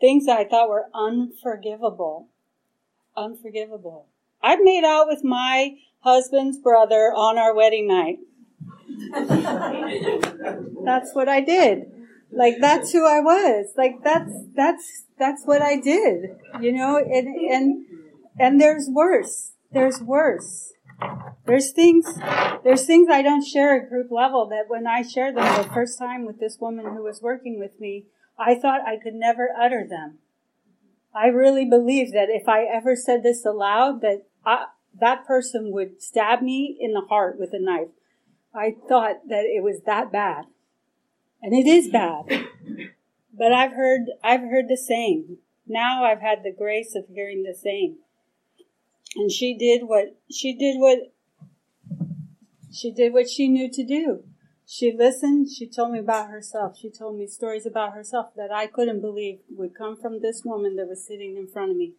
things 0.00 0.24
that 0.24 0.38
I 0.38 0.48
thought 0.48 0.70
were 0.70 0.86
unforgivable, 0.94 2.30
unforgivable. 3.14 4.08
I 4.42 4.56
made 4.56 4.84
out 4.84 5.06
with 5.06 5.22
my 5.22 5.76
husband's 5.98 6.56
brother 6.56 7.12
on 7.14 7.36
our 7.36 7.54
wedding 7.54 7.88
night. 7.88 8.20
That's 10.82 11.14
what 11.14 11.28
I 11.28 11.42
did. 11.42 11.93
Like 12.34 12.56
that's 12.60 12.92
who 12.92 13.06
I 13.06 13.20
was. 13.20 13.72
Like 13.76 14.02
that's 14.02 14.32
that's 14.54 15.04
that's 15.18 15.44
what 15.44 15.62
I 15.62 15.80
did. 15.80 16.36
You 16.60 16.72
know, 16.72 16.98
and 16.98 17.28
and 17.28 17.86
and 18.38 18.60
there's 18.60 18.88
worse. 18.88 19.52
There's 19.72 20.00
worse. 20.00 20.72
There's 21.46 21.72
things 21.72 22.06
there's 22.64 22.86
things 22.86 23.08
I 23.10 23.22
don't 23.22 23.44
share 23.44 23.80
at 23.80 23.88
group 23.88 24.10
level 24.10 24.48
that 24.48 24.68
when 24.68 24.86
I 24.86 25.02
shared 25.02 25.36
them 25.36 25.62
the 25.62 25.68
first 25.70 25.98
time 25.98 26.26
with 26.26 26.40
this 26.40 26.58
woman 26.60 26.86
who 26.86 27.02
was 27.02 27.22
working 27.22 27.58
with 27.58 27.78
me, 27.78 28.06
I 28.38 28.54
thought 28.54 28.80
I 28.86 28.96
could 29.02 29.14
never 29.14 29.50
utter 29.58 29.86
them. 29.88 30.18
I 31.14 31.26
really 31.26 31.64
believe 31.64 32.12
that 32.12 32.28
if 32.28 32.48
I 32.48 32.64
ever 32.64 32.96
said 32.96 33.22
this 33.22 33.44
aloud, 33.44 34.00
that 34.00 34.24
I, 34.44 34.66
that 35.00 35.26
person 35.26 35.70
would 35.72 36.02
stab 36.02 36.42
me 36.42 36.76
in 36.80 36.92
the 36.92 37.06
heart 37.08 37.38
with 37.38 37.50
a 37.52 37.60
knife. 37.60 37.88
I 38.54 38.74
thought 38.88 39.28
that 39.28 39.44
it 39.44 39.62
was 39.62 39.82
that 39.86 40.10
bad. 40.10 40.46
And 41.44 41.52
it 41.52 41.66
is 41.66 41.90
bad. 41.90 42.24
But 43.36 43.52
I've 43.52 43.72
heard, 43.72 44.06
I've 44.22 44.40
heard 44.40 44.66
the 44.66 44.78
same. 44.78 45.36
Now 45.66 46.02
I've 46.02 46.22
had 46.22 46.42
the 46.42 46.50
grace 46.50 46.94
of 46.94 47.04
hearing 47.06 47.42
the 47.42 47.54
same. 47.54 47.96
And 49.14 49.30
she 49.30 49.54
did 49.54 49.82
what, 49.82 50.16
she 50.32 50.54
did 50.54 50.78
what, 50.78 51.12
she 52.72 52.90
did 52.90 53.12
what 53.12 53.28
she 53.28 53.48
knew 53.48 53.70
to 53.70 53.84
do. 53.84 54.24
She 54.64 54.90
listened. 54.90 55.50
She 55.50 55.66
told 55.66 55.92
me 55.92 55.98
about 55.98 56.30
herself. 56.30 56.78
She 56.78 56.88
told 56.88 57.18
me 57.18 57.26
stories 57.26 57.66
about 57.66 57.92
herself 57.92 58.28
that 58.36 58.50
I 58.50 58.66
couldn't 58.66 59.02
believe 59.02 59.40
would 59.50 59.74
come 59.74 59.98
from 59.98 60.22
this 60.22 60.44
woman 60.46 60.76
that 60.76 60.88
was 60.88 61.06
sitting 61.06 61.36
in 61.36 61.46
front 61.46 61.72
of 61.72 61.76
me. 61.76 61.92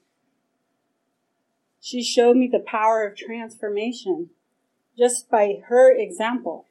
She 1.79 2.01
showed 2.01 2.35
me 2.35 2.49
the 2.51 2.65
power 2.65 3.05
of 3.05 3.15
transformation 3.15 4.31
just 4.97 5.29
by 5.29 5.61
her 5.67 5.95
example. 5.95 6.65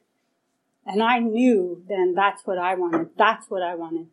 And 0.85 1.01
I 1.01 1.19
knew 1.19 1.83
then 1.87 2.13
that's 2.15 2.45
what 2.45 2.57
I 2.57 2.75
wanted. 2.75 3.09
That's 3.17 3.49
what 3.49 3.63
I 3.63 3.75
wanted. 3.75 4.07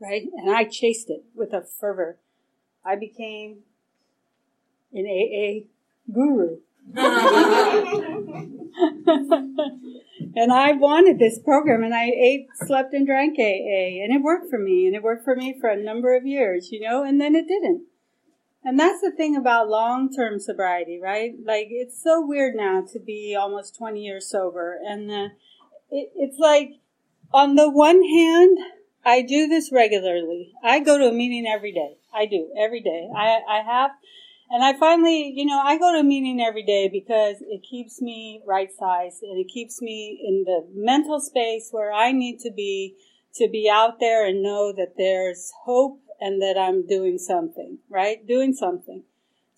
Right? 0.00 0.22
And 0.32 0.50
I 0.54 0.64
chased 0.64 1.10
it 1.10 1.24
with 1.34 1.52
a 1.52 1.62
fervor. 1.62 2.18
I 2.84 2.96
became 2.96 3.58
an 4.92 5.06
AA 5.06 5.66
guru. 6.12 6.58
and 10.34 10.52
I 10.52 10.72
wanted 10.72 11.18
this 11.18 11.38
program 11.38 11.84
and 11.84 11.94
I 11.94 12.06
ate, 12.06 12.48
slept 12.66 12.92
and 12.92 13.06
drank 13.06 13.38
AA 13.38 14.02
and 14.02 14.12
it 14.12 14.22
worked 14.22 14.50
for 14.50 14.58
me 14.58 14.86
and 14.86 14.96
it 14.96 15.02
worked 15.02 15.24
for 15.24 15.36
me 15.36 15.54
for 15.60 15.70
a 15.70 15.80
number 15.80 16.16
of 16.16 16.26
years, 16.26 16.72
you 16.72 16.80
know, 16.80 17.04
and 17.04 17.20
then 17.20 17.36
it 17.36 17.46
didn't. 17.46 17.82
And 18.64 18.78
that's 18.78 19.00
the 19.00 19.10
thing 19.10 19.36
about 19.36 19.68
long-term 19.68 20.38
sobriety, 20.38 20.98
right? 21.00 21.32
Like 21.44 21.68
it's 21.70 22.00
so 22.00 22.24
weird 22.24 22.54
now 22.54 22.82
to 22.92 23.00
be 23.00 23.36
almost 23.38 23.76
20 23.76 24.00
years 24.00 24.28
sober 24.28 24.78
and 24.84 25.10
uh, 25.10 25.28
it, 25.92 26.10
it's 26.16 26.38
like, 26.38 26.70
on 27.32 27.54
the 27.54 27.70
one 27.70 28.02
hand, 28.02 28.58
I 29.04 29.22
do 29.22 29.46
this 29.46 29.70
regularly. 29.72 30.52
I 30.62 30.80
go 30.80 30.98
to 30.98 31.08
a 31.08 31.12
meeting 31.12 31.46
every 31.46 31.72
day. 31.72 31.98
I 32.14 32.26
do 32.26 32.50
every 32.58 32.80
day. 32.80 33.08
I, 33.16 33.40
I 33.48 33.62
have, 33.62 33.90
and 34.50 34.62
I 34.62 34.78
finally, 34.78 35.32
you 35.34 35.46
know, 35.46 35.58
I 35.58 35.78
go 35.78 35.92
to 35.92 36.00
a 36.00 36.04
meeting 36.04 36.40
every 36.40 36.64
day 36.64 36.88
because 36.88 37.36
it 37.40 37.62
keeps 37.68 38.00
me 38.00 38.42
right 38.46 38.68
sized 38.76 39.22
and 39.22 39.38
it 39.38 39.48
keeps 39.52 39.80
me 39.80 40.22
in 40.26 40.44
the 40.44 40.66
mental 40.74 41.20
space 41.20 41.68
where 41.70 41.92
I 41.92 42.12
need 42.12 42.40
to 42.40 42.50
be 42.50 42.96
to 43.36 43.48
be 43.48 43.70
out 43.72 43.98
there 43.98 44.26
and 44.26 44.42
know 44.42 44.74
that 44.76 44.94
there's 44.98 45.52
hope 45.64 46.02
and 46.20 46.42
that 46.42 46.58
I'm 46.58 46.86
doing 46.86 47.16
something, 47.18 47.78
right? 47.88 48.26
Doing 48.26 48.52
something. 48.52 49.04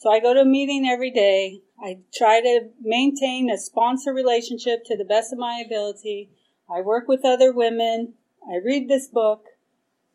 So 0.04 0.10
I 0.10 0.20
go 0.20 0.34
to 0.34 0.42
a 0.42 0.44
meeting 0.44 0.86
every 0.86 1.10
day. 1.10 1.62
I 1.82 2.00
try 2.14 2.42
to 2.42 2.68
maintain 2.82 3.48
a 3.48 3.56
sponsor 3.56 4.12
relationship 4.12 4.84
to 4.84 4.98
the 4.98 5.04
best 5.04 5.32
of 5.32 5.38
my 5.38 5.62
ability. 5.64 6.28
I 6.70 6.82
work 6.82 7.08
with 7.08 7.24
other 7.24 7.54
women. 7.54 8.12
I 8.46 8.56
read 8.62 8.86
this 8.86 9.08
book. 9.08 9.46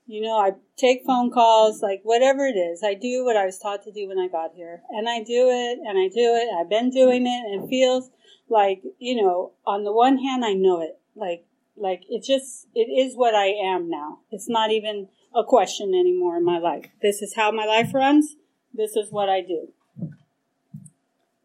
You 0.05 0.21
know, 0.21 0.37
I 0.37 0.51
take 0.77 1.05
phone 1.07 1.31
calls, 1.31 1.81
like 1.81 2.01
whatever 2.03 2.45
it 2.45 2.53
is. 2.53 2.83
I 2.83 2.93
do 2.93 3.25
what 3.25 3.35
I 3.35 3.47
was 3.47 3.57
taught 3.57 3.81
to 3.85 3.91
do 3.91 4.07
when 4.07 4.19
I 4.19 4.27
got 4.27 4.51
here. 4.53 4.83
And 4.91 5.09
I 5.09 5.23
do 5.23 5.49
it 5.49 5.79
and 5.79 5.97
I 5.97 6.07
do 6.07 6.35
it. 6.35 6.49
I've 6.55 6.69
been 6.69 6.91
doing 6.91 7.25
it 7.25 7.51
and 7.51 7.63
it 7.63 7.67
feels 7.67 8.11
like, 8.47 8.83
you 8.99 9.19
know, 9.19 9.53
on 9.65 9.85
the 9.85 9.91
one 9.91 10.19
hand, 10.19 10.45
I 10.45 10.53
know 10.53 10.83
it. 10.83 10.99
Like, 11.15 11.47
like 11.75 12.03
it 12.09 12.23
just, 12.23 12.67
it 12.75 12.91
is 12.91 13.17
what 13.17 13.33
I 13.33 13.47
am 13.47 13.89
now. 13.89 14.19
It's 14.29 14.47
not 14.47 14.69
even 14.69 15.07
a 15.35 15.43
question 15.43 15.95
anymore 15.95 16.37
in 16.37 16.45
my 16.45 16.59
life. 16.59 16.85
This 17.01 17.23
is 17.23 17.33
how 17.33 17.49
my 17.49 17.65
life 17.65 17.91
runs. 17.91 18.35
This 18.71 18.95
is 18.95 19.11
what 19.11 19.29
I 19.29 19.41
do. 19.41 19.69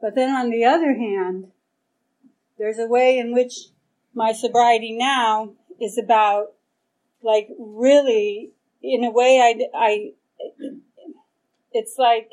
But 0.04 0.16
then 0.16 0.36
on 0.36 0.50
the 0.50 0.66
other 0.66 0.92
hand, 0.92 1.46
there's 2.58 2.78
a 2.78 2.86
way 2.86 3.16
in 3.16 3.32
which 3.32 3.68
my 4.12 4.32
sobriety 4.32 4.92
now 4.92 5.54
is 5.80 5.96
about 5.96 6.48
like 7.22 7.48
really, 7.58 8.50
in 8.82 9.02
a 9.02 9.10
way, 9.10 9.40
I, 9.40 9.64
I, 9.74 10.12
it's 11.72 11.94
like, 11.96 12.28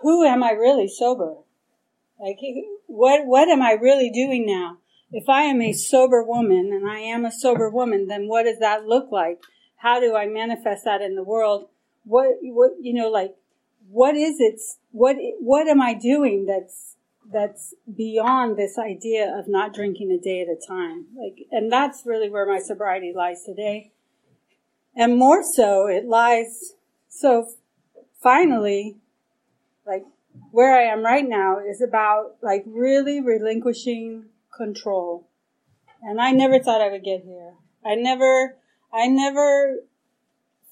who 0.00 0.24
am 0.24 0.42
I 0.42 0.50
really 0.50 0.88
sober? 0.88 1.36
Like, 2.18 2.38
what, 2.88 3.24
what 3.24 3.48
am 3.48 3.62
I 3.62 3.78
really 3.80 4.10
doing 4.10 4.44
now? 4.44 4.78
If 5.12 5.28
I 5.28 5.42
am 5.42 5.62
a 5.62 5.72
sober 5.72 6.24
woman 6.24 6.72
and 6.72 6.90
I 6.90 6.98
am 6.98 7.24
a 7.24 7.30
sober 7.30 7.70
woman, 7.70 8.08
then 8.08 8.26
what 8.26 8.46
does 8.46 8.58
that 8.58 8.86
look 8.86 9.12
like? 9.12 9.38
How 9.76 10.00
do 10.00 10.16
I 10.16 10.26
manifest 10.26 10.86
that 10.86 11.02
in 11.02 11.14
the 11.14 11.22
world? 11.22 11.68
What, 12.02 12.38
what, 12.42 12.72
you 12.80 12.94
know, 12.94 13.10
like, 13.10 13.36
what 13.92 14.16
is 14.16 14.36
it? 14.38 14.58
What, 14.90 15.16
what 15.38 15.68
am 15.68 15.82
I 15.82 15.92
doing 15.92 16.46
that's, 16.46 16.96
that's 17.30 17.74
beyond 17.94 18.56
this 18.56 18.78
idea 18.78 19.30
of 19.38 19.48
not 19.48 19.74
drinking 19.74 20.10
a 20.10 20.18
day 20.18 20.40
at 20.40 20.48
a 20.48 20.56
time? 20.66 21.06
Like, 21.14 21.46
and 21.50 21.70
that's 21.70 22.06
really 22.06 22.30
where 22.30 22.46
my 22.46 22.58
sobriety 22.58 23.12
lies 23.14 23.44
today. 23.44 23.92
And 24.96 25.18
more 25.18 25.42
so, 25.42 25.86
it 25.86 26.06
lies, 26.06 26.72
so 27.08 27.46
finally, 28.22 28.96
like, 29.86 30.04
where 30.50 30.74
I 30.74 30.90
am 30.90 31.04
right 31.04 31.28
now 31.28 31.58
is 31.58 31.82
about 31.82 32.36
like 32.42 32.64
really 32.66 33.20
relinquishing 33.20 34.24
control. 34.56 35.28
And 36.02 36.18
I 36.18 36.30
never 36.30 36.58
thought 36.58 36.80
I 36.80 36.90
would 36.90 37.04
get 37.04 37.24
here. 37.24 37.52
I 37.84 37.94
never, 37.94 38.56
I 38.92 39.08
never 39.08 39.80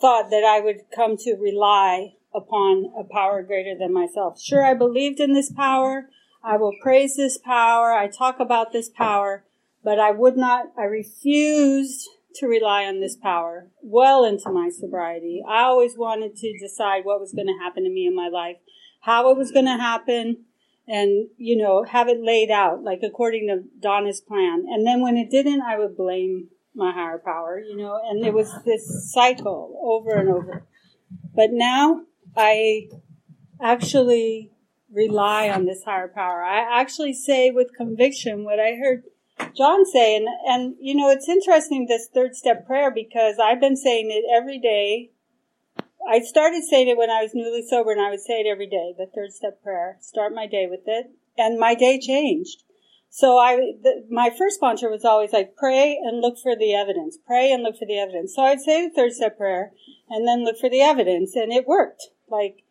thought 0.01 0.31
that 0.31 0.45
I 0.45 0.61
would 0.61 0.91
come 0.95 1.19
to 1.19 1.35
rely 1.35 2.15
upon 2.35 2.93
a 2.99 3.05
power 3.05 3.43
greater 3.43 3.77
than 3.79 3.93
myself. 3.93 4.41
Sure, 4.41 4.65
I 4.65 4.75
believed 4.75 5.21
in 5.21 5.35
this 5.35 5.51
power. 5.53 6.09
I 6.43 6.57
will 6.57 6.75
praise 6.83 7.17
this 7.17 7.39
power. 7.39 7.93
I 7.93 8.09
talk 8.09 8.41
about 8.41 8.73
this 8.73 8.89
power, 8.89 9.45
but 9.85 9.99
I 9.99 10.11
would 10.11 10.37
not, 10.37 10.73
I 10.79 10.85
refused 10.85 12.09
to 12.37 12.47
rely 12.47 12.85
on 12.85 13.01
this 13.01 13.17
power 13.17 13.69
well 13.83 14.25
into 14.25 14.51
my 14.51 14.71
sobriety. 14.71 15.43
I 15.47 15.63
always 15.63 15.97
wanted 15.97 16.37
to 16.37 16.59
decide 16.59 17.05
what 17.05 17.21
was 17.21 17.33
going 17.33 17.49
to 17.49 17.59
happen 17.61 17.83
to 17.85 17.91
me 17.91 18.07
in 18.07 18.15
my 18.15 18.29
life 18.29 18.57
how 19.01 19.31
it 19.31 19.37
was 19.37 19.51
going 19.51 19.67
to 19.67 19.77
happen 19.77 20.45
and, 20.87 21.29
you 21.37 21.57
know, 21.57 21.85
have 21.85 22.09
it 22.09 22.21
laid 22.21 22.51
out, 22.51 22.83
like 22.83 23.01
according 23.03 23.49
to 23.49 23.65
Donna's 23.81 24.21
plan. 24.21 24.65
And 24.69 24.87
then 24.87 25.01
when 25.01 25.17
it 25.17 25.31
didn't, 25.31 25.63
I 25.63 25.79
would 25.79 25.97
blame 25.97 26.49
my 26.75 26.93
higher 26.93 27.19
power, 27.19 27.61
you 27.61 27.77
know, 27.77 28.01
and 28.09 28.25
it 28.25 28.35
was 28.35 28.53
this 28.65 29.13
cycle 29.13 29.79
over 29.83 30.19
and 30.19 30.29
over. 30.29 30.67
But 31.35 31.51
now 31.53 32.03
I 32.37 32.89
actually 33.61 34.51
rely 34.93 35.49
on 35.49 35.67
this 35.67 35.85
higher 35.85 36.09
power. 36.09 36.43
I 36.43 36.81
actually 36.81 37.13
say 37.13 37.51
with 37.51 37.75
conviction 37.77 38.45
what 38.45 38.59
I 38.59 38.75
heard 38.75 39.05
John 39.57 39.87
say, 39.87 40.17
and, 40.17 40.29
and 40.47 40.77
you 40.81 40.95
know, 40.95 41.11
it's 41.11 41.29
interesting 41.29 41.87
this 41.87 42.09
third 42.13 42.35
step 42.35 42.67
prayer 42.67 42.91
because 42.91 43.37
I've 43.43 43.61
been 43.61 43.77
saying 43.77 44.11
it 44.11 44.25
every 44.31 44.59
day 44.59 45.11
I 46.09 46.21
started 46.21 46.65
saying 46.65 46.89
it 46.89 46.97
when 46.97 47.11
I 47.11 47.23
was 47.23 47.35
newly 47.35 47.63
sober, 47.63 47.93
and 47.93 48.01
I 48.01 48.11
would 48.11 48.21
say 48.21 48.41
it 48.41 48.47
every 48.47 48.67
day. 48.67 48.95
The 48.97 49.07
third 49.07 49.33
step 49.33 49.63
prayer. 49.63 49.99
Start 50.01 50.35
my 50.35 50.47
day 50.47 50.67
with 50.69 50.81
it, 50.87 51.11
and 51.37 51.59
my 51.59 51.75
day 51.75 52.01
changed. 52.01 52.65
So 53.11 53.39
I, 53.39 53.57
the, 53.57 54.07
my 54.09 54.31
first 54.31 54.61
mantra 54.63 54.91
was 54.91 55.05
always 55.05 55.33
like 55.33 55.57
pray 55.57 55.99
and 56.03 56.21
look 56.21 56.39
for 56.39 56.57
the 56.57 56.75
evidence. 56.75 57.19
Pray 57.27 57.53
and 57.53 57.63
look 57.63 57.77
for 57.77 57.87
the 57.87 57.99
evidence. 57.99 58.35
So 58.35 58.43
I'd 58.43 58.61
say 58.61 58.87
the 58.87 58.95
third 58.95 59.13
step 59.13 59.37
prayer, 59.37 59.73
and 60.09 60.27
then 60.27 60.45
look 60.45 60.59
for 60.59 60.71
the 60.71 60.81
evidence, 60.81 61.35
and 61.35 61.53
it 61.53 61.67
worked. 61.67 62.09
Like 62.31 62.65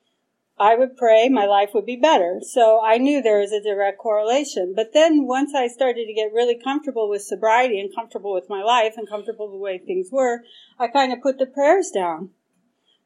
I 0.59 0.75
would 0.75 0.97
pray, 0.97 1.29
my 1.29 1.45
life 1.45 1.69
would 1.73 1.85
be 1.85 1.95
better. 1.95 2.39
So 2.41 2.81
I 2.83 2.97
knew 2.97 3.21
there 3.21 3.39
was 3.39 3.53
a 3.53 3.63
direct 3.63 3.97
correlation. 3.97 4.73
But 4.75 4.93
then 4.93 5.25
once 5.25 5.55
I 5.55 5.67
started 5.67 6.05
to 6.05 6.13
get 6.13 6.33
really 6.33 6.59
comfortable 6.61 7.09
with 7.09 7.21
sobriety 7.21 7.79
and 7.79 7.95
comfortable 7.95 8.33
with 8.33 8.49
my 8.49 8.61
life 8.61 8.95
and 8.97 9.07
comfortable 9.07 9.47
with 9.47 9.53
the 9.53 9.59
way 9.59 9.77
things 9.77 10.09
were, 10.11 10.43
I 10.77 10.87
kind 10.87 11.13
of 11.13 11.21
put 11.21 11.39
the 11.39 11.45
prayers 11.45 11.91
down. 11.91 12.31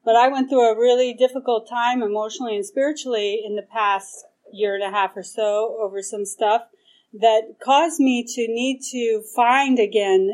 But 0.04 0.16
I 0.16 0.28
went 0.30 0.50
through 0.50 0.70
a 0.70 0.78
really 0.78 1.14
difficult 1.14 1.70
time 1.70 2.02
emotionally 2.02 2.56
and 2.56 2.66
spiritually 2.66 3.42
in 3.46 3.56
the 3.56 3.62
past 3.62 4.26
year 4.52 4.76
and 4.76 4.84
a 4.84 4.92
half 4.92 5.16
or 5.16 5.24
so 5.24 5.78
over 5.80 6.02
some 6.02 6.26
stuff 6.26 6.64
that 7.14 7.58
caused 7.64 8.00
me 8.00 8.24
to 8.24 8.48
need 8.48 8.82
to 8.92 9.22
find 9.36 9.80
again 9.80 10.32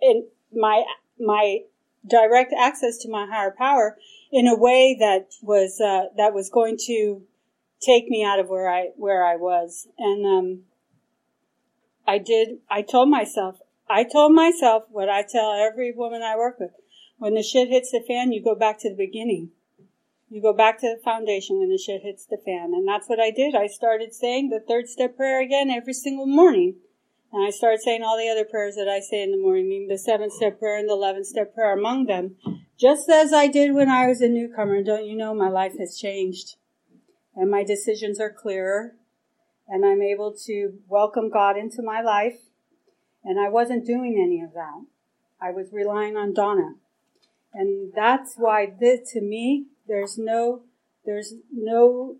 in 0.00 0.26
my 0.52 0.84
my 1.18 1.60
direct 2.08 2.52
access 2.56 2.98
to 2.98 3.10
my 3.10 3.26
higher 3.26 3.54
power 3.56 3.96
in 4.32 4.46
a 4.46 4.56
way 4.56 4.96
that 4.98 5.28
was 5.42 5.80
uh, 5.80 6.14
that 6.16 6.34
was 6.34 6.50
going 6.50 6.76
to 6.86 7.22
take 7.80 8.08
me 8.08 8.24
out 8.24 8.38
of 8.38 8.48
where 8.48 8.68
I 8.68 8.88
where 8.96 9.24
I 9.24 9.36
was 9.36 9.88
and 9.98 10.24
um, 10.26 10.62
I 12.06 12.18
did 12.18 12.58
I 12.70 12.82
told 12.82 13.08
myself 13.08 13.58
I 13.88 14.04
told 14.04 14.32
myself 14.32 14.84
what 14.90 15.08
I 15.08 15.22
tell 15.22 15.52
every 15.52 15.92
woman 15.92 16.22
I 16.22 16.36
work 16.36 16.58
with 16.58 16.70
when 17.18 17.34
the 17.34 17.42
shit 17.42 17.68
hits 17.68 17.90
the 17.90 18.04
fan, 18.06 18.32
you 18.32 18.42
go 18.42 18.54
back 18.54 18.78
to 18.80 18.90
the 18.90 18.96
beginning. 18.96 19.50
You 20.28 20.42
go 20.42 20.52
back 20.52 20.80
to 20.80 20.94
the 20.94 21.02
foundation 21.02 21.58
when 21.58 21.70
the 21.70 21.78
shit 21.78 22.02
hits 22.02 22.26
the 22.26 22.38
fan. 22.44 22.72
And 22.74 22.86
that's 22.88 23.08
what 23.08 23.20
I 23.20 23.30
did. 23.30 23.54
I 23.54 23.66
started 23.66 24.12
saying 24.12 24.50
the 24.50 24.60
third 24.60 24.88
step 24.88 25.16
prayer 25.16 25.40
again 25.40 25.70
every 25.70 25.92
single 25.92 26.26
morning. 26.26 26.76
And 27.34 27.44
I 27.44 27.50
started 27.50 27.80
saying 27.80 28.04
all 28.04 28.16
the 28.16 28.28
other 28.28 28.44
prayers 28.44 28.76
that 28.76 28.88
I 28.88 29.00
say 29.00 29.20
in 29.20 29.32
the 29.32 29.36
morning, 29.36 29.88
the 29.88 29.98
seven 29.98 30.30
step 30.30 30.60
prayer 30.60 30.78
and 30.78 30.88
the 30.88 30.92
11 30.92 31.24
step 31.24 31.52
prayer 31.52 31.76
among 31.76 32.06
them. 32.06 32.36
Just 32.78 33.08
as 33.10 33.32
I 33.32 33.48
did 33.48 33.74
when 33.74 33.88
I 33.88 34.06
was 34.06 34.20
a 34.20 34.28
newcomer. 34.28 34.84
Don't 34.84 35.04
you 35.04 35.16
know 35.16 35.34
my 35.34 35.48
life 35.48 35.72
has 35.80 35.98
changed? 35.98 36.54
And 37.34 37.50
my 37.50 37.64
decisions 37.64 38.20
are 38.20 38.32
clearer. 38.32 38.92
And 39.66 39.84
I'm 39.84 40.00
able 40.00 40.32
to 40.46 40.74
welcome 40.86 41.28
God 41.28 41.56
into 41.56 41.82
my 41.82 42.00
life. 42.02 42.38
And 43.24 43.40
I 43.40 43.48
wasn't 43.48 43.84
doing 43.84 44.16
any 44.24 44.40
of 44.40 44.54
that. 44.54 44.86
I 45.42 45.50
was 45.50 45.72
relying 45.72 46.16
on 46.16 46.34
Donna. 46.34 46.74
And 47.52 47.92
that's 47.96 48.34
why 48.36 48.74
this, 48.78 49.10
to 49.10 49.20
me, 49.20 49.66
there's 49.88 50.16
no, 50.16 50.62
there's 51.04 51.34
no, 51.52 52.18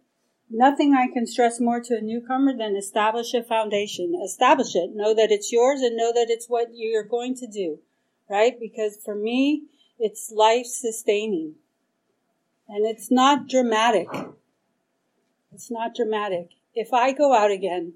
nothing 0.50 0.94
I 0.94 1.12
can 1.12 1.26
stress 1.26 1.60
more 1.60 1.80
to 1.80 1.96
a 1.96 2.00
newcomer 2.00 2.56
than 2.56 2.76
establish 2.76 3.34
a 3.34 3.42
foundation. 3.42 4.14
Establish 4.24 4.74
it. 4.74 4.90
Know 4.94 5.14
that 5.14 5.30
it's 5.30 5.52
yours 5.52 5.80
and 5.80 5.96
know 5.96 6.12
that 6.12 6.26
it's 6.28 6.48
what 6.48 6.68
you're 6.72 7.04
going 7.04 7.34
to 7.36 7.46
do. 7.46 7.78
Right? 8.28 8.58
Because 8.58 8.98
for 9.04 9.14
me, 9.14 9.64
it's 9.98 10.32
life 10.34 10.66
sustaining. 10.66 11.54
And 12.68 12.86
it's 12.86 13.10
not 13.10 13.48
dramatic. 13.48 14.08
It's 15.52 15.70
not 15.70 15.94
dramatic. 15.94 16.50
If 16.74 16.92
I 16.92 17.12
go 17.12 17.34
out 17.34 17.50
again, 17.50 17.94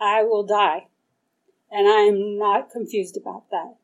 I 0.00 0.24
will 0.24 0.44
die. 0.44 0.88
And 1.70 1.88
I 1.88 2.02
am 2.02 2.38
not 2.38 2.70
confused 2.70 3.16
about 3.16 3.48
that. 3.50 3.76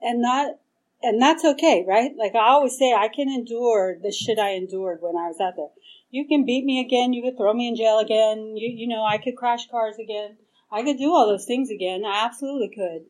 And 0.00 0.20
not 0.20 0.58
and 1.02 1.20
that's 1.20 1.44
okay, 1.44 1.84
right? 1.86 2.12
Like 2.16 2.34
I 2.34 2.50
always 2.50 2.78
say, 2.78 2.92
I 2.92 3.08
can 3.08 3.28
endure 3.28 3.96
the 4.00 4.12
shit 4.12 4.38
I 4.38 4.52
endured 4.52 4.98
when 5.00 5.16
I 5.16 5.28
was 5.28 5.40
out 5.40 5.54
there. 5.56 5.68
You 6.10 6.26
can 6.26 6.44
beat 6.44 6.64
me 6.64 6.80
again. 6.80 7.12
You 7.12 7.22
could 7.22 7.36
throw 7.36 7.52
me 7.54 7.68
in 7.68 7.76
jail 7.76 7.98
again. 7.98 8.54
You, 8.56 8.70
you 8.74 8.86
know, 8.86 9.04
I 9.04 9.18
could 9.18 9.36
crash 9.36 9.68
cars 9.70 9.96
again. 9.98 10.36
I 10.70 10.82
could 10.82 10.98
do 10.98 11.12
all 11.12 11.26
those 11.26 11.46
things 11.46 11.70
again. 11.70 12.04
I 12.04 12.24
absolutely 12.24 12.70
could. 12.74 13.06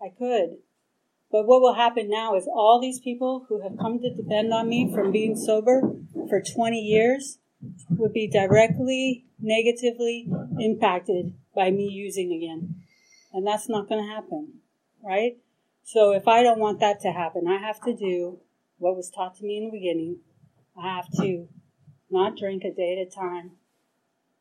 I 0.00 0.10
could. 0.16 0.58
But 1.30 1.46
what 1.46 1.60
will 1.60 1.74
happen 1.74 2.08
now 2.08 2.36
is 2.36 2.46
all 2.46 2.80
these 2.80 3.00
people 3.00 3.46
who 3.48 3.62
have 3.62 3.78
come 3.78 3.98
to 4.00 4.14
depend 4.14 4.52
on 4.52 4.68
me 4.68 4.92
from 4.94 5.12
being 5.12 5.36
sober 5.36 5.82
for 6.28 6.40
20 6.40 6.78
years 6.78 7.38
would 7.90 8.12
be 8.12 8.28
directly 8.28 9.24
negatively 9.40 10.28
impacted 10.60 11.34
by 11.54 11.70
me 11.70 11.88
using 11.88 12.32
again. 12.32 12.76
And 13.32 13.46
that's 13.46 13.68
not 13.68 13.88
going 13.88 14.02
to 14.02 14.10
happen, 14.10 14.60
right? 15.02 15.36
So 15.86 16.10
if 16.10 16.26
I 16.26 16.42
don't 16.42 16.58
want 16.58 16.80
that 16.80 16.98
to 17.02 17.12
happen, 17.12 17.46
I 17.46 17.58
have 17.58 17.80
to 17.82 17.94
do 17.94 18.40
what 18.78 18.96
was 18.96 19.08
taught 19.08 19.36
to 19.36 19.44
me 19.44 19.56
in 19.58 19.66
the 19.66 19.70
beginning. 19.70 20.18
I 20.76 20.96
have 20.96 21.08
to 21.20 21.46
not 22.10 22.36
drink 22.36 22.64
a 22.64 22.74
day 22.74 23.00
at 23.00 23.06
a 23.06 23.08
time, 23.08 23.52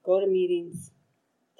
go 0.04 0.20
to 0.20 0.26
meetings, 0.26 0.90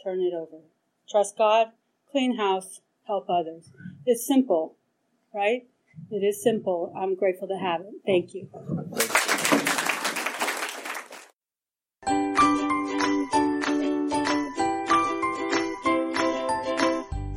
turn 0.04 0.22
it 0.22 0.34
over. 0.34 0.64
Trust 1.08 1.38
God, 1.38 1.68
clean 2.12 2.36
house, 2.36 2.82
help 3.06 3.30
others. 3.30 3.70
It's 4.08 4.26
simple, 4.26 4.76
right? 5.32 5.68
It 6.10 6.24
is 6.26 6.42
simple. 6.42 6.92
I'm 6.98 7.16
grateful 7.16 7.48
to 7.50 7.56
have 7.56 7.82
it. 7.82 7.94
Thank 8.08 8.34
you. 8.34 8.50